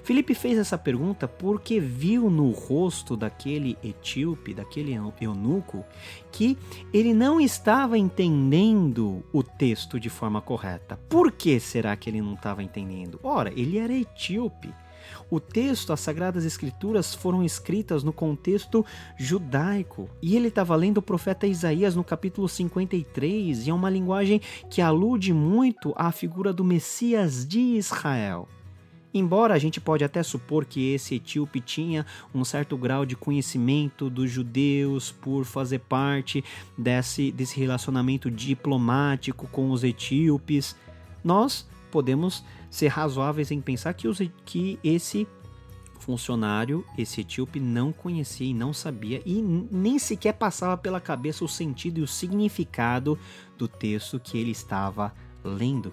Felipe 0.02 0.34
fez 0.34 0.58
essa 0.58 0.78
pergunta 0.78 1.26
porque 1.26 1.80
viu 1.80 2.30
no 2.30 2.50
rosto 2.50 3.16
daquele 3.16 3.76
etíope, 3.82 4.54
daquele 4.54 4.92
eunuco, 5.20 5.84
que 6.30 6.56
ele 6.92 7.12
não 7.12 7.40
estava 7.40 7.98
entendendo 7.98 9.24
o 9.32 9.42
texto 9.42 9.98
de 9.98 10.08
forma 10.08 10.40
correta. 10.40 10.98
Por 11.08 11.32
que 11.32 11.58
será 11.60 11.96
que 11.96 12.10
ele 12.10 12.20
não 12.20 12.34
estava 12.34 12.62
entendendo? 12.62 13.18
Ora, 13.22 13.52
ele 13.56 13.78
era 13.78 13.92
etíope. 13.92 14.72
O 15.30 15.40
texto, 15.40 15.92
as 15.92 16.00
Sagradas 16.00 16.44
Escrituras 16.44 17.14
foram 17.14 17.42
escritas 17.42 18.02
no 18.02 18.12
contexto 18.12 18.84
judaico. 19.16 20.08
E 20.22 20.36
ele 20.36 20.48
estava 20.48 20.76
lendo 20.76 20.98
o 20.98 21.02
profeta 21.02 21.46
Isaías 21.46 21.96
no 21.96 22.04
capítulo 22.04 22.48
53, 22.48 23.66
e 23.66 23.70
é 23.70 23.74
uma 23.74 23.90
linguagem 23.90 24.40
que 24.70 24.80
alude 24.80 25.32
muito 25.32 25.92
à 25.96 26.12
figura 26.12 26.52
do 26.52 26.64
Messias 26.64 27.46
de 27.46 27.58
Israel. 27.58 28.48
Embora 29.12 29.54
a 29.54 29.58
gente 29.58 29.80
pode 29.80 30.04
até 30.04 30.22
supor 30.22 30.64
que 30.64 30.92
esse 30.92 31.14
etíope 31.14 31.60
tinha 31.60 32.04
um 32.34 32.44
certo 32.44 32.76
grau 32.76 33.06
de 33.06 33.16
conhecimento 33.16 34.10
dos 34.10 34.30
judeus 34.30 35.10
por 35.10 35.44
fazer 35.44 35.78
parte 35.80 36.44
desse, 36.76 37.32
desse 37.32 37.58
relacionamento 37.58 38.30
diplomático 38.30 39.46
com 39.48 39.70
os 39.70 39.82
etíopes, 39.84 40.76
nós 41.24 41.66
podemos 41.90 42.44
ser 42.70 42.88
razoáveis 42.88 43.50
em 43.50 43.60
pensar 43.60 43.94
que, 43.94 44.06
os, 44.06 44.20
que 44.44 44.78
esse 44.84 45.26
funcionário, 45.98 46.84
esse 46.96 47.22
etíope, 47.22 47.58
não 47.58 47.92
conhecia 47.92 48.46
e 48.46 48.54
não 48.54 48.72
sabia 48.72 49.22
e 49.26 49.42
nem 49.42 49.98
sequer 49.98 50.34
passava 50.34 50.76
pela 50.76 51.00
cabeça 51.00 51.44
o 51.44 51.48
sentido 51.48 51.98
e 51.98 52.02
o 52.02 52.06
significado 52.06 53.18
do 53.56 53.66
texto 53.66 54.20
que 54.20 54.38
ele 54.38 54.50
estava 54.50 55.12
lendo, 55.12 55.25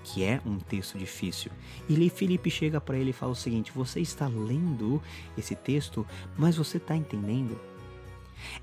que 0.04 0.24
é 0.24 0.41
um 0.45 0.58
texto 0.58 0.97
difícil. 0.97 1.51
E 1.88 2.10
Felipe 2.10 2.49
chega 2.49 2.82
para 2.82 2.97
ele 2.97 3.12
e 3.12 3.14
fala 3.14 3.32
o 3.32 3.36
seguinte: 3.36 3.72
Você 3.74 3.99
está 3.99 4.28
lendo 4.28 5.01
esse 5.38 5.56
texto, 5.56 6.06
mas 6.38 6.56
você 6.56 6.78
está 6.78 6.95
entendendo? 6.95 7.60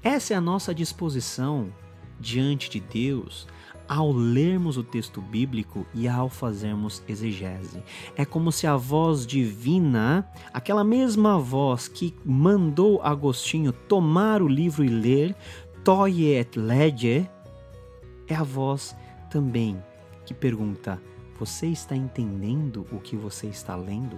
Essa 0.03 0.35
é 0.35 0.37
a 0.37 0.41
nossa 0.41 0.75
disposição 0.75 1.73
diante 2.19 2.69
de 2.69 2.81
Deus 2.81 3.47
ao 3.89 4.13
lermos 4.13 4.77
o 4.77 4.85
texto 4.85 5.21
bíblico 5.21 5.85
e 5.93 6.07
ao 6.07 6.29
fazermos 6.29 7.03
exegese. 7.09 7.83
É 8.15 8.25
como 8.25 8.53
se 8.53 8.65
a 8.65 8.77
voz 8.77 9.27
divina, 9.27 10.31
aquela 10.55 10.85
mesma 10.85 11.37
voz 11.41 11.89
que 11.89 12.15
mandou 12.25 13.03
Agostinho 13.03 13.73
tomar 13.73 14.43
o 14.43 14.47
livro 14.47 14.85
e 14.85 14.89
ler, 14.89 15.35
Toie 15.83 16.37
et 16.39 16.57
lege, 16.57 17.29
é 18.29 18.35
a 18.37 18.45
voz 18.45 18.95
também 19.29 19.83
que 20.31 20.35
pergunta: 20.35 21.03
Você 21.41 21.67
está 21.67 21.97
entendendo 21.97 22.87
o 22.93 23.01
que 23.01 23.17
você 23.17 23.49
está 23.49 23.75
lendo? 23.75 24.17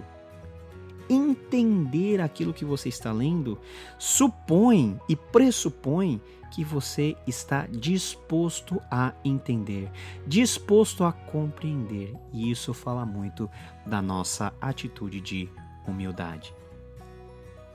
Entender 1.09 2.21
aquilo 2.21 2.53
que 2.53 2.63
você 2.63 2.87
está 2.87 3.11
lendo 3.11 3.59
supõe 3.97 4.99
e 5.09 5.15
pressupõe 5.15 6.21
que 6.51 6.63
você 6.63 7.17
está 7.25 7.65
disposto 7.65 8.79
a 8.91 9.11
entender, 9.25 9.91
disposto 10.27 11.03
a 11.03 11.11
compreender. 11.11 12.15
E 12.31 12.51
isso 12.51 12.75
fala 12.75 13.07
muito 13.07 13.49
da 13.83 13.99
nossa 13.99 14.53
atitude 14.61 15.19
de 15.19 15.49
humildade. 15.87 16.53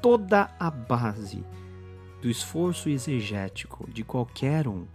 Toda 0.01 0.49
a 0.61 0.71
base 0.71 1.45
do 2.23 2.31
esforço 2.31 2.89
exegético 2.89 3.91
de 3.91 4.05
qualquer 4.05 4.69
um 4.69 4.87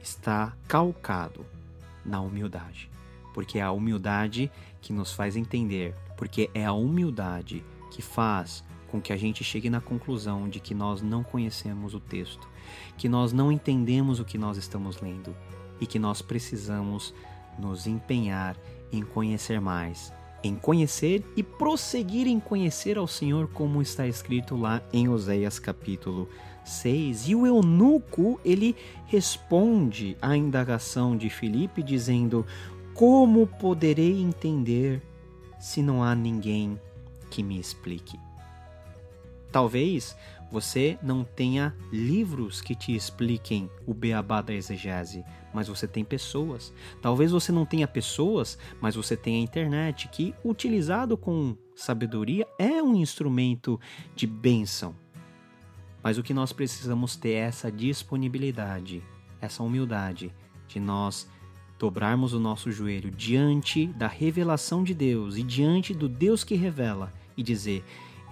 está 0.00 0.56
calcado 0.68 1.44
na 2.04 2.20
humildade, 2.20 2.90
porque 3.32 3.58
é 3.58 3.62
a 3.62 3.72
humildade 3.72 4.50
que 4.80 4.92
nos 4.92 5.12
faz 5.12 5.36
entender, 5.36 5.94
porque 6.16 6.50
é 6.54 6.64
a 6.64 6.72
humildade 6.72 7.64
que 7.90 8.02
faz 8.02 8.64
com 8.88 9.00
que 9.00 9.12
a 9.12 9.16
gente 9.16 9.42
chegue 9.42 9.68
na 9.68 9.80
conclusão 9.80 10.48
de 10.48 10.60
que 10.60 10.74
nós 10.74 11.02
não 11.02 11.24
conhecemos 11.24 11.94
o 11.94 12.00
texto, 12.00 12.48
que 12.96 13.08
nós 13.08 13.32
não 13.32 13.50
entendemos 13.50 14.20
o 14.20 14.24
que 14.24 14.38
nós 14.38 14.56
estamos 14.56 15.00
lendo 15.00 15.34
e 15.80 15.86
que 15.86 15.98
nós 15.98 16.22
precisamos 16.22 17.12
nos 17.58 17.86
empenhar 17.86 18.56
em 18.92 19.02
conhecer 19.02 19.60
mais, 19.60 20.12
em 20.42 20.54
conhecer 20.54 21.24
e 21.36 21.42
prosseguir 21.42 22.26
em 22.26 22.38
conhecer 22.38 22.96
ao 22.96 23.06
Senhor, 23.08 23.48
como 23.48 23.82
está 23.82 24.06
escrito 24.06 24.56
lá 24.56 24.82
em 24.92 25.08
Oséias 25.08 25.58
capítulo 25.58 26.28
6. 26.64 27.28
E 27.28 27.34
o 27.34 27.46
eunuco, 27.46 28.40
ele 28.44 28.74
responde 29.06 30.16
à 30.20 30.36
indagação 30.36 31.16
de 31.16 31.28
Filipe 31.28 31.82
dizendo: 31.82 32.46
Como 32.94 33.46
poderei 33.46 34.20
entender 34.20 35.02
se 35.58 35.82
não 35.82 36.02
há 36.02 36.14
ninguém 36.14 36.80
que 37.30 37.42
me 37.42 37.58
explique? 37.58 38.18
Talvez 39.52 40.16
você 40.50 40.98
não 41.02 41.24
tenha 41.24 41.74
livros 41.92 42.60
que 42.60 42.74
te 42.74 42.94
expliquem 42.94 43.68
o 43.86 43.92
beabá 43.92 44.40
da 44.40 44.52
exegese, 44.52 45.24
mas 45.52 45.68
você 45.68 45.86
tem 45.86 46.04
pessoas. 46.04 46.72
Talvez 47.02 47.32
você 47.32 47.50
não 47.50 47.64
tenha 47.66 47.88
pessoas, 47.88 48.58
mas 48.80 48.94
você 48.94 49.16
tem 49.16 49.36
a 49.36 49.42
internet, 49.42 50.08
que, 50.08 50.34
utilizado 50.44 51.16
com 51.16 51.56
sabedoria, 51.74 52.46
é 52.58 52.82
um 52.82 52.94
instrumento 52.94 53.80
de 54.14 54.26
bênção. 54.26 55.03
Mas 56.04 56.18
o 56.18 56.22
que 56.22 56.34
nós 56.34 56.52
precisamos 56.52 57.16
ter 57.16 57.30
é 57.30 57.38
essa 57.38 57.72
disponibilidade, 57.72 59.02
essa 59.40 59.62
humildade 59.62 60.30
de 60.68 60.78
nós 60.78 61.26
dobrarmos 61.78 62.34
o 62.34 62.38
nosso 62.38 62.70
joelho 62.70 63.10
diante 63.10 63.86
da 63.86 64.06
revelação 64.06 64.84
de 64.84 64.92
Deus 64.92 65.38
e 65.38 65.42
diante 65.42 65.94
do 65.94 66.06
Deus 66.06 66.44
que 66.44 66.56
revela 66.56 67.10
e 67.34 67.42
dizer: 67.42 67.82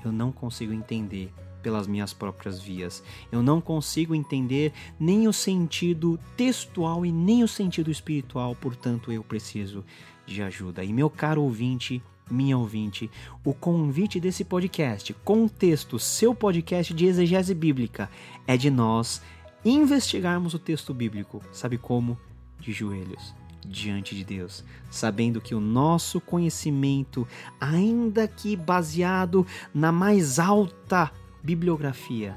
Eu 0.04 0.12
não 0.12 0.30
consigo 0.30 0.70
entender 0.70 1.32
pelas 1.62 1.86
minhas 1.86 2.12
próprias 2.12 2.60
vias. 2.60 3.02
Eu 3.30 3.42
não 3.42 3.58
consigo 3.58 4.14
entender 4.14 4.74
nem 5.00 5.26
o 5.26 5.32
sentido 5.32 6.20
textual 6.36 7.06
e 7.06 7.10
nem 7.10 7.42
o 7.42 7.48
sentido 7.48 7.90
espiritual, 7.90 8.54
portanto 8.54 9.10
eu 9.10 9.24
preciso 9.24 9.82
de 10.26 10.42
ajuda. 10.42 10.84
E 10.84 10.92
meu 10.92 11.08
caro 11.08 11.42
ouvinte, 11.42 12.02
minha 12.30 12.56
ouvinte, 12.56 13.10
o 13.44 13.52
convite 13.52 14.18
desse 14.18 14.44
podcast, 14.44 15.12
Contexto, 15.24 15.98
seu 15.98 16.34
podcast 16.34 16.94
de 16.94 17.06
exegese 17.06 17.54
bíblica, 17.54 18.10
é 18.46 18.56
de 18.56 18.70
nós 18.70 19.22
investigarmos 19.64 20.54
o 20.54 20.58
texto 20.58 20.92
bíblico. 20.92 21.42
Sabe 21.52 21.78
como? 21.78 22.18
De 22.58 22.72
joelhos 22.72 23.34
diante 23.66 24.14
de 24.14 24.24
Deus, 24.24 24.64
sabendo 24.90 25.40
que 25.40 25.54
o 25.54 25.60
nosso 25.60 26.20
conhecimento, 26.20 27.26
ainda 27.60 28.26
que 28.26 28.56
baseado 28.56 29.46
na 29.72 29.92
mais 29.92 30.38
alta 30.38 31.10
bibliografia 31.42 32.36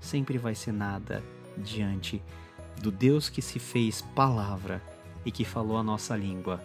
sempre 0.00 0.38
vai 0.38 0.54
ser 0.54 0.72
nada 0.72 1.24
diante 1.56 2.22
do 2.80 2.90
Deus 2.90 3.28
que 3.28 3.40
se 3.40 3.58
fez 3.58 4.02
palavra 4.14 4.82
e 5.24 5.30
que 5.30 5.44
falou 5.44 5.78
a 5.78 5.82
nossa 5.82 6.16
língua 6.16 6.62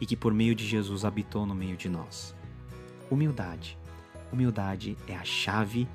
e 0.00 0.06
que 0.06 0.16
por 0.16 0.32
meio 0.32 0.54
de 0.54 0.66
Jesus 0.66 1.04
habitou 1.04 1.46
no 1.46 1.54
meio 1.54 1.76
de 1.76 1.88
nós. 1.88 2.34
Humildade. 3.10 3.78
Humildade 4.32 4.96
é 5.06 5.14
a 5.14 5.24
chave 5.24 5.88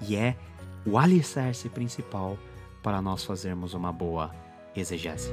e 0.00 0.16
é 0.16 0.36
o 0.84 0.98
alicerce 0.98 1.68
principal 1.68 2.38
para 2.82 3.00
nós 3.02 3.24
fazermos 3.24 3.74
uma 3.74 3.92
boa 3.92 4.34
exegese. 4.74 5.30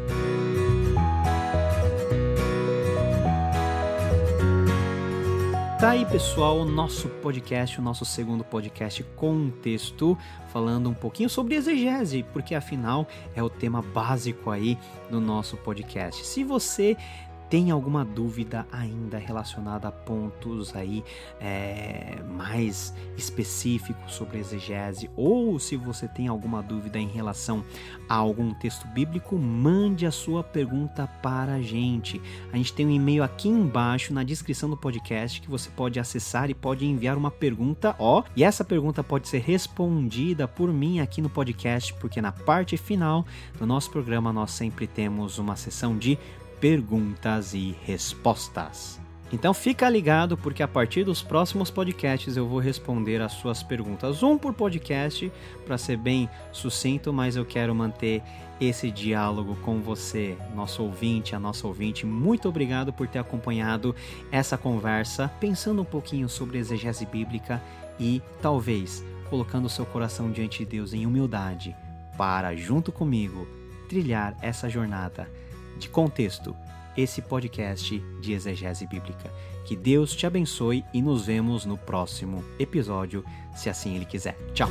Tá 5.83 5.89
aí, 5.89 6.05
pessoal, 6.05 6.59
o 6.59 6.65
nosso 6.65 7.09
podcast, 7.09 7.77
o 7.77 7.83
nosso 7.83 8.05
segundo 8.05 8.41
podcast 8.41 9.03
Contexto, 9.17 10.17
falando 10.47 10.89
um 10.89 10.93
pouquinho 10.93 11.29
sobre 11.29 11.55
exegese, 11.55 12.23
porque 12.31 12.55
afinal 12.55 13.05
é 13.35 13.43
o 13.43 13.49
tema 13.49 13.81
básico 13.81 14.49
aí 14.49 14.77
do 15.11 15.19
nosso 15.19 15.57
podcast. 15.57 16.25
Se 16.25 16.41
você 16.41 16.95
tem 17.53 17.69
alguma 17.69 18.03
dúvida 18.03 18.65
ainda 18.71 19.19
relacionada 19.19 19.87
a 19.87 19.91
pontos 19.91 20.75
aí 20.75 21.03
é, 21.39 22.17
mais 22.35 22.91
específicos 23.15 24.15
sobre 24.15 24.39
exegese, 24.39 25.07
ou 25.15 25.59
se 25.59 25.77
você 25.77 26.07
tem 26.07 26.27
alguma 26.27 26.63
dúvida 26.63 26.97
em 26.97 27.07
relação 27.07 27.63
a 28.09 28.15
algum 28.15 28.55
texto 28.55 28.87
bíblico, 28.87 29.37
mande 29.37 30.03
a 30.03 30.11
sua 30.11 30.43
pergunta 30.43 31.05
para 31.21 31.53
a 31.53 31.61
gente. 31.61 32.19
A 32.51 32.57
gente 32.57 32.73
tem 32.73 32.87
um 32.87 32.89
e-mail 32.89 33.23
aqui 33.23 33.49
embaixo 33.49 34.15
na 34.15 34.23
descrição 34.23 34.67
do 34.67 34.75
podcast 34.75 35.39
que 35.39 35.47
você 35.47 35.69
pode 35.69 35.99
acessar 35.99 36.49
e 36.49 36.55
pode 36.55 36.87
enviar 36.87 37.15
uma 37.15 37.29
pergunta, 37.29 37.95
ó, 37.99 38.23
e 38.35 38.43
essa 38.43 38.65
pergunta 38.65 39.03
pode 39.03 39.27
ser 39.27 39.43
respondida 39.43 40.47
por 40.47 40.73
mim 40.73 41.01
aqui 41.01 41.21
no 41.21 41.29
podcast, 41.29 41.93
porque 41.99 42.19
na 42.19 42.31
parte 42.31 42.77
final 42.77 43.23
do 43.59 43.67
nosso 43.67 43.91
programa 43.91 44.33
nós 44.33 44.49
sempre 44.49 44.87
temos 44.87 45.37
uma 45.37 45.55
sessão 45.55 45.95
de 45.95 46.17
perguntas 46.63 47.53
e 47.53 47.75
respostas. 47.83 48.97
Então 49.33 49.53
fica 49.53 49.89
ligado 49.89 50.37
porque 50.37 50.63
a 50.63 50.67
partir 50.67 51.03
dos 51.03 51.21
próximos 51.21 51.69
podcasts 51.69 52.37
eu 52.37 52.47
vou 52.47 52.59
responder 52.59 53.21
as 53.21 53.33
suas 53.33 53.61
perguntas, 53.61 54.23
um 54.23 54.37
por 54.37 54.53
podcast, 54.53 55.29
para 55.65 55.77
ser 55.77 55.97
bem 55.97 56.29
sucinto, 56.53 57.11
mas 57.11 57.35
eu 57.35 57.43
quero 57.43 57.75
manter 57.75 58.23
esse 58.61 58.89
diálogo 58.89 59.57
com 59.57 59.81
você, 59.81 60.37
nosso 60.55 60.83
ouvinte, 60.83 61.35
a 61.35 61.39
nossa 61.39 61.67
ouvinte. 61.67 62.05
Muito 62.05 62.47
obrigado 62.47 62.93
por 62.93 63.09
ter 63.09 63.19
acompanhado 63.19 63.93
essa 64.31 64.57
conversa, 64.57 65.29
pensando 65.41 65.81
um 65.81 65.85
pouquinho 65.85 66.29
sobre 66.29 66.59
exegese 66.59 67.05
bíblica 67.05 67.61
e 67.99 68.21
talvez 68.41 69.03
colocando 69.29 69.67
seu 69.67 69.85
coração 69.85 70.31
diante 70.31 70.59
de 70.59 70.65
Deus 70.65 70.93
em 70.93 71.05
humildade 71.05 71.75
para 72.17 72.55
junto 72.55 72.89
comigo 72.89 73.45
trilhar 73.89 74.37
essa 74.41 74.69
jornada 74.69 75.27
de 75.83 75.89
contexto 75.89 76.55
esse 76.95 77.21
podcast 77.21 77.99
de 78.21 78.33
exegese 78.33 78.85
bíblica. 78.87 79.31
Que 79.65 79.75
Deus 79.75 80.15
te 80.15 80.25
abençoe 80.25 80.83
e 80.93 81.01
nos 81.01 81.25
vemos 81.25 81.65
no 81.65 81.77
próximo 81.77 82.43
episódio, 82.59 83.23
se 83.55 83.69
assim 83.69 83.95
Ele 83.95 84.05
quiser. 84.05 84.37
Tchau! 84.53 84.69